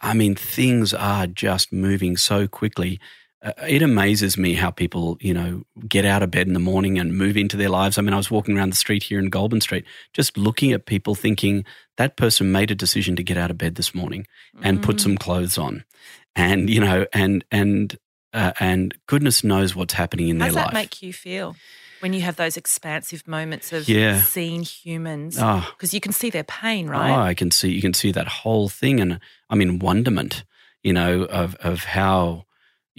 I 0.02 0.13
mean, 0.13 0.36
things 0.36 0.93
are 0.93 1.28
just 1.28 1.71
moving 1.73 2.17
so 2.17 2.47
quickly. 2.47 2.99
Uh, 3.41 3.54
it 3.67 3.82
amazes 3.82 4.38
me 4.38 4.54
how 4.56 4.69
people, 4.69 5.17
you 5.21 5.34
know, 5.34 5.63
get 5.88 6.04
out 6.04 6.21
of 6.21 6.30
bed 6.30 6.45
in 6.47 6.54
the 6.54 6.60
morning 6.60 6.99
and 6.99 7.17
move 7.17 7.38
into 7.38 7.56
their 7.56 7.69
lives. 7.69 7.97
I 7.97 8.02
mean, 8.02 8.13
I 8.13 8.17
was 8.17 8.30
walking 8.30 8.58
around 8.58 8.71
the 8.71 8.75
street 8.75 9.04
here 9.04 9.17
in 9.19 9.30
Goulburn 9.30 9.62
Street, 9.62 9.86
just 10.13 10.38
looking 10.38 10.73
at 10.73 10.86
people 10.86 11.15
thinking 11.15 11.63
that 11.95 12.17
person 12.17 12.52
made 12.52 12.69
a 12.69 12.75
decision 12.75 13.15
to 13.15 13.23
get 13.23 13.38
out 13.38 13.49
of 13.49 13.58
bed 13.58 13.75
this 13.75 13.95
morning 13.95 14.28
and 14.62 14.82
put 14.84 14.97
Mm. 14.97 15.02
some 15.02 15.17
clothes 15.17 15.58
on. 15.58 15.86
And, 16.36 16.69
you 16.69 16.82
know, 16.82 17.06
and, 17.13 17.45
and, 17.49 17.97
uh, 18.34 18.52
and 18.60 18.93
goodness 19.08 19.41
knows 19.43 19.73
what's 19.75 19.93
happening 19.93 20.28
in 20.28 20.39
How 20.39 20.45
their 20.45 20.54
does 20.54 20.56
life. 20.58 20.65
that 20.65 20.73
make 20.73 21.02
you 21.02 21.13
feel 21.13 21.56
when 22.02 22.12
you 22.13 22.21
have 22.21 22.36
those 22.36 22.58
expansive 22.58 23.25
moments 23.25 23.71
of 23.71 23.88
Yeah. 23.88 24.21
seeing 24.21 24.63
humans? 24.63 25.38
Oh, 25.39 25.65
Because 25.78 25.93
you 25.93 26.02
can 26.02 26.12
see 26.12 26.30
their 26.30 26.43
pain, 26.43 26.88
right? 26.89 27.12
Oh, 27.12 27.17
right? 27.17 27.30
I 27.30 27.34
can 27.36 27.52
see 27.52 27.71
you 27.71 27.82
can 27.82 27.93
see 27.93 28.12
that 28.12 28.28
whole 28.28 28.67
thing, 28.67 28.99
and 28.99 29.19
I'm 29.49 29.62
in 29.62 29.80
wonderment, 29.80 30.43
you 30.84 30.91
know, 30.93 31.23
of 31.23 31.56
of 31.56 31.86
how 31.86 32.45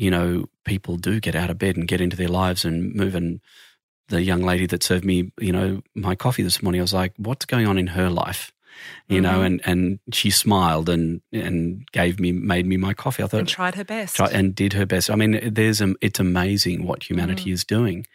you 0.00 0.10
know 0.10 0.48
people 0.64 0.96
do 0.96 1.20
get 1.20 1.34
out 1.34 1.50
of 1.50 1.58
bed 1.58 1.76
and 1.76 1.86
get 1.86 2.00
into 2.00 2.16
their 2.16 2.28
lives 2.42 2.64
and 2.64 2.94
move. 2.94 3.14
And 3.14 3.40
the 4.08 4.22
young 4.22 4.42
lady 4.42 4.66
that 4.66 4.82
served 4.82 5.04
me, 5.04 5.30
you 5.38 5.52
know, 5.52 5.82
my 5.94 6.14
coffee 6.14 6.42
this 6.42 6.62
morning, 6.62 6.80
I 6.80 6.86
was 6.88 6.94
like, 6.94 7.12
"What's 7.18 7.44
going 7.44 7.66
on 7.68 7.76
in 7.78 7.88
her 7.88 8.08
life?" 8.08 8.52
You 9.08 9.20
know, 9.20 9.40
Mhm. 9.40 9.46
and 9.46 9.60
and 9.70 9.98
she 10.18 10.30
smiled 10.30 10.88
and 10.88 11.20
and 11.32 11.86
gave 11.92 12.18
me 12.18 12.32
made 12.32 12.66
me 12.66 12.76
my 12.78 12.94
coffee. 12.94 13.22
I 13.22 13.26
thought 13.26 13.40
and 13.40 13.48
tried 13.48 13.74
her 13.74 13.84
best. 13.84 14.16
try, 14.16 14.28
and 14.38 14.54
did 14.54 14.72
her 14.72 14.86
best. 14.86 15.10
I 15.10 15.16
mean, 15.16 15.32
there's 15.54 15.80
a, 15.82 15.94
it's 16.00 16.20
amazing 16.20 16.86
what 16.86 17.10
humanity 17.10 17.50
is 17.52 17.64
doing, 17.64 18.06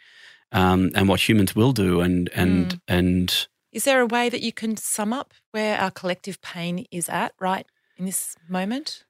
um, 0.50 0.90
and 0.96 1.08
what 1.08 1.20
humans 1.28 1.54
will 1.54 1.72
do, 1.72 2.00
and 2.00 2.28
and 2.34 2.80
and 2.88 3.46
Is 3.72 3.84
there 3.84 4.00
a 4.00 4.06
way 4.06 4.28
that 4.30 4.40
you 4.42 4.52
can 4.52 4.76
sum 4.76 5.12
up 5.12 5.34
where 5.52 5.78
our 5.78 5.90
collective 5.92 6.40
pain 6.40 6.86
is 6.90 7.08
at 7.08 7.32
right 7.38 7.66
in 7.96 8.06
this 8.06 8.34
moment? 8.48 9.04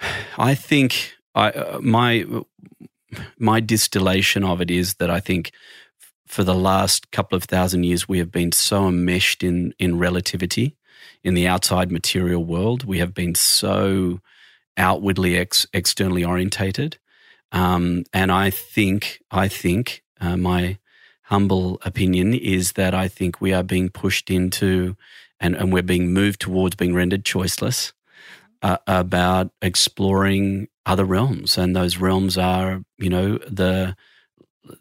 I 0.50 0.54
think 0.54 1.14
I 1.34 1.50
uh, 1.50 1.80
my 1.80 2.24
my 3.38 3.60
distillation 3.60 4.44
of 4.44 4.60
it 4.60 4.70
is 4.70 4.94
that 4.94 5.10
I 5.10 5.20
think 5.20 5.52
for 6.26 6.44
the 6.44 6.54
last 6.54 7.10
couple 7.10 7.36
of 7.36 7.44
thousand 7.44 7.84
years 7.84 8.08
we 8.08 8.18
have 8.18 8.30
been 8.30 8.52
so 8.52 8.88
enmeshed 8.88 9.42
in 9.42 9.74
in 9.78 9.98
relativity 9.98 10.76
in 11.22 11.34
the 11.34 11.46
outside 11.46 11.90
material 11.90 12.44
world. 12.44 12.84
We 12.84 12.98
have 12.98 13.14
been 13.14 13.34
so 13.34 14.20
outwardly 14.76 15.36
ex, 15.36 15.66
externally 15.72 16.24
orientated, 16.24 16.98
um, 17.52 18.04
and 18.12 18.30
I 18.30 18.50
think 18.50 19.20
I 19.30 19.48
think 19.48 20.02
uh, 20.20 20.36
my 20.36 20.78
humble 21.28 21.78
opinion 21.84 22.34
is 22.34 22.72
that 22.72 22.94
I 22.94 23.08
think 23.08 23.40
we 23.40 23.54
are 23.54 23.62
being 23.62 23.88
pushed 23.88 24.30
into 24.30 24.94
and, 25.40 25.56
and 25.56 25.72
we're 25.72 25.82
being 25.82 26.12
moved 26.12 26.40
towards 26.40 26.76
being 26.76 26.94
rendered 26.94 27.24
choiceless 27.24 27.93
uh, 28.64 28.78
about 28.86 29.52
exploring 29.60 30.68
other 30.86 31.04
realms, 31.04 31.58
and 31.58 31.76
those 31.76 31.98
realms 31.98 32.38
are, 32.38 32.82
you 32.96 33.10
know, 33.10 33.36
the 33.46 33.94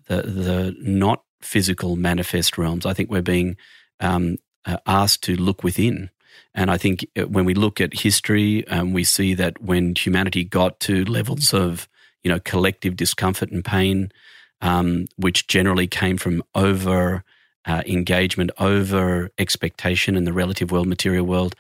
the 0.08 0.22
the 0.22 0.76
not 0.80 1.24
physical 1.42 1.98
manifest 1.98 2.58
realms. 2.58 2.86
I 2.86 2.94
think 2.94 3.12
we're 3.12 3.22
being 3.22 3.58
um, 4.00 4.38
uh, 4.66 4.78
asked 4.88 5.22
to 5.24 5.36
look 5.36 5.66
within, 5.66 6.10
and 6.56 6.72
I 6.72 6.78
think 6.78 7.06
uh, 7.18 7.24
when 7.24 7.44
we 7.44 7.54
look 7.54 7.82
at 7.82 8.00
history, 8.00 8.66
um, 8.70 8.94
we 8.94 9.04
see 9.04 9.34
that 9.34 9.62
when 9.62 9.96
humanity 9.96 10.46
got 10.46 10.80
to 10.82 11.04
levels 11.04 11.54
of, 11.54 11.90
you 12.24 12.32
know, 12.32 12.40
collective 12.40 12.96
discomfort 12.96 13.52
and 13.52 13.66
pain, 13.66 14.14
um, 14.62 15.08
which 15.18 15.48
generally 15.48 15.88
came 15.88 16.18
from 16.18 16.42
over 16.56 17.26
uh, 17.66 17.84
engagement, 17.86 18.52
over 18.60 19.30
expectation 19.38 20.16
in 20.16 20.24
the 20.24 20.34
relative 20.34 20.72
world, 20.72 20.88
material 20.88 21.26
world 21.26 21.54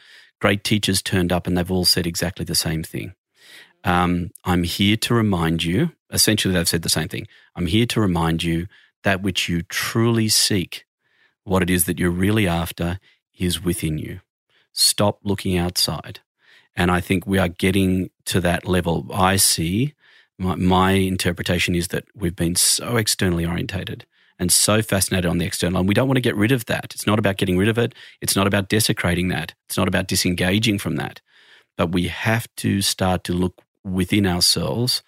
great 0.43 0.65
teachers 0.65 1.01
turned 1.01 1.31
up 1.31 1.47
and 1.47 1.57
they've 1.57 1.71
all 1.71 1.85
said 1.85 2.05
exactly 2.05 2.43
the 2.43 2.53
same 2.53 2.83
thing. 2.83 3.13
Um, 3.85 4.31
I'm 4.43 4.63
here 4.63 4.97
to 4.97 5.13
remind 5.13 5.63
you, 5.63 5.91
essentially, 6.11 6.53
they've 6.53 6.67
said 6.67 6.81
the 6.81 6.89
same 6.89 7.07
thing. 7.07 7.27
I'm 7.55 7.67
here 7.67 7.85
to 7.85 8.01
remind 8.01 8.43
you 8.43 8.67
that 9.03 9.21
which 9.21 9.47
you 9.47 9.61
truly 9.61 10.27
seek, 10.27 10.83
what 11.45 11.63
it 11.63 11.69
is 11.69 11.85
that 11.85 11.97
you're 11.97 12.11
really 12.25 12.45
after, 12.45 12.99
is 13.39 13.63
within 13.63 13.97
you. 13.97 14.19
Stop 14.73 15.19
looking 15.23 15.57
outside. 15.57 16.19
And 16.75 16.91
I 16.91 16.99
think 16.99 17.25
we 17.25 17.39
are 17.39 17.47
getting 17.47 18.09
to 18.25 18.41
that 18.41 18.67
level. 18.67 19.07
I 19.13 19.37
see, 19.37 19.93
my, 20.37 20.55
my 20.55 20.91
interpretation 20.91 21.73
is 21.73 21.87
that 21.87 22.03
we've 22.13 22.35
been 22.35 22.57
so 22.57 22.97
externally 22.97 23.45
orientated 23.45 24.05
and 24.43 24.51
so 24.51 24.83
fascinated 24.83 25.29
on 25.29 25.39
the 25.39 25.45
external. 25.45 25.79
And 25.79 25.87
we 25.87 25.95
don't 25.95 26.07
want 26.07 26.17
to 26.17 26.29
get 26.29 26.35
rid 26.35 26.51
of 26.51 26.65
that. 26.65 26.93
It's 26.93 27.07
not 27.07 27.17
about 27.17 27.37
getting 27.37 27.57
rid 27.57 27.69
of 27.69 27.79
it. 27.79 27.95
It's 28.21 28.35
not 28.35 28.45
about 28.45 28.69
desecrating 28.69 29.29
that. 29.29 29.55
It's 29.67 29.77
not 29.77 29.87
about 29.87 30.07
disengaging 30.07 30.77
from 30.77 30.97
that. 30.97 31.21
But 31.77 31.91
we 31.91 32.07
have 32.09 32.45
to 32.57 32.81
start 32.83 33.23
to 33.23 33.33
look 33.33 33.63
within 33.83 34.27
ourselves 34.27 35.01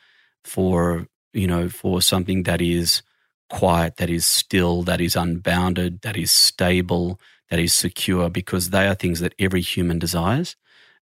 for, 0.43 1.07
you 1.33 1.47
know, 1.47 1.69
for 1.69 2.01
something 2.01 2.43
that 2.43 2.61
is 2.61 3.03
quiet, 3.49 3.97
that 3.97 4.09
is 4.09 4.25
still, 4.25 4.81
that 4.83 4.99
is 4.99 5.15
unbounded, 5.15 6.01
that 6.01 6.17
is 6.17 6.31
stable, 6.31 7.19
that 7.49 7.59
is 7.59 7.73
secure, 7.73 8.29
because 8.29 8.71
they 8.71 8.87
are 8.87 8.95
things 8.95 9.19
that 9.19 9.35
every 9.37 9.61
human 9.61 9.99
desires. 9.99 10.55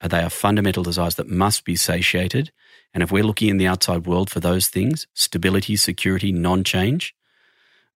Uh, 0.01 0.09
They 0.09 0.23
are 0.23 0.31
fundamental 0.31 0.85
desires 0.85 1.17
that 1.17 1.29
must 1.29 1.65
be 1.65 1.77
satiated. 1.77 2.53
And 2.95 3.03
if 3.03 3.11
we're 3.11 3.25
looking 3.25 3.49
in 3.49 3.59
the 3.59 3.67
outside 3.67 4.07
world 4.07 4.31
for 4.31 4.41
those 4.41 4.69
things, 4.69 5.07
stability, 5.15 5.77
security, 5.77 6.33
non 6.33 6.65
change, 6.65 7.15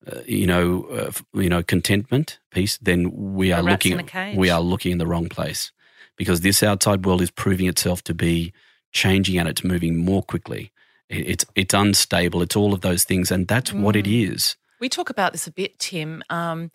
uh, 0.06 0.20
you 0.26 0.46
know, 0.46 0.84
uh, 0.84 1.10
you 1.40 1.48
know, 1.48 1.62
contentment, 1.62 2.38
peace, 2.50 2.78
then 2.78 3.10
we 3.34 3.52
are 3.52 3.62
looking 3.62 3.98
in 4.00 4.36
we 4.36 4.50
are 4.50 4.60
looking 4.60 4.92
in 4.92 4.98
the 4.98 5.06
wrong 5.06 5.28
place 5.28 5.72
because 6.16 6.40
this 6.40 6.62
outside 6.62 7.04
world 7.06 7.20
is 7.22 7.30
proving 7.30 7.66
itself 7.66 8.02
to 8.04 8.14
be 8.14 8.52
changing 8.92 9.38
and 9.38 9.48
it's 9.48 9.62
moving 9.64 9.96
more 9.98 10.22
quickly. 10.22 10.72
It- 11.08 11.28
It's 11.28 11.44
it's 11.54 11.74
unstable. 11.74 12.40
It's 12.42 12.56
all 12.56 12.72
of 12.72 12.80
those 12.80 13.04
things, 13.04 13.30
and 13.30 13.46
that's 13.48 13.72
what 13.72 13.96
it 13.96 14.06
Mm. 14.06 14.56
We 14.80 14.88
talk 14.88 15.10
about 15.10 15.32
this 15.32 15.46
a 15.46 15.52
bit, 15.52 15.78
Tim. 15.78 16.22
Um, 16.30 16.70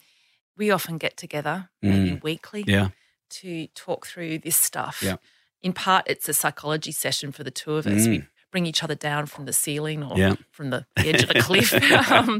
we 0.57 0.69
often 0.71 0.97
get 0.97 1.17
together, 1.17 1.69
maybe 1.81 2.19
weekly, 2.23 2.63
Mm. 2.63 2.69
Yeah, 2.69 2.89
to 3.41 3.67
talk 3.75 4.05
through 4.05 4.39
this 4.39 4.55
stuff. 4.57 5.01
Yeah. 5.01 5.17
In 5.61 5.73
part, 5.73 6.03
it's 6.07 6.29
a 6.29 6.33
psychology 6.33 6.91
session 6.91 7.31
for 7.31 7.43
the 7.43 7.51
two 7.51 7.73
of 7.73 7.87
us. 7.87 8.07
We 8.07 8.19
Mm. 8.19 8.27
Bring 8.55 8.65
each 8.65 8.83
other 8.85 8.95
down 8.95 9.25
from 9.25 9.43
the 9.43 9.51
ceiling 9.51 10.01
or 10.01 10.17
Yeah. 10.17 10.35
from 10.51 10.69
the 10.69 10.85
edge 10.95 11.21
of 11.23 11.27
the 11.27 11.41
cliff. 11.41 11.73
um, 12.09 12.39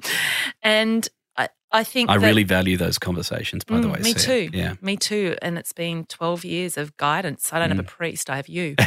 and 0.63 1.09
I, 1.35 1.49
I 1.73 1.83
think 1.83 2.09
I 2.09 2.17
that- 2.17 2.25
really 2.25 2.45
value 2.45 2.77
those 2.77 2.97
conversations. 2.97 3.65
By 3.65 3.81
the 3.81 3.89
Mm, 3.89 3.93
way, 3.95 3.99
me 3.99 4.13
Sarah. 4.13 4.47
too. 4.47 4.57
Yeah. 4.57 4.75
Me 4.81 4.95
too. 4.95 5.35
And 5.41 5.57
it's 5.57 5.73
been 5.73 6.05
12 6.05 6.45
years 6.45 6.77
of 6.77 6.95
guidance. 6.95 7.51
I 7.51 7.59
don't 7.59 7.71
have 7.71 7.79
a 7.79 7.83
priest, 7.83 8.29
I 8.29 8.37
have 8.37 8.47
you. 8.47 8.75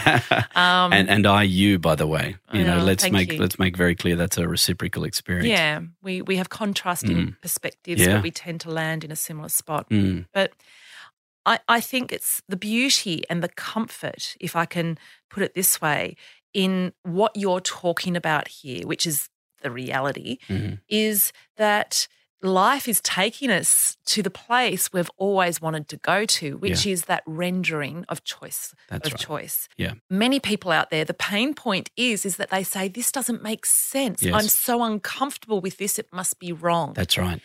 Um, 0.56 0.90
Mm. 0.90 0.94
and 0.94 1.10
and 1.10 1.26
I 1.26 1.42
you 1.42 1.78
by 1.78 1.94
the 1.96 2.06
way, 2.06 2.36
you 2.54 2.64
know, 2.64 2.78
Oh, 2.80 2.84
let's 2.84 3.04
make 3.10 3.32
you. 3.32 3.38
let's 3.38 3.58
make 3.58 3.76
very 3.76 3.94
clear 3.94 4.16
that's 4.16 4.38
a 4.38 4.48
reciprocal 4.48 5.04
experience. 5.04 5.48
yeah, 5.48 5.80
we, 6.02 6.22
we 6.22 6.36
have 6.36 6.48
contrasting 6.48 7.36
perspectives, 7.42 8.00
Yeah. 8.00 8.14
but 8.14 8.22
we 8.22 8.30
tend 8.30 8.62
to 8.62 8.70
land 8.70 9.04
in 9.04 9.10
a 9.12 9.16
similar 9.16 9.50
spot. 9.50 9.84
Mm. 9.90 10.24
But 10.32 10.52
I, 11.46 11.58
I 11.68 11.80
think 11.80 12.12
it's 12.12 12.42
the 12.48 12.56
beauty 12.56 13.22
and 13.30 13.42
the 13.42 13.48
comfort, 13.48 14.36
if 14.40 14.54
I 14.56 14.66
can 14.66 14.98
put 15.30 15.42
it 15.42 15.54
this 15.54 15.80
way, 15.80 16.16
in 16.54 16.92
what 17.02 17.32
you're 17.36 17.60
talking 17.60 18.16
about 18.16 18.48
here, 18.48 18.86
which 18.86 19.06
is 19.06 19.28
the 19.62 19.70
reality, 19.70 20.38
Mhm. 20.48 20.80
is 20.88 21.32
that 21.56 22.06
life 22.40 22.86
is 22.86 23.00
taking 23.00 23.50
us 23.50 23.96
to 24.06 24.22
the 24.22 24.30
place 24.30 24.92
we've 24.92 25.10
always 25.16 25.60
wanted 25.60 25.88
to 25.88 25.96
go 25.96 26.24
to, 26.24 26.56
which 26.56 26.86
is 26.86 27.06
that 27.06 27.24
rendering 27.26 28.04
of 28.08 28.22
choice 28.22 28.72
That's 28.88 29.08
of 29.08 29.14
right. 29.14 29.20
choice. 29.20 29.68
Yeah. 29.76 29.94
Many 30.08 30.38
people 30.38 30.70
out 30.70 30.90
there, 30.90 31.04
the 31.04 31.14
pain 31.14 31.52
point 31.54 31.90
is 31.96 32.24
is 32.24 32.36
that 32.36 32.50
they 32.50 32.62
say 32.62 32.86
this 32.86 33.10
doesn't 33.10 33.42
make 33.42 33.66
sense. 33.66 34.22
Yes. 34.22 34.34
I'm 34.34 34.48
so 34.48 34.84
uncomfortable 34.84 35.60
with 35.60 35.78
this, 35.78 35.98
it 35.98 36.06
must 36.12 36.38
be 36.38 36.52
wrong. 36.52 36.92
That's 36.92 37.18
right. 37.18 37.40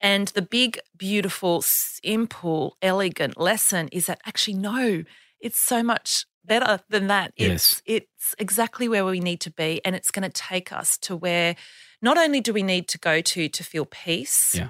And 0.00 0.28
the 0.28 0.42
big, 0.42 0.80
beautiful, 0.96 1.62
simple, 1.62 2.76
elegant 2.82 3.38
lesson 3.40 3.88
is 3.92 4.06
that 4.06 4.20
actually, 4.26 4.54
no, 4.54 5.04
it's 5.40 5.60
so 5.60 5.82
much 5.84 6.26
better 6.46 6.80
than 6.88 7.06
that. 7.08 7.32
It's, 7.36 7.82
it's 7.86 8.34
exactly 8.38 8.88
where 8.88 9.04
we 9.04 9.20
need 9.20 9.40
to 9.40 9.50
be. 9.50 9.80
And 9.84 9.94
it's 9.96 10.10
going 10.10 10.22
to 10.22 10.42
take 10.42 10.72
us 10.72 10.98
to 10.98 11.16
where 11.16 11.56
not 12.02 12.18
only 12.18 12.40
do 12.40 12.52
we 12.52 12.62
need 12.62 12.88
to 12.88 12.98
go 12.98 13.20
to 13.20 13.48
to 13.48 13.64
feel 13.64 13.84
peace, 13.86 14.54
Yeah. 14.54 14.68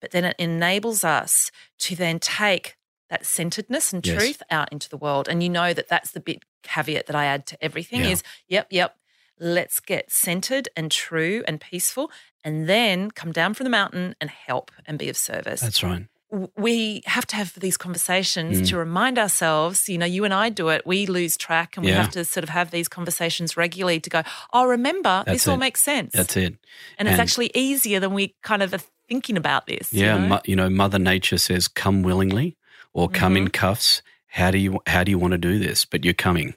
but 0.00 0.10
then 0.12 0.24
it 0.24 0.36
enables 0.38 1.04
us 1.04 1.50
to 1.80 1.96
then 1.96 2.18
take 2.20 2.76
that 3.10 3.24
centeredness 3.26 3.92
and 3.92 4.04
Yes. 4.06 4.16
truth 4.20 4.42
out 4.50 4.72
into 4.72 4.88
the 4.88 4.96
world. 4.96 5.28
And 5.28 5.42
you 5.42 5.48
know 5.48 5.72
that 5.72 5.88
that's 5.88 6.10
the 6.12 6.20
big 6.20 6.42
caveat 6.62 7.06
that 7.06 7.16
I 7.16 7.26
add 7.26 7.46
to 7.46 7.64
everything 7.64 8.00
Yeah. 8.04 8.10
is, 8.10 8.22
yep, 8.48 8.66
yep, 8.70 8.96
let's 9.38 9.80
get 9.80 10.10
centered 10.10 10.68
and 10.76 10.90
true 10.90 11.44
and 11.46 11.60
peaceful 11.60 12.10
and 12.42 12.68
then 12.68 13.10
come 13.10 13.32
down 13.32 13.54
from 13.54 13.64
the 13.64 13.70
mountain 13.70 14.14
and 14.20 14.30
help 14.30 14.70
and 14.86 14.98
be 14.98 15.08
of 15.08 15.16
service. 15.16 15.60
That's 15.60 15.82
right. 15.82 16.06
We 16.56 17.02
have 17.06 17.24
to 17.28 17.36
have 17.36 17.54
these 17.60 17.76
conversations 17.76 18.60
Mm. 18.60 18.68
to 18.70 18.76
remind 18.76 19.18
ourselves, 19.18 19.88
you 19.88 19.96
know, 19.96 20.06
you 20.06 20.24
and 20.24 20.34
I 20.34 20.48
do 20.48 20.68
it, 20.70 20.84
we 20.84 21.06
lose 21.06 21.36
track 21.36 21.76
and 21.76 21.86
we 21.86 21.92
have 21.92 22.10
to 22.10 22.24
sort 22.24 22.42
of 22.42 22.50
have 22.50 22.70
these 22.72 22.88
conversations 22.88 23.56
regularly 23.56 24.00
to 24.00 24.10
go, 24.10 24.22
oh, 24.52 24.64
remember, 24.66 25.22
That's 25.24 25.44
this 25.44 25.48
all 25.48 25.56
makes 25.56 25.82
sense. 25.82 26.12
That's 26.12 26.36
it. 26.36 26.54
and 26.98 27.08
it's 27.08 27.18
actually 27.20 27.50
easier 27.54 28.00
than 28.00 28.12
we 28.12 28.34
kind 28.42 28.62
of 28.62 28.74
are 28.74 28.80
thinking 29.08 29.36
about 29.36 29.66
this. 29.68 29.92
you 29.92 30.02
Yeah, 30.04 30.18
know? 30.18 30.28
mo- 30.28 30.40
you 30.44 30.56
know, 30.56 30.68
Mother 30.68 30.98
Nature 30.98 31.38
says, 31.38 31.68
"Come 31.68 32.02
willingly," 32.02 32.56
or 32.92 33.08
"Come 33.08 33.34
Mm-hmm. 33.34 33.46
in 33.46 33.48
cuffs." 33.50 34.02
How 34.26 34.50
do 34.50 34.58
you 34.58 34.80
how 34.88 35.04
do 35.04 35.10
you 35.12 35.18
want 35.18 35.32
to 35.32 35.38
do 35.38 35.58
this? 35.60 35.84
But 35.84 36.04
you're 36.04 36.12
coming, 36.12 36.56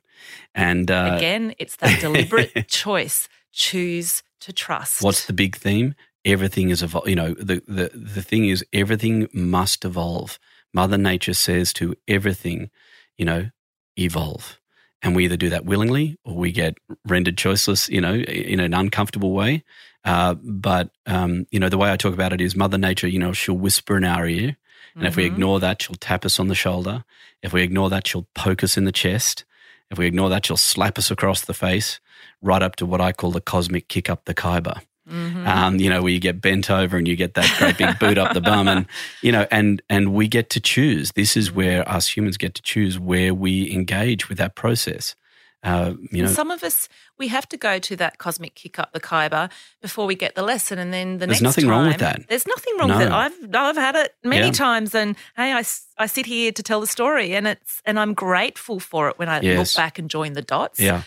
and 0.55 0.89
uh, 0.89 1.13
Again, 1.15 1.53
it's 1.59 1.75
that 1.77 2.01
deliberate 2.01 2.67
choice. 2.67 3.29
Choose 3.53 4.23
to 4.41 4.51
trust. 4.51 5.01
what's 5.03 5.25
the 5.25 5.33
big 5.33 5.55
theme? 5.55 5.93
Everything 6.33 6.69
is 6.69 6.81
evol- 6.83 7.07
You 7.07 7.15
know, 7.15 7.33
the 7.33 7.61
the 7.67 7.89
the 7.93 8.21
thing 8.21 8.45
is, 8.53 8.63
everything 8.73 9.27
must 9.33 9.83
evolve. 9.85 10.37
Mother 10.73 10.97
Nature 10.97 11.33
says 11.33 11.73
to 11.73 11.95
everything, 12.07 12.69
you 13.17 13.25
know, 13.25 13.49
evolve, 13.97 14.59
and 15.01 15.15
we 15.15 15.25
either 15.25 15.37
do 15.37 15.49
that 15.49 15.65
willingly 15.65 16.17
or 16.23 16.35
we 16.35 16.51
get 16.51 16.77
rendered 17.05 17.37
choiceless. 17.37 17.89
You 17.89 18.01
know, 18.01 18.13
in 18.15 18.59
an 18.59 18.73
uncomfortable 18.73 19.33
way. 19.33 19.63
Uh, 20.05 20.35
but 20.35 20.91
um, 21.05 21.45
you 21.51 21.59
know, 21.59 21.69
the 21.69 21.77
way 21.77 21.91
I 21.91 21.97
talk 21.97 22.13
about 22.13 22.33
it 22.33 22.41
is, 22.41 22.55
Mother 22.55 22.77
Nature. 22.77 23.07
You 23.07 23.19
know, 23.19 23.33
she'll 23.33 23.57
whisper 23.57 23.97
in 23.97 24.03
our 24.03 24.27
ear. 24.27 24.57
And 24.95 25.05
if 25.07 25.15
we 25.15 25.23
Mhm. 25.23 25.33
ignore 25.33 25.59
that, 25.59 25.81
she'll 25.81 25.95
tap 25.95 26.25
us 26.25 26.39
on 26.39 26.47
the 26.47 26.55
shoulder. 26.55 27.03
If 27.41 27.53
we 27.53 27.61
ignore 27.61 27.89
that, 27.89 28.07
she'll 28.07 28.27
poke 28.35 28.63
us 28.63 28.75
in 28.77 28.85
the 28.85 28.91
chest. 28.91 29.45
If 29.91 29.97
we 29.97 30.05
ignore 30.07 30.29
that, 30.29 30.45
she'll 30.45 30.57
slap 30.57 30.97
us 30.97 31.09
across 31.11 31.41
the 31.41 31.53
face, 31.53 31.99
right 32.41 32.61
up 32.61 32.75
to 32.77 32.85
what 32.85 32.99
I 33.01 33.11
call 33.11 33.31
the 33.31 33.41
cosmic 33.41 33.87
kick 33.87 34.09
up 34.09 34.25
the 34.25 34.33
Khyber. 34.33 34.81
Mhm. 35.09 35.47
Um, 35.47 35.75
you 35.79 35.89
know, 35.89 36.01
where 36.03 36.11
you 36.11 36.19
get 36.19 36.39
bent 36.41 36.69
over 36.69 36.95
and 36.97 37.07
you 37.07 37.15
get 37.15 37.33
that 37.33 37.51
great 37.57 37.77
big 37.77 37.97
boot 37.99 38.17
up 38.17 38.33
the 38.33 38.41
bum, 38.41 38.67
and 38.67 38.85
you 39.21 39.31
know, 39.31 39.47
and 39.51 39.81
and 39.89 40.13
we 40.13 40.27
get 40.27 40.49
to 40.51 40.59
choose. 40.59 41.11
This 41.13 41.35
is 41.35 41.51
where 41.51 41.87
us 41.89 42.07
humans 42.15 42.37
get 42.37 42.53
to 42.55 42.61
choose 42.61 42.99
where 42.99 43.33
we 43.33 43.71
engage 43.73 44.29
with 44.29 44.37
that 44.37 44.55
process. 44.55 45.15
Uh, 45.61 45.93
you 46.09 46.23
know, 46.23 46.29
some 46.29 46.51
of 46.51 46.63
us, 46.63 46.87
we 47.17 47.27
have 47.27 47.45
to 47.49 47.57
go 47.57 47.79
to 47.79 47.97
that 47.97 48.17
cosmic 48.17 48.55
kick 48.55 48.79
up 48.79 48.93
the 48.93 48.99
Khyber 49.01 49.49
before 49.81 50.05
we 50.05 50.15
get 50.15 50.35
the 50.35 50.41
lesson, 50.41 50.79
and 50.79 50.93
then 50.93 51.17
the. 51.17 51.27
There's 51.27 51.41
next 51.41 51.57
nothing 51.57 51.67
wrong 51.69 51.87
with 51.87 51.97
that. 51.97 52.21
There's 52.29 52.47
nothing 52.47 52.77
wrong 52.77 52.87
with 52.89 53.01
it. 53.01 53.11
I've 53.11 53.33
I've 53.53 53.75
had 53.75 53.95
it 53.95 54.15
many 54.23 54.45
Yeah. 54.45 54.51
times, 54.53 54.95
and 54.95 55.17
hey, 55.35 55.51
I, 55.51 55.63
I 55.97 56.05
sit 56.05 56.25
here 56.27 56.53
to 56.53 56.63
tell 56.63 56.79
the 56.79 56.87
story, 56.87 57.33
and 57.35 57.45
it's 57.45 57.81
and 57.83 57.99
I'm 57.99 58.13
grateful 58.13 58.79
for 58.79 59.09
it 59.09 59.19
when 59.19 59.27
I 59.27 59.41
Yes. 59.41 59.57
look 59.75 59.81
back 59.83 59.99
and 59.99 60.09
join 60.09 60.31
the 60.31 60.41
dots. 60.41 60.79
yeah, 60.79 61.01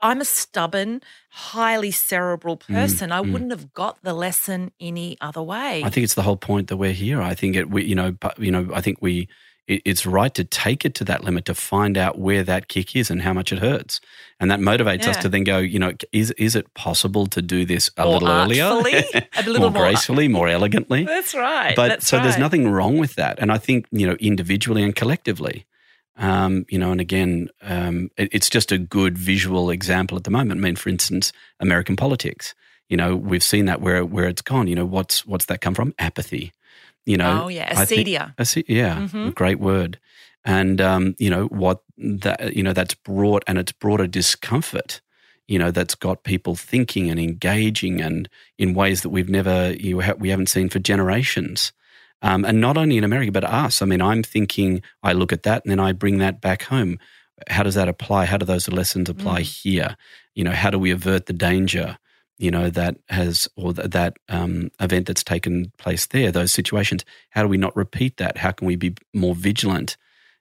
I'm 0.00 0.20
a 0.20 0.24
stubborn, 0.24 1.00
highly 1.30 1.90
cerebral 1.90 2.56
person. 2.56 3.12
I 3.12 3.20
mm. 3.20 3.32
wouldn't 3.32 3.50
have 3.50 3.72
got 3.74 3.98
the 4.02 4.14
lesson 4.14 4.70
any 4.80 5.16
other 5.20 5.42
way. 5.42 5.82
I 5.84 5.90
think 5.90 6.04
it's 6.04 6.14
the 6.14 6.22
whole 6.22 6.36
point 6.36 6.68
that 6.68 6.76
we're 6.76 6.92
here. 6.92 7.20
I 7.20 7.34
think 7.34 7.56
it, 7.56 7.70
we, 7.70 7.84
you 7.84 7.94
know, 7.94 8.16
you 8.38 8.50
know, 8.50 8.68
I 8.72 8.80
think 8.80 8.98
we, 9.00 9.28
it, 9.68 9.82
it's 9.84 10.06
right 10.06 10.34
to 10.34 10.44
take 10.44 10.84
it 10.84 10.94
to 10.96 11.04
that 11.04 11.22
limit 11.24 11.44
to 11.44 11.54
find 11.54 11.96
out 11.96 12.18
where 12.18 12.42
that 12.42 12.68
kick 12.68 12.96
is 12.96 13.10
and 13.10 13.22
how 13.22 13.32
much 13.32 13.52
it 13.52 13.58
hurts, 13.58 14.00
and 14.40 14.50
that 14.50 14.60
motivates 14.60 15.06
us 15.06 15.16
to 15.18 15.28
then 15.28 15.44
go, 15.44 15.58
you 15.58 15.78
know, 15.78 15.92
is 16.12 16.32
is 16.32 16.56
it 16.56 16.72
possible 16.74 17.26
to 17.26 17.42
do 17.42 17.64
this 17.64 17.90
a 17.96 18.04
More 18.04 18.14
little 18.14 18.28
earlier, 18.28 18.64
artfully, 18.64 19.04
a 19.36 19.42
little 19.42 19.60
more 19.60 19.70
more- 19.70 19.82
gracefully, 19.82 20.26
more 20.28 20.48
elegantly? 20.48 21.04
That's 21.04 21.34
right. 21.34 21.76
but 21.76 21.88
That's 21.88 22.08
so 22.08 22.18
there's 22.20 22.38
nothing 22.38 22.70
wrong 22.70 22.98
with 22.98 23.14
that, 23.16 23.38
and 23.38 23.52
I 23.52 23.58
think 23.58 23.86
you 23.92 24.06
know, 24.06 24.14
individually 24.14 24.82
and 24.82 24.96
collectively. 24.96 25.66
Um, 26.18 26.66
you 26.68 26.78
know, 26.78 26.90
and 26.90 27.00
again, 27.00 27.48
um, 27.62 28.10
it, 28.16 28.28
it's 28.32 28.50
just 28.50 28.72
a 28.72 28.78
good 28.78 29.16
visual 29.16 29.70
example 29.70 30.16
at 30.18 30.24
the 30.24 30.30
moment. 30.30 30.60
I 30.60 30.62
mean, 30.62 30.76
for 30.76 30.88
instance, 30.88 31.32
American 31.60 31.94
politics. 31.96 32.54
You 32.88 32.96
know, 32.96 33.14
we've 33.14 33.42
seen 33.42 33.66
that 33.66 33.80
where 33.80 34.04
where 34.04 34.26
it's 34.26 34.42
gone. 34.42 34.66
You 34.66 34.74
know, 34.74 34.86
what's 34.86 35.24
what's 35.26 35.44
that 35.46 35.60
come 35.60 35.74
from? 35.74 35.94
Apathy. 35.98 36.52
You 37.06 37.16
know, 37.18 37.44
Oh, 37.44 37.48
yeah, 37.48 37.72
I 37.76 37.84
think- 37.84 38.06
acedia. 38.08 38.34
ace- 38.38 38.64
yeah, 38.68 38.96
Mhm. 39.06 39.34
great 39.34 39.60
word. 39.60 39.98
And 40.44 40.80
um, 40.80 41.14
you 41.18 41.30
know 41.30 41.44
what 41.46 41.82
that 41.98 42.54
you 42.56 42.62
know 42.62 42.72
that's 42.72 42.94
brought, 42.94 43.44
and 43.46 43.58
it's 43.58 43.72
brought 43.72 44.00
a 44.00 44.08
discomfort. 44.08 45.00
You 45.46 45.58
know 45.58 45.70
that's 45.70 45.94
got 45.94 46.24
people 46.24 46.54
thinking 46.56 47.10
and 47.10 47.20
engaging, 47.20 48.00
and 48.00 48.28
in 48.58 48.74
ways 48.74 49.02
that 49.02 49.10
we've 49.10 49.28
never 49.28 49.72
you 49.78 50.00
ha- 50.00 50.14
we 50.18 50.30
haven't 50.30 50.48
seen 50.48 50.68
for 50.68 50.78
generations. 50.78 51.72
Um, 52.22 52.44
and 52.44 52.60
not 52.60 52.76
only 52.76 52.96
in 52.96 53.04
America, 53.04 53.30
but 53.30 53.44
us. 53.44 53.80
I 53.80 53.86
mean, 53.86 54.02
I'm 54.02 54.22
thinking, 54.22 54.82
I 55.02 55.12
look 55.12 55.32
at 55.32 55.44
that 55.44 55.64
and 55.64 55.70
then 55.70 55.80
I 55.80 55.92
bring 55.92 56.18
that 56.18 56.40
back 56.40 56.64
home. 56.64 56.98
How 57.48 57.62
does 57.62 57.76
that 57.76 57.88
apply? 57.88 58.24
How 58.24 58.36
do 58.36 58.46
those 58.46 58.68
lessons 58.68 59.08
apply 59.08 59.42
here? 59.42 59.96
You 60.34 60.44
know, 60.44 60.52
how 60.52 60.70
do 60.70 60.78
we 60.78 60.90
avert 60.90 61.26
the 61.26 61.32
danger? 61.32 61.98
You 62.38 62.52
know 62.52 62.70
that 62.70 62.96
has 63.08 63.48
or 63.56 63.74
th- 63.74 63.90
that 63.90 64.16
um, 64.28 64.70
event 64.80 65.06
that's 65.06 65.24
taken 65.24 65.72
place 65.76 66.06
there. 66.06 66.30
Those 66.30 66.52
situations. 66.52 67.04
How 67.30 67.42
do 67.42 67.48
we 67.48 67.56
not 67.56 67.76
repeat 67.76 68.16
that? 68.18 68.38
How 68.38 68.52
can 68.52 68.66
we 68.66 68.76
be 68.76 68.94
more 69.12 69.34
vigilant? 69.34 69.96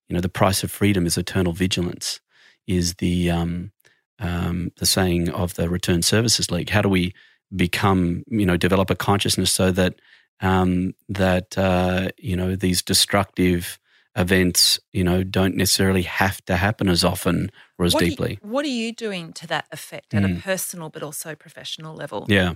You 0.08 0.14
know, 0.14 0.22
the 0.22 0.30
price 0.30 0.64
of 0.64 0.72
freedom 0.72 1.08
is 1.08 1.18
eternal 1.18 1.54
vigilance. 1.54 2.20
Is 2.68 2.96
the 2.96 3.32
um, 3.32 3.72
um, 4.20 4.72
the 4.78 4.86
saying 4.86 5.30
of 5.30 5.56
the 5.56 5.70
Return 5.70 6.04
Services 6.04 6.52
League? 6.52 6.70
How 6.70 6.84
do 6.84 6.90
we 6.90 7.16
become? 7.56 8.24
You 8.28 8.46
know, 8.46 8.58
develop 8.58 8.92
a 8.92 8.96
consciousness 8.96 9.52
so 9.52 9.72
that 9.72 9.96
um, 10.42 10.94
that 11.10 11.58
uh, 11.58 12.10
you 12.18 12.36
know 12.36 12.56
these 12.56 12.82
destructive 12.82 13.80
events, 14.16 14.80
you 14.94 15.04
know, 15.04 15.24
don't 15.24 15.56
necessarily 15.56 16.02
have 16.02 16.44
to 16.46 16.56
happen 16.58 16.90
as 16.90 17.04
often 17.04 17.52
or 17.78 17.86
as 17.86 17.94
what 17.94 18.04
deeply. 18.04 18.40
you, 18.42 18.50
what 18.50 18.66
are 18.66 18.70
you 18.70 18.92
doing 18.92 19.32
to 19.32 19.46
that 19.46 19.66
effect 19.72 20.14
at 20.16 20.24
Mm. 20.24 20.40
a 20.40 20.42
personal 20.42 20.90
but 20.90 21.04
also 21.04 21.36
professional 21.36 21.96
level? 21.96 22.26
Yeah. 22.28 22.56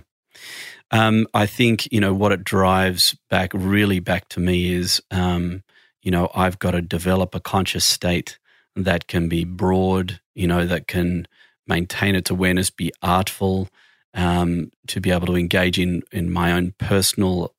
Um, 0.90 1.26
I 1.32 1.46
think, 1.46 1.90
you 1.92 2.00
know, 2.00 2.12
what 2.12 2.32
it 2.32 2.42
drives 2.42 3.16
back, 3.30 3.52
really 3.54 4.00
back 4.00 4.28
to 4.30 4.40
me 4.40 4.72
is, 4.74 5.00
um, 5.12 5.62
you 6.02 6.10
know, 6.10 6.30
I've 6.34 6.58
got 6.58 6.72
to 6.72 6.82
develop 6.82 7.34
a 7.34 7.40
conscious 7.40 7.84
state 7.84 8.38
that 8.74 9.06
can 9.06 9.28
be 9.28 9.44
broad, 9.44 10.20
you 10.34 10.48
know, 10.48 10.66
that 10.66 10.88
can 10.88 11.28
maintain 11.66 12.16
its 12.16 12.30
awareness, 12.30 12.70
be 12.70 12.90
artful, 13.02 13.68
um, 14.14 14.72
to 14.88 15.00
be 15.00 15.10
able 15.12 15.26
to 15.28 15.36
engage 15.36 15.78
in, 15.78 16.02
in 16.10 16.30
my 16.30 16.52
own 16.52 16.74
personal 16.78 17.54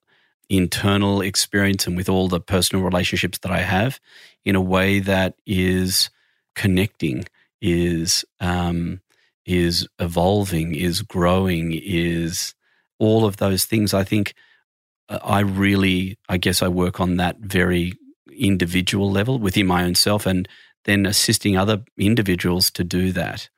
internal 0.57 1.21
experience 1.21 1.87
and 1.87 1.97
with 1.97 2.09
all 2.09 2.27
the 2.27 2.39
personal 2.39 2.83
relationships 2.83 3.39
that 3.39 3.51
I 3.51 3.59
have 3.59 3.99
in 4.45 4.55
a 4.55 4.61
way 4.61 4.99
that 4.99 5.35
is 5.45 6.09
connecting, 6.55 7.25
is 7.61 8.25
um, 8.39 9.01
is 9.45 9.87
evolving, 9.99 10.75
is 10.75 11.01
growing, 11.01 11.73
is 11.73 12.53
all 12.99 13.25
of 13.25 13.37
those 13.37 13.65
things. 13.65 13.93
I 13.93 14.03
think 14.03 14.33
uh, 15.09 15.19
I 15.23 15.39
really, 15.41 16.17
I 16.29 16.37
guess, 16.37 16.61
I 16.61 16.67
work 16.67 16.99
on 16.99 17.17
that 17.17 17.39
very 17.39 17.93
individual 18.31 19.11
level 19.11 19.39
within 19.39 19.67
my 19.67 19.83
own 19.83 19.95
self, 19.95 20.25
and 20.25 20.47
then 20.85 21.05
assisting 21.05 21.57
other 21.57 21.83
individuals 21.97 22.71
to 22.71 22.83
do 22.83 23.11
that 23.13 23.49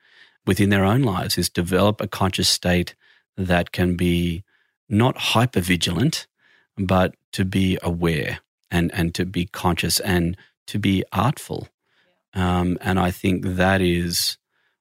within 0.46 0.70
their 0.70 0.84
own 0.84 1.02
lives 1.02 1.36
is 1.36 1.48
develop 1.48 2.00
a 2.00 2.06
conscious 2.06 2.48
state 2.48 2.94
that 3.36 3.72
can 3.72 3.96
be 3.96 4.44
not 4.88 5.16
hyper 5.16 5.60
vigilant, 5.60 6.26
but 6.76 7.14
to 7.32 7.44
be 7.44 7.78
aware 7.82 8.40
and 8.70 8.92
and 8.94 9.14
to 9.14 9.24
be 9.24 9.46
conscious 9.46 10.00
and 10.00 10.36
to 10.66 10.78
be 10.78 11.04
artful. 11.12 11.68
Um, 12.34 12.78
and 12.80 12.98
I 12.98 13.10
think 13.10 13.44
that 13.44 13.80
is 13.80 14.36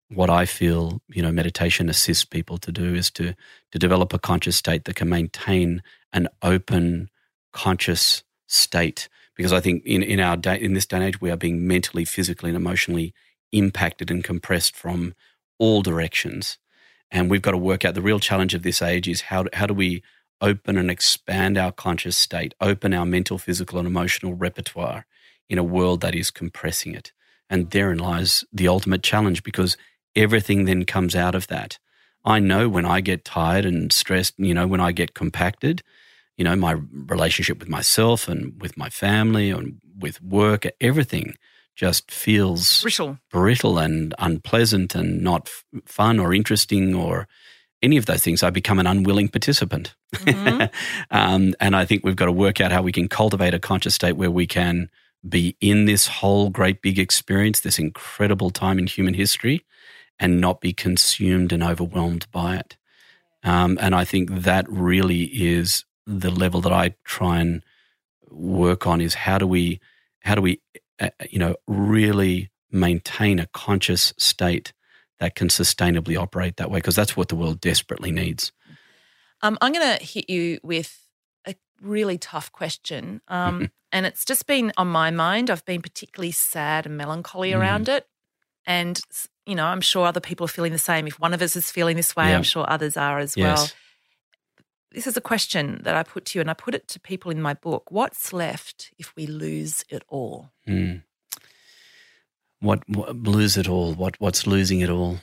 what 0.09 0.29
I 0.29 0.45
feel, 0.45 1.01
you 1.07 1.21
know, 1.21 1.31
meditation 1.31 1.89
assists 1.89 2.25
people 2.25 2.57
to 2.59 2.71
do 2.71 2.93
is 2.95 3.09
to 3.11 3.33
to 3.71 3.79
develop 3.79 4.13
a 4.13 4.19
conscious 4.19 4.55
state 4.55 4.85
that 4.85 4.95
can 4.95 5.09
maintain 5.09 5.81
an 6.13 6.27
open, 6.41 7.09
conscious 7.53 8.23
state. 8.47 9.09
Because 9.35 9.51
I 9.51 9.59
think 9.59 9.83
in, 9.85 10.01
in 10.01 10.19
our 10.19 10.37
day 10.37 10.59
in 10.59 10.73
this 10.73 10.85
day 10.85 10.97
and 10.97 11.05
age 11.05 11.21
we 11.21 11.31
are 11.31 11.37
being 11.37 11.67
mentally, 11.67 12.05
physically, 12.05 12.49
and 12.49 12.57
emotionally 12.57 13.13
impacted 13.51 14.11
and 14.11 14.23
compressed 14.23 14.75
from 14.75 15.13
all 15.57 15.81
directions. 15.81 16.57
And 17.11 17.29
we've 17.29 17.41
got 17.41 17.51
to 17.51 17.57
work 17.57 17.85
out 17.85 17.93
the 17.93 18.01
real 18.01 18.19
challenge 18.19 18.53
of 18.53 18.63
this 18.63 18.81
age 18.81 19.07
is 19.07 19.21
how, 19.21 19.45
how 19.53 19.65
do 19.65 19.73
we 19.73 20.03
open 20.41 20.77
and 20.77 20.91
expand 20.91 21.57
our 21.57 21.71
conscious 21.71 22.17
state, 22.17 22.53
open 22.61 22.93
our 22.93 23.05
mental, 23.05 23.37
physical, 23.37 23.79
and 23.79 23.87
emotional 23.87 24.33
repertoire 24.33 25.05
in 25.49 25.57
a 25.57 25.63
world 25.63 26.01
that 26.01 26.15
is 26.15 26.31
compressing 26.31 26.93
it. 26.93 27.11
And 27.49 27.69
therein 27.71 27.99
lies 27.99 28.43
the 28.51 28.67
ultimate 28.67 29.03
challenge 29.03 29.43
because 29.43 29.77
everything 30.15 30.65
then 30.65 30.85
comes 30.85 31.15
out 31.15 31.35
of 31.35 31.47
that. 31.47 31.77
I 32.23 32.39
know 32.39 32.67
when 32.67 32.85
I 32.85 33.01
get 33.01 33.23
tired 33.23 33.65
and 33.65 33.93
stressed, 33.93 34.33
you 34.37 34.53
know, 34.53 34.65
when 34.65 34.81
I 34.81 34.91
get 34.91 35.13
compacted, 35.13 35.83
you 36.37 36.43
know, 36.43 36.55
my 36.55 36.77
relationship 36.91 37.59
with 37.59 37.69
myself 37.69 38.27
and 38.27 38.59
with 38.59 38.77
my 38.77 38.89
family 38.89 39.51
and 39.51 39.79
with 39.97 40.21
work, 40.21 40.65
everything 40.81 41.35
just 41.75 42.09
feels 42.09 42.81
brittle, 42.81 43.19
brittle 43.29 43.77
and 43.77 44.13
unpleasant 44.17 44.95
and 44.95 45.21
not 45.21 45.47
f- 45.47 45.81
fun 45.85 46.19
or 46.19 46.33
interesting 46.33 46.95
or 46.95 47.27
any 47.85 47.97
of 47.97 48.05
those 48.07 48.21
things. 48.21 48.43
I 48.43 48.49
become 48.49 48.79
an 48.79 48.87
unwilling 48.87 49.29
participant. 49.29 49.95
Mm-hmm. 50.15 50.65
um, 51.11 51.53
and 51.59 51.75
I 51.75 51.85
think 51.85 52.03
we've 52.03 52.15
got 52.15 52.25
to 52.25 52.31
work 52.31 52.59
out 52.59 52.71
how 52.71 52.81
we 52.81 52.91
can 52.91 53.07
cultivate 53.07 53.53
a 53.53 53.59
conscious 53.59 53.95
state 53.95 54.17
where 54.17 54.31
we 54.31 54.47
can 54.47 54.89
be 55.27 55.55
in 55.61 55.85
this 55.85 56.07
whole 56.07 56.49
great 56.49 56.81
big 56.81 56.99
experience, 56.99 57.61
this 57.61 57.79
incredible 57.79 58.49
time 58.49 58.77
in 58.77 58.87
human 58.87 59.13
history, 59.13 59.63
and 60.19 60.41
not 60.41 60.61
be 60.61 60.73
consumed 60.73 61.53
and 61.53 61.63
overwhelmed 61.63 62.27
by 62.31 62.57
it. 62.57 62.75
Um, 63.43 63.77
and 63.79 63.93
I 63.93 64.03
think 64.03 64.31
that 64.31 64.67
really 64.69 65.23
is 65.23 65.85
the 66.07 66.31
level 66.31 66.61
that 66.61 66.73
I 66.73 66.95
try 67.03 67.39
and 67.39 67.63
work 68.29 68.87
on 68.87 69.01
is 69.01 69.13
how 69.13 69.37
do 69.37 69.47
we 69.47 69.79
how 70.21 70.35
do 70.35 70.41
we 70.41 70.61
uh, 70.99 71.09
you 71.29 71.39
know 71.39 71.55
really 71.67 72.49
maintain 72.71 73.39
a 73.39 73.47
conscious 73.47 74.13
state 74.17 74.73
that 75.19 75.35
can 75.35 75.47
sustainably 75.47 76.19
operate 76.19 76.57
that 76.57 76.69
way 76.69 76.79
because 76.79 76.95
that's 76.95 77.15
what 77.15 77.29
the 77.29 77.35
world 77.35 77.61
desperately 77.61 78.11
needs. 78.11 78.51
Um, 79.41 79.57
I'm 79.61 79.73
going 79.73 79.97
to 79.97 80.03
hit 80.03 80.29
you 80.29 80.59
with 80.63 81.07
a 81.47 81.55
really 81.81 82.17
tough 82.17 82.51
question, 82.51 83.21
um, 83.27 83.55
mm-hmm. 83.55 83.65
and 83.91 84.05
it's 84.05 84.25
just 84.25 84.47
been 84.47 84.71
on 84.77 84.87
my 84.87 85.11
mind. 85.11 85.49
I've 85.49 85.65
been 85.65 85.81
particularly 85.81 86.31
sad 86.31 86.85
and 86.85 86.97
melancholy 86.97 87.51
mm. 87.51 87.59
around 87.59 87.89
it, 87.89 88.07
and 88.65 88.99
you 89.45 89.55
know, 89.55 89.65
I'm 89.65 89.81
sure 89.81 90.05
other 90.05 90.19
people 90.19 90.45
are 90.45 90.49
feeling 90.49 90.71
the 90.71 90.79
same. 90.79 91.05
If 91.07 91.19
one 91.19 91.33
of 91.33 91.41
us 91.41 91.55
is 91.55 91.71
feeling 91.71 91.95
this 91.95 92.15
way, 92.15 92.29
yeah. 92.29 92.35
I'm 92.35 92.43
sure 92.43 92.65
others 92.67 92.97
are 92.97 93.19
as 93.19 93.37
yes. 93.37 93.57
well. 93.57 93.67
This 94.91 95.07
is 95.07 95.17
a 95.17 95.21
question 95.21 95.81
that 95.83 95.95
I 95.95 96.03
put 96.03 96.25
to 96.25 96.39
you, 96.39 96.41
and 96.41 96.49
I 96.49 96.53
put 96.53 96.73
it 96.73 96.87
to 96.89 96.99
people 96.99 97.29
in 97.29 97.41
my 97.41 97.53
book. 97.53 97.91
What's 97.91 98.33
left 98.33 98.91
if 98.97 99.15
we 99.15 99.27
lose 99.27 99.83
it 99.89 100.03
all? 100.07 100.51
Mm. 100.67 101.03
What, 102.59 102.87
what 102.87 103.15
lose 103.15 103.57
it 103.57 103.67
all? 103.67 103.93
What 103.93 104.15
what's 104.19 104.47
losing 104.47 104.79
it 104.79 104.89
all? 104.89 105.19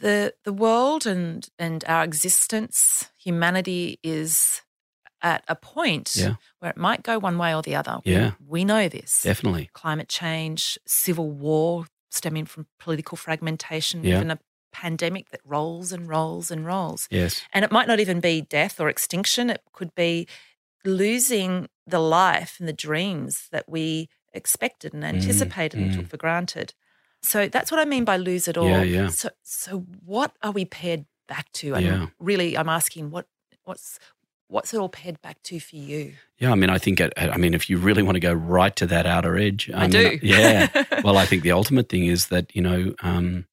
The 0.00 0.34
the 0.44 0.52
world 0.52 1.06
and 1.06 1.48
and 1.58 1.84
our 1.86 2.04
existence, 2.04 3.10
humanity 3.16 3.98
is 4.02 4.62
at 5.20 5.42
a 5.48 5.56
point 5.56 6.14
yeah. 6.14 6.34
where 6.60 6.70
it 6.70 6.76
might 6.76 7.02
go 7.02 7.18
one 7.18 7.38
way 7.38 7.54
or 7.54 7.62
the 7.62 7.74
other. 7.74 7.98
Yeah. 8.04 8.32
We, 8.40 8.60
we 8.60 8.64
know 8.64 8.88
this. 8.88 9.22
Definitely. 9.22 9.70
Climate 9.72 10.08
change, 10.08 10.78
civil 10.86 11.30
war 11.30 11.86
stemming 12.10 12.46
from 12.46 12.66
political 12.78 13.16
fragmentation, 13.16 14.04
yeah. 14.04 14.16
even 14.16 14.30
a 14.30 14.38
pandemic 14.72 15.30
that 15.30 15.40
rolls 15.44 15.92
and 15.92 16.08
rolls 16.08 16.50
and 16.50 16.64
rolls. 16.64 17.08
Yes. 17.10 17.42
And 17.52 17.64
it 17.64 17.72
might 17.72 17.88
not 17.88 18.00
even 18.00 18.20
be 18.20 18.42
death 18.42 18.80
or 18.80 18.88
extinction. 18.88 19.50
It 19.50 19.62
could 19.72 19.94
be 19.94 20.28
losing 20.84 21.68
the 21.86 21.98
life 21.98 22.56
and 22.58 22.68
the 22.68 22.72
dreams 22.72 23.48
that 23.50 23.68
we 23.68 24.08
expected 24.32 24.94
and 24.94 25.02
mm, 25.02 25.08
anticipated 25.08 25.78
mm, 25.78 25.84
and 25.84 25.92
mm. 25.92 25.96
took 25.96 26.08
for 26.08 26.16
granted. 26.16 26.74
So 27.22 27.48
that's 27.48 27.70
what 27.70 27.80
I 27.80 27.84
mean 27.84 28.04
by 28.04 28.16
lose 28.16 28.48
it 28.48 28.56
all. 28.56 28.68
Yeah, 28.68 28.82
yeah. 28.82 29.08
So 29.08 29.30
so 29.42 29.84
what 30.04 30.32
are 30.42 30.52
we 30.52 30.64
pared 30.64 31.06
back 31.26 31.50
to? 31.52 31.74
And 31.74 31.86
yeah. 31.86 32.06
really 32.18 32.56
I'm 32.56 32.68
asking 32.68 33.10
what 33.10 33.26
what's 33.64 33.98
what's 34.48 34.72
it 34.72 34.78
all 34.78 34.88
pared 34.88 35.20
back 35.22 35.42
to 35.44 35.60
for 35.60 35.76
you? 35.76 36.14
Yeah, 36.38 36.52
I 36.52 36.54
mean, 36.54 36.70
I 36.70 36.78
think, 36.78 37.00
I 37.16 37.36
mean, 37.36 37.54
if 37.54 37.68
you 37.68 37.76
really 37.78 38.02
want 38.02 38.16
to 38.16 38.20
go 38.20 38.32
right 38.32 38.74
to 38.76 38.86
that 38.86 39.06
outer 39.06 39.36
edge, 39.36 39.70
I, 39.72 39.76
I 39.76 39.80
mean, 39.82 39.90
do. 39.90 40.18
yeah. 40.22 40.68
well, 41.04 41.18
I 41.18 41.26
think 41.26 41.42
the 41.42 41.52
ultimate 41.52 41.88
thing 41.88 42.06
is 42.06 42.28
that 42.28 42.54
you 42.54 42.62
know, 42.62 42.94
um, 43.02 43.46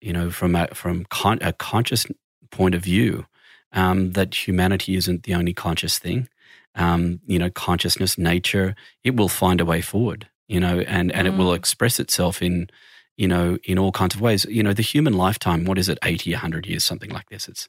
you 0.00 0.12
know, 0.12 0.30
from 0.30 0.54
a 0.56 0.68
from 0.68 1.04
con- 1.06 1.38
a 1.40 1.52
conscious 1.52 2.06
point 2.50 2.74
of 2.74 2.82
view, 2.82 3.26
um, 3.72 4.12
that 4.12 4.46
humanity 4.46 4.96
isn't 4.96 5.22
the 5.22 5.34
only 5.34 5.54
conscious 5.54 5.98
thing. 5.98 6.28
Um, 6.74 7.20
you 7.26 7.38
know, 7.38 7.50
consciousness, 7.50 8.16
nature, 8.16 8.74
it 9.04 9.14
will 9.14 9.28
find 9.28 9.60
a 9.60 9.64
way 9.64 9.82
forward. 9.82 10.28
You 10.48 10.60
know, 10.60 10.80
and 10.80 11.12
and 11.12 11.28
mm. 11.28 11.32
it 11.32 11.36
will 11.36 11.52
mm. 11.52 11.56
express 11.56 12.00
itself 12.00 12.42
in 12.42 12.68
you 13.16 13.28
know, 13.28 13.58
in 13.64 13.78
all 13.78 13.92
kinds 13.92 14.14
of 14.14 14.20
ways. 14.20 14.44
You 14.46 14.62
know, 14.62 14.72
the 14.72 14.82
human 14.82 15.12
lifetime, 15.12 15.64
what 15.64 15.78
is 15.78 15.88
it, 15.88 15.98
80, 16.02 16.32
100 16.32 16.66
years, 16.66 16.84
something 16.84 17.10
like 17.10 17.28
this? 17.28 17.46
It's 17.46 17.68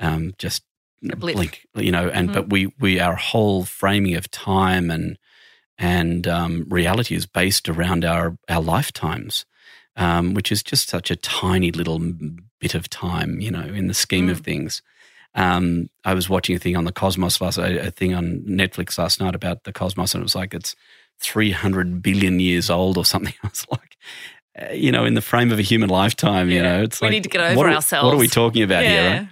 um, 0.00 0.34
just 0.38 0.62
blink, 1.02 1.66
you 1.74 1.92
know, 1.92 2.08
and 2.08 2.28
mm-hmm. 2.28 2.34
but 2.34 2.50
we 2.50 2.72
we 2.78 3.00
our 3.00 3.16
whole 3.16 3.64
framing 3.64 4.14
of 4.14 4.30
time 4.30 4.90
and 4.90 5.18
and 5.78 6.28
um, 6.28 6.66
reality 6.68 7.14
is 7.14 7.26
based 7.26 7.68
around 7.68 8.04
our 8.04 8.36
our 8.48 8.60
lifetimes, 8.60 9.44
um, 9.96 10.34
which 10.34 10.52
is 10.52 10.62
just 10.62 10.88
such 10.88 11.10
a 11.10 11.16
tiny 11.16 11.72
little 11.72 12.00
bit 12.60 12.74
of 12.74 12.88
time, 12.88 13.40
you 13.40 13.50
know, 13.50 13.62
in 13.62 13.88
the 13.88 13.94
scheme 13.94 14.28
mm. 14.28 14.32
of 14.32 14.40
things. 14.40 14.82
Um, 15.34 15.88
I 16.04 16.14
was 16.14 16.28
watching 16.28 16.56
a 16.56 16.58
thing 16.58 16.76
on 16.76 16.84
the 16.84 16.92
cosmos 16.92 17.40
last, 17.40 17.58
a, 17.58 17.86
a 17.86 17.90
thing 17.90 18.14
on 18.14 18.42
Netflix 18.46 18.98
last 18.98 19.20
night 19.20 19.34
about 19.34 19.64
the 19.64 19.72
cosmos, 19.72 20.14
and 20.14 20.20
it 20.20 20.24
was 20.24 20.34
like 20.34 20.52
it's 20.52 20.74
300 21.20 22.02
billion 22.02 22.40
years 22.40 22.68
old 22.68 22.98
or 22.98 23.04
something. 23.04 23.34
I 23.42 23.48
was 23.48 23.66
like, 23.70 23.96
uh, 24.60 24.72
you 24.72 24.92
know, 24.92 25.04
in 25.04 25.14
the 25.14 25.22
frame 25.22 25.50
of 25.50 25.58
a 25.58 25.62
human 25.62 25.88
lifetime, 25.88 26.50
yeah. 26.50 26.56
you 26.56 26.62
know, 26.62 26.82
it's 26.82 27.00
we 27.00 27.06
like, 27.06 27.12
need 27.12 27.22
to 27.24 27.28
get 27.28 27.40
over 27.40 27.56
what 27.56 27.66
ourselves. 27.66 28.04
Are, 28.04 28.06
what 28.06 28.14
are 28.14 28.18
we 28.18 28.28
talking 28.28 28.62
about 28.62 28.84
yeah. 28.84 28.90
here? 28.90 29.20
Right? 29.20 29.28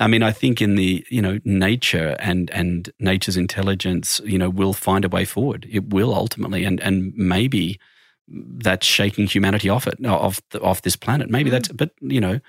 I 0.00 0.08
mean, 0.08 0.24
I 0.24 0.32
think 0.32 0.60
in 0.60 0.74
the 0.74 1.06
you 1.08 1.22
know 1.22 1.38
nature 1.44 2.16
and 2.18 2.50
and 2.50 2.90
nature's 2.98 3.36
intelligence, 3.36 4.20
you 4.24 4.38
know, 4.38 4.50
will 4.50 4.72
find 4.72 5.04
a 5.04 5.08
way 5.08 5.24
forward. 5.24 5.68
It 5.70 5.90
will 5.90 6.12
ultimately, 6.12 6.64
and 6.64 6.80
and 6.80 7.12
maybe 7.14 7.78
that's 8.28 8.86
shaking 8.86 9.26
humanity 9.26 9.68
off 9.68 9.86
it 9.86 10.04
off 10.04 10.40
the, 10.50 10.60
off 10.60 10.82
this 10.82 10.96
planet. 10.96 11.30
Maybe 11.30 11.50
mm. 11.50 11.52
that's, 11.52 11.68
but 11.68 11.90
you 12.00 12.20
know, 12.20 12.40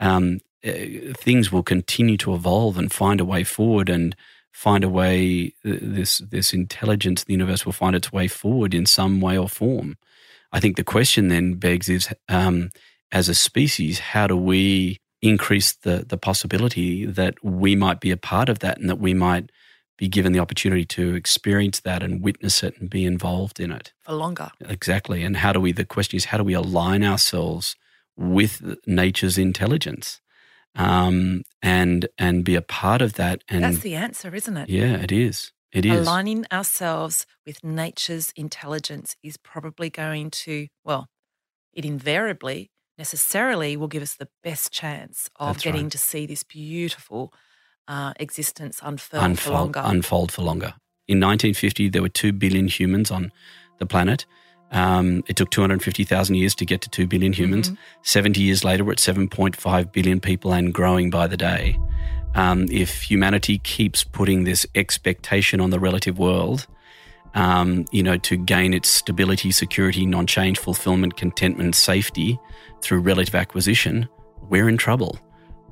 um, 0.00 0.40
uh, 0.64 1.12
things 1.14 1.52
will 1.52 1.62
continue 1.62 2.16
to 2.18 2.34
evolve 2.34 2.78
and 2.78 2.92
find 2.92 3.20
a 3.20 3.24
way 3.24 3.44
forward 3.44 3.88
and 3.88 4.16
find 4.52 4.84
a 4.84 4.88
way. 4.88 5.54
Uh, 5.64 5.78
this 5.80 6.18
this 6.18 6.52
intelligence, 6.52 7.24
the 7.24 7.32
universe 7.32 7.64
will 7.64 7.72
find 7.72 7.94
its 7.96 8.12
way 8.12 8.28
forward 8.28 8.74
in 8.74 8.86
some 8.86 9.20
way 9.20 9.36
or 9.36 9.48
form. 9.48 9.96
I 10.52 10.60
think 10.60 10.76
the 10.76 10.84
question 10.84 11.28
then 11.28 11.54
begs 11.54 11.88
is, 11.88 12.08
um, 12.28 12.70
as 13.10 13.28
a 13.28 13.34
species, 13.34 13.98
how 13.98 14.26
do 14.26 14.36
we 14.36 14.98
increase 15.20 15.72
the 15.72 16.04
the 16.06 16.18
possibility 16.18 17.06
that 17.06 17.42
we 17.42 17.74
might 17.74 18.00
be 18.00 18.10
a 18.10 18.16
part 18.16 18.48
of 18.48 18.60
that 18.60 18.78
and 18.78 18.88
that 18.88 19.00
we 19.00 19.14
might 19.14 19.50
be 19.96 20.08
given 20.08 20.32
the 20.32 20.40
opportunity 20.40 20.84
to 20.84 21.14
experience 21.14 21.80
that 21.80 22.02
and 22.02 22.22
witness 22.22 22.62
it 22.62 22.74
and 22.80 22.90
be 22.90 23.04
involved 23.04 23.60
in 23.60 23.70
it 23.70 23.92
for 24.00 24.12
longer. 24.12 24.50
Exactly. 24.60 25.22
And 25.22 25.36
how 25.36 25.52
do 25.52 25.60
we? 25.60 25.72
The 25.72 25.84
question 25.84 26.16
is, 26.16 26.26
how 26.26 26.38
do 26.38 26.44
we 26.44 26.54
align 26.54 27.04
ourselves 27.04 27.76
with 28.16 28.76
nature's 28.86 29.38
intelligence, 29.38 30.20
um, 30.76 31.42
and 31.62 32.08
and 32.18 32.44
be 32.44 32.54
a 32.54 32.62
part 32.62 33.02
of 33.02 33.14
that? 33.14 33.42
And 33.48 33.64
that's 33.64 33.78
the 33.78 33.94
answer, 33.94 34.34
isn't 34.34 34.56
it? 34.56 34.68
Yeah, 34.68 34.96
it 34.96 35.12
is. 35.12 35.52
It 35.72 35.84
is 35.84 36.06
aligning 36.06 36.46
ourselves 36.52 37.26
with 37.44 37.64
nature's 37.64 38.32
intelligence 38.36 39.16
is 39.22 39.36
probably 39.36 39.90
going 39.90 40.30
to 40.30 40.68
well, 40.84 41.08
it 41.72 41.84
invariably 41.84 42.70
necessarily 42.96 43.76
will 43.76 43.88
give 43.88 44.02
us 44.02 44.14
the 44.14 44.28
best 44.42 44.72
chance 44.72 45.28
of 45.36 45.54
That's 45.54 45.64
getting 45.64 45.84
right. 45.84 45.92
to 45.92 45.98
see 45.98 46.26
this 46.26 46.44
beautiful 46.44 47.32
uh, 47.88 48.12
existence 48.20 48.80
unfold, 48.82 49.22
unfold, 49.22 49.38
for 49.38 49.50
longer. 49.50 49.82
Unfold 49.84 50.32
for 50.32 50.42
longer. 50.42 50.74
In 51.06 51.20
1950, 51.20 51.90
there 51.90 52.02
were 52.02 52.08
2 52.08 52.32
billion 52.32 52.68
humans 52.68 53.10
on 53.10 53.32
the 53.78 53.86
planet. 53.86 54.26
Um, 54.74 55.22
it 55.28 55.36
took 55.36 55.50
250,000 55.50 56.34
years 56.34 56.54
to 56.56 56.66
get 56.66 56.80
to 56.82 56.90
2 56.90 57.06
billion 57.06 57.32
humans. 57.32 57.70
Mm-hmm. 57.70 57.82
70 58.02 58.40
years 58.42 58.64
later, 58.64 58.84
we're 58.84 58.92
at 58.92 58.98
7.5 58.98 59.92
billion 59.92 60.20
people 60.20 60.52
and 60.52 60.74
growing 60.74 61.10
by 61.10 61.28
the 61.28 61.36
day. 61.36 61.78
Um, 62.34 62.66
if 62.70 63.02
humanity 63.02 63.58
keeps 63.58 64.02
putting 64.02 64.42
this 64.42 64.66
expectation 64.74 65.60
on 65.60 65.70
the 65.70 65.78
relative 65.78 66.18
world, 66.18 66.66
um, 67.34 67.84
you 67.92 68.02
know, 68.02 68.16
to 68.18 68.36
gain 68.36 68.74
its 68.74 68.88
stability, 68.88 69.52
security, 69.52 70.06
non 70.06 70.26
change, 70.26 70.58
fulfillment, 70.58 71.16
contentment, 71.16 71.76
safety 71.76 72.38
through 72.80 73.00
relative 73.00 73.34
acquisition, 73.36 74.08
we're 74.48 74.68
in 74.68 74.76
trouble. 74.76 75.18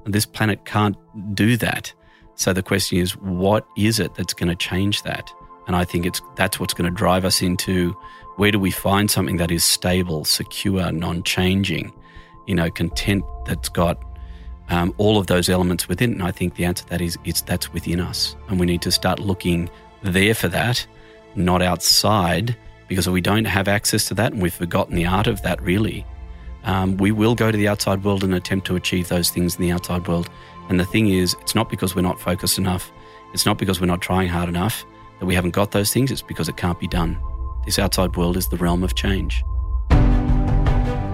This 0.06 0.26
planet 0.26 0.64
can't 0.64 0.96
do 1.34 1.56
that. 1.58 1.92
So 2.36 2.52
the 2.52 2.62
question 2.62 2.98
is, 2.98 3.16
what 3.16 3.66
is 3.76 4.00
it 4.00 4.14
that's 4.14 4.34
going 4.34 4.48
to 4.48 4.56
change 4.56 5.02
that? 5.02 5.30
And 5.66 5.76
I 5.76 5.84
think 5.84 6.06
it's 6.06 6.20
that's 6.36 6.58
what's 6.58 6.74
going 6.74 6.90
to 6.90 6.96
drive 6.96 7.24
us 7.24 7.42
into 7.42 7.96
where 8.36 8.50
do 8.50 8.58
we 8.58 8.70
find 8.70 9.10
something 9.10 9.36
that 9.36 9.50
is 9.50 9.64
stable, 9.64 10.24
secure, 10.24 10.90
non-changing, 10.92 11.92
you 12.46 12.54
know, 12.54 12.70
content 12.70 13.24
that's 13.46 13.68
got 13.68 14.02
um, 14.68 14.94
all 14.96 15.18
of 15.18 15.26
those 15.26 15.48
elements 15.48 15.88
within. 15.88 16.10
It. 16.10 16.14
And 16.14 16.22
I 16.22 16.30
think 16.30 16.54
the 16.54 16.64
answer 16.64 16.84
to 16.84 16.90
that 16.90 17.00
is 17.00 17.18
it's 17.24 17.42
that's 17.42 17.72
within 17.72 18.00
us, 18.00 18.36
and 18.48 18.58
we 18.58 18.66
need 18.66 18.82
to 18.82 18.90
start 18.90 19.18
looking 19.18 19.70
there 20.02 20.34
for 20.34 20.48
that 20.48 20.86
not 21.34 21.62
outside, 21.62 22.56
because 22.88 23.06
if 23.06 23.12
we 23.12 23.20
don't 23.20 23.44
have 23.44 23.68
access 23.68 24.06
to 24.06 24.14
that 24.14 24.32
and 24.32 24.42
we've 24.42 24.52
forgotten 24.52 24.94
the 24.94 25.06
art 25.06 25.26
of 25.26 25.42
that 25.42 25.60
really. 25.62 26.04
Um, 26.64 26.96
we 26.96 27.10
will 27.10 27.34
go 27.34 27.50
to 27.50 27.56
the 27.56 27.66
outside 27.66 28.04
world 28.04 28.22
and 28.22 28.34
attempt 28.34 28.66
to 28.68 28.76
achieve 28.76 29.08
those 29.08 29.30
things 29.30 29.56
in 29.56 29.62
the 29.62 29.72
outside 29.72 30.06
world. 30.06 30.30
And 30.68 30.78
the 30.78 30.84
thing 30.84 31.08
is, 31.08 31.34
it's 31.40 31.54
not 31.54 31.68
because 31.68 31.96
we're 31.96 32.02
not 32.02 32.20
focused 32.20 32.58
enough, 32.58 32.92
it's 33.34 33.46
not 33.46 33.58
because 33.58 33.80
we're 33.80 33.86
not 33.86 34.00
trying 34.00 34.28
hard 34.28 34.48
enough 34.48 34.84
that 35.18 35.26
we 35.26 35.34
haven't 35.34 35.50
got 35.52 35.72
those 35.72 35.92
things, 35.92 36.10
it's 36.10 36.22
because 36.22 36.48
it 36.48 36.56
can't 36.56 36.78
be 36.78 36.86
done. 36.86 37.18
This 37.64 37.78
outside 37.78 38.16
world 38.16 38.36
is 38.36 38.48
the 38.48 38.56
realm 38.56 38.82
of 38.82 38.94
change. 38.94 39.44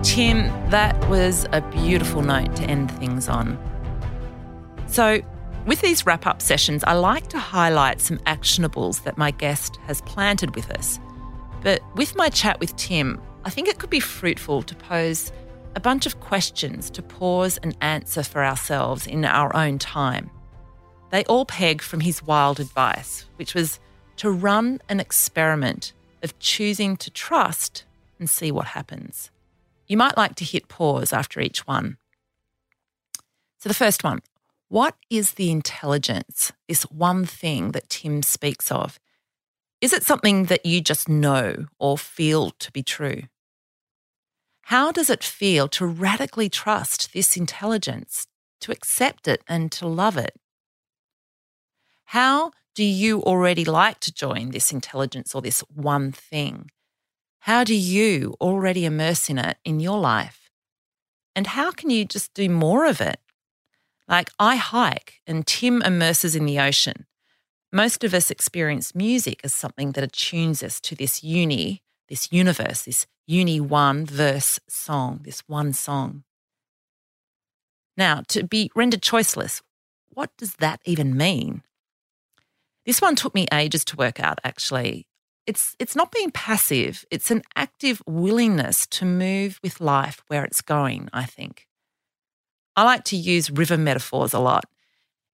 Tim, 0.02 0.48
that 0.70 0.96
was 1.08 1.44
a 1.52 1.60
beautiful 1.60 2.22
note 2.22 2.56
to 2.56 2.64
end 2.64 2.90
things 2.92 3.28
on. 3.28 3.58
So, 4.86 5.20
with 5.66 5.82
these 5.82 6.06
wrap 6.06 6.26
up 6.26 6.40
sessions, 6.40 6.82
I 6.84 6.94
like 6.94 7.26
to 7.28 7.38
highlight 7.38 8.00
some 8.00 8.18
actionables 8.20 9.02
that 9.02 9.18
my 9.18 9.30
guest 9.30 9.78
has 9.86 10.00
planted 10.02 10.54
with 10.54 10.70
us. 10.70 10.98
But 11.62 11.82
with 11.94 12.16
my 12.16 12.30
chat 12.30 12.58
with 12.60 12.74
Tim, 12.76 13.20
I 13.44 13.50
think 13.50 13.68
it 13.68 13.78
could 13.78 13.90
be 13.90 14.00
fruitful 14.00 14.62
to 14.62 14.74
pose 14.74 15.30
a 15.76 15.80
bunch 15.80 16.06
of 16.06 16.20
questions 16.20 16.88
to 16.90 17.02
pause 17.02 17.58
and 17.62 17.76
answer 17.82 18.22
for 18.22 18.44
ourselves 18.44 19.06
in 19.06 19.24
our 19.24 19.54
own 19.54 19.78
time. 19.78 20.30
They 21.10 21.24
all 21.24 21.44
peg 21.44 21.82
from 21.82 22.00
his 22.00 22.22
wild 22.22 22.60
advice, 22.60 23.26
which 23.36 23.54
was 23.54 23.78
to 24.16 24.30
run 24.30 24.80
an 24.88 25.00
experiment 25.00 25.92
of 26.22 26.38
choosing 26.38 26.96
to 26.98 27.10
trust 27.10 27.84
and 28.18 28.28
see 28.28 28.50
what 28.50 28.68
happens. 28.68 29.30
You 29.86 29.96
might 29.96 30.16
like 30.16 30.34
to 30.36 30.44
hit 30.44 30.68
pause 30.68 31.12
after 31.12 31.40
each 31.40 31.66
one. 31.66 31.96
So, 33.58 33.68
the 33.68 33.74
first 33.74 34.04
one 34.04 34.20
what 34.68 34.96
is 35.08 35.32
the 35.32 35.50
intelligence, 35.50 36.52
this 36.68 36.82
one 36.82 37.24
thing 37.24 37.72
that 37.72 37.88
Tim 37.88 38.22
speaks 38.22 38.70
of? 38.70 38.98
Is 39.80 39.92
it 39.92 40.04
something 40.04 40.44
that 40.46 40.66
you 40.66 40.80
just 40.80 41.08
know 41.08 41.66
or 41.78 41.96
feel 41.96 42.50
to 42.50 42.70
be 42.72 42.82
true? 42.82 43.22
How 44.62 44.92
does 44.92 45.08
it 45.08 45.24
feel 45.24 45.68
to 45.68 45.86
radically 45.86 46.50
trust 46.50 47.14
this 47.14 47.36
intelligence, 47.36 48.26
to 48.60 48.72
accept 48.72 49.26
it 49.26 49.42
and 49.48 49.72
to 49.72 49.86
love 49.86 50.18
it? 50.18 50.34
How 52.06 52.50
do 52.78 52.84
you 52.84 53.20
already 53.24 53.64
like 53.64 53.98
to 53.98 54.12
join 54.12 54.52
this 54.52 54.70
intelligence 54.70 55.34
or 55.34 55.42
this 55.42 55.64
one 55.74 56.12
thing? 56.12 56.70
How 57.40 57.64
do 57.64 57.74
you 57.74 58.36
already 58.40 58.84
immerse 58.84 59.28
in 59.28 59.36
it 59.36 59.56
in 59.64 59.80
your 59.80 59.98
life? 59.98 60.48
And 61.34 61.48
how 61.48 61.72
can 61.72 61.90
you 61.90 62.04
just 62.04 62.32
do 62.34 62.48
more 62.48 62.86
of 62.86 63.00
it? 63.00 63.18
Like 64.06 64.30
I 64.38 64.54
hike 64.54 65.14
and 65.26 65.44
Tim 65.44 65.82
immerses 65.82 66.36
in 66.36 66.46
the 66.46 66.60
ocean. 66.60 67.06
Most 67.72 68.04
of 68.04 68.14
us 68.14 68.30
experience 68.30 68.94
music 68.94 69.40
as 69.42 69.52
something 69.52 69.90
that 69.92 70.04
attunes 70.04 70.62
us 70.62 70.78
to 70.82 70.94
this 70.94 71.24
uni, 71.24 71.82
this 72.08 72.30
universe, 72.30 72.82
this 72.82 73.08
uni 73.26 73.58
one 73.58 74.06
verse 74.06 74.60
song, 74.68 75.22
this 75.24 75.42
one 75.48 75.72
song. 75.72 76.22
Now, 77.96 78.22
to 78.28 78.44
be 78.44 78.70
rendered 78.76 79.02
choiceless, 79.02 79.62
what 80.10 80.30
does 80.36 80.54
that 80.60 80.80
even 80.84 81.16
mean? 81.16 81.64
This 82.88 83.02
one 83.02 83.16
took 83.16 83.34
me 83.34 83.46
ages 83.52 83.84
to 83.84 83.96
work 83.96 84.18
out, 84.18 84.38
actually. 84.44 85.06
It's, 85.46 85.76
it's 85.78 85.94
not 85.94 86.10
being 86.10 86.30
passive, 86.30 87.04
it's 87.10 87.30
an 87.30 87.42
active 87.54 88.00
willingness 88.06 88.86
to 88.86 89.04
move 89.04 89.60
with 89.62 89.82
life 89.82 90.22
where 90.28 90.42
it's 90.42 90.62
going, 90.62 91.10
I 91.12 91.26
think. 91.26 91.66
I 92.76 92.84
like 92.84 93.04
to 93.04 93.16
use 93.16 93.50
river 93.50 93.76
metaphors 93.76 94.32
a 94.32 94.38
lot. 94.38 94.64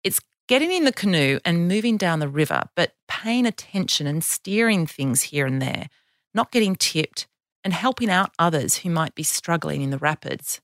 It's 0.03 0.19
getting 0.49 0.73
in 0.73 0.85
the 0.85 0.95
canoe 0.95 1.41
and 1.45 1.69
moving 1.69 1.99
down 1.99 2.21
the 2.21 2.29
river, 2.29 2.63
but 2.75 2.95
paying 3.07 3.45
attention 3.45 4.07
and 4.07 4.25
steering 4.25 4.87
things 4.87 5.25
here 5.25 5.45
and 5.45 5.61
there, 5.61 5.91
not 6.33 6.53
getting 6.53 6.75
tipped, 6.75 7.29
and 7.63 7.75
helping 7.75 8.09
out 8.09 8.33
others 8.39 8.77
who 8.77 8.89
might 8.89 9.15
be 9.15 9.23
struggling 9.23 9.83
in 9.83 9.91
the 9.91 9.99
rapids. 9.99 10.63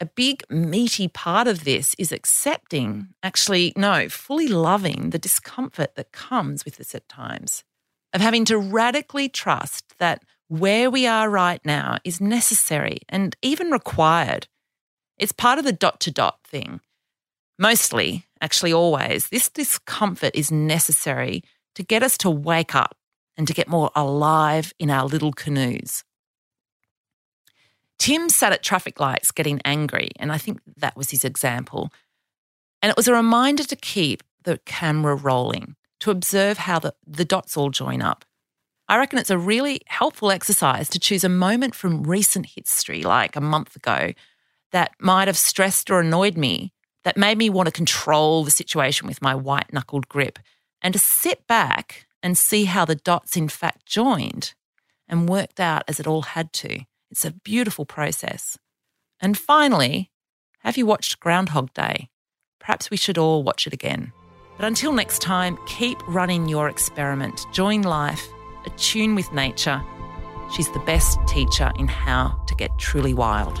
A 0.00 0.06
big, 0.06 0.42
meaty 0.50 1.08
part 1.08 1.46
of 1.46 1.64
this 1.64 1.94
is 1.98 2.12
accepting, 2.12 3.08
actually, 3.22 3.72
no, 3.76 4.08
fully 4.08 4.48
loving 4.48 5.10
the 5.10 5.18
discomfort 5.18 5.94
that 5.94 6.12
comes 6.12 6.64
with 6.64 6.76
this 6.76 6.94
at 6.94 7.08
times, 7.08 7.62
of 8.12 8.20
having 8.20 8.44
to 8.46 8.58
radically 8.58 9.28
trust 9.28 9.98
that 9.98 10.22
where 10.48 10.90
we 10.90 11.06
are 11.06 11.30
right 11.30 11.64
now 11.64 11.98
is 12.04 12.20
necessary 12.20 12.98
and 13.08 13.36
even 13.40 13.70
required 13.70 14.48
it's 15.18 15.32
part 15.32 15.58
of 15.58 15.64
the 15.64 15.72
dot 15.72 16.00
to 16.00 16.10
dot 16.10 16.38
thing. 16.44 16.80
Mostly, 17.58 18.26
actually, 18.40 18.72
always, 18.72 19.28
this 19.28 19.48
discomfort 19.48 20.34
is 20.34 20.50
necessary 20.50 21.42
to 21.76 21.84
get 21.84 22.02
us 22.02 22.18
to 22.18 22.30
wake 22.30 22.74
up 22.74 22.96
and 23.36 23.46
to 23.46 23.54
get 23.54 23.68
more 23.68 23.90
alive 23.94 24.72
in 24.78 24.90
our 24.90 25.06
little 25.06 25.32
canoes. 25.32 26.02
Tim 27.98 28.28
sat 28.28 28.52
at 28.52 28.62
traffic 28.62 29.00
lights 29.00 29.30
getting 29.30 29.60
angry, 29.64 30.10
and 30.18 30.32
I 30.32 30.38
think 30.38 30.60
that 30.76 30.96
was 30.96 31.10
his 31.10 31.24
example. 31.24 31.92
And 32.82 32.90
it 32.90 32.96
was 32.96 33.08
a 33.08 33.14
reminder 33.14 33.64
to 33.64 33.76
keep 33.76 34.22
the 34.42 34.58
camera 34.66 35.14
rolling, 35.14 35.76
to 36.00 36.10
observe 36.10 36.58
how 36.58 36.78
the, 36.78 36.94
the 37.06 37.24
dots 37.24 37.56
all 37.56 37.70
join 37.70 38.02
up. 38.02 38.24
I 38.88 38.98
reckon 38.98 39.18
it's 39.18 39.30
a 39.30 39.38
really 39.38 39.80
helpful 39.86 40.30
exercise 40.30 40.90
to 40.90 40.98
choose 40.98 41.24
a 41.24 41.28
moment 41.30 41.74
from 41.74 42.02
recent 42.02 42.46
history, 42.54 43.02
like 43.02 43.36
a 43.36 43.40
month 43.40 43.74
ago, 43.76 44.12
that 44.72 44.90
might 44.98 45.28
have 45.28 45.38
stressed 45.38 45.90
or 45.90 46.00
annoyed 46.00 46.36
me 46.36 46.72
that 47.04 47.16
made 47.16 47.38
me 47.38 47.48
want 47.48 47.66
to 47.66 47.72
control 47.72 48.44
the 48.44 48.50
situation 48.50 49.06
with 49.06 49.22
my 49.22 49.34
white 49.34 49.72
knuckled 49.72 50.08
grip 50.08 50.38
and 50.82 50.92
to 50.92 50.98
sit 50.98 51.46
back 51.46 52.06
and 52.22 52.36
see 52.36 52.64
how 52.64 52.84
the 52.84 52.94
dots 52.94 53.36
in 53.36 53.48
fact 53.48 53.86
joined 53.86 54.54
and 55.08 55.28
worked 55.28 55.60
out 55.60 55.84
as 55.86 56.00
it 56.00 56.06
all 56.06 56.22
had 56.22 56.52
to. 56.52 56.80
It's 57.14 57.24
a 57.24 57.30
beautiful 57.30 57.84
process. 57.84 58.58
And 59.20 59.38
finally, 59.38 60.10
have 60.64 60.76
you 60.76 60.84
watched 60.84 61.20
Groundhog 61.20 61.72
Day? 61.72 62.08
Perhaps 62.58 62.90
we 62.90 62.96
should 62.96 63.18
all 63.18 63.44
watch 63.44 63.68
it 63.68 63.72
again. 63.72 64.12
But 64.56 64.66
until 64.66 64.92
next 64.92 65.22
time, 65.22 65.56
keep 65.68 65.96
running 66.08 66.48
your 66.48 66.68
experiment. 66.68 67.46
Join 67.52 67.82
life, 67.82 68.26
attune 68.66 69.14
with 69.14 69.32
nature. 69.32 69.80
She's 70.56 70.72
the 70.72 70.80
best 70.80 71.20
teacher 71.28 71.70
in 71.78 71.86
how 71.86 72.30
to 72.48 72.54
get 72.56 72.76
truly 72.80 73.14
wild. 73.14 73.60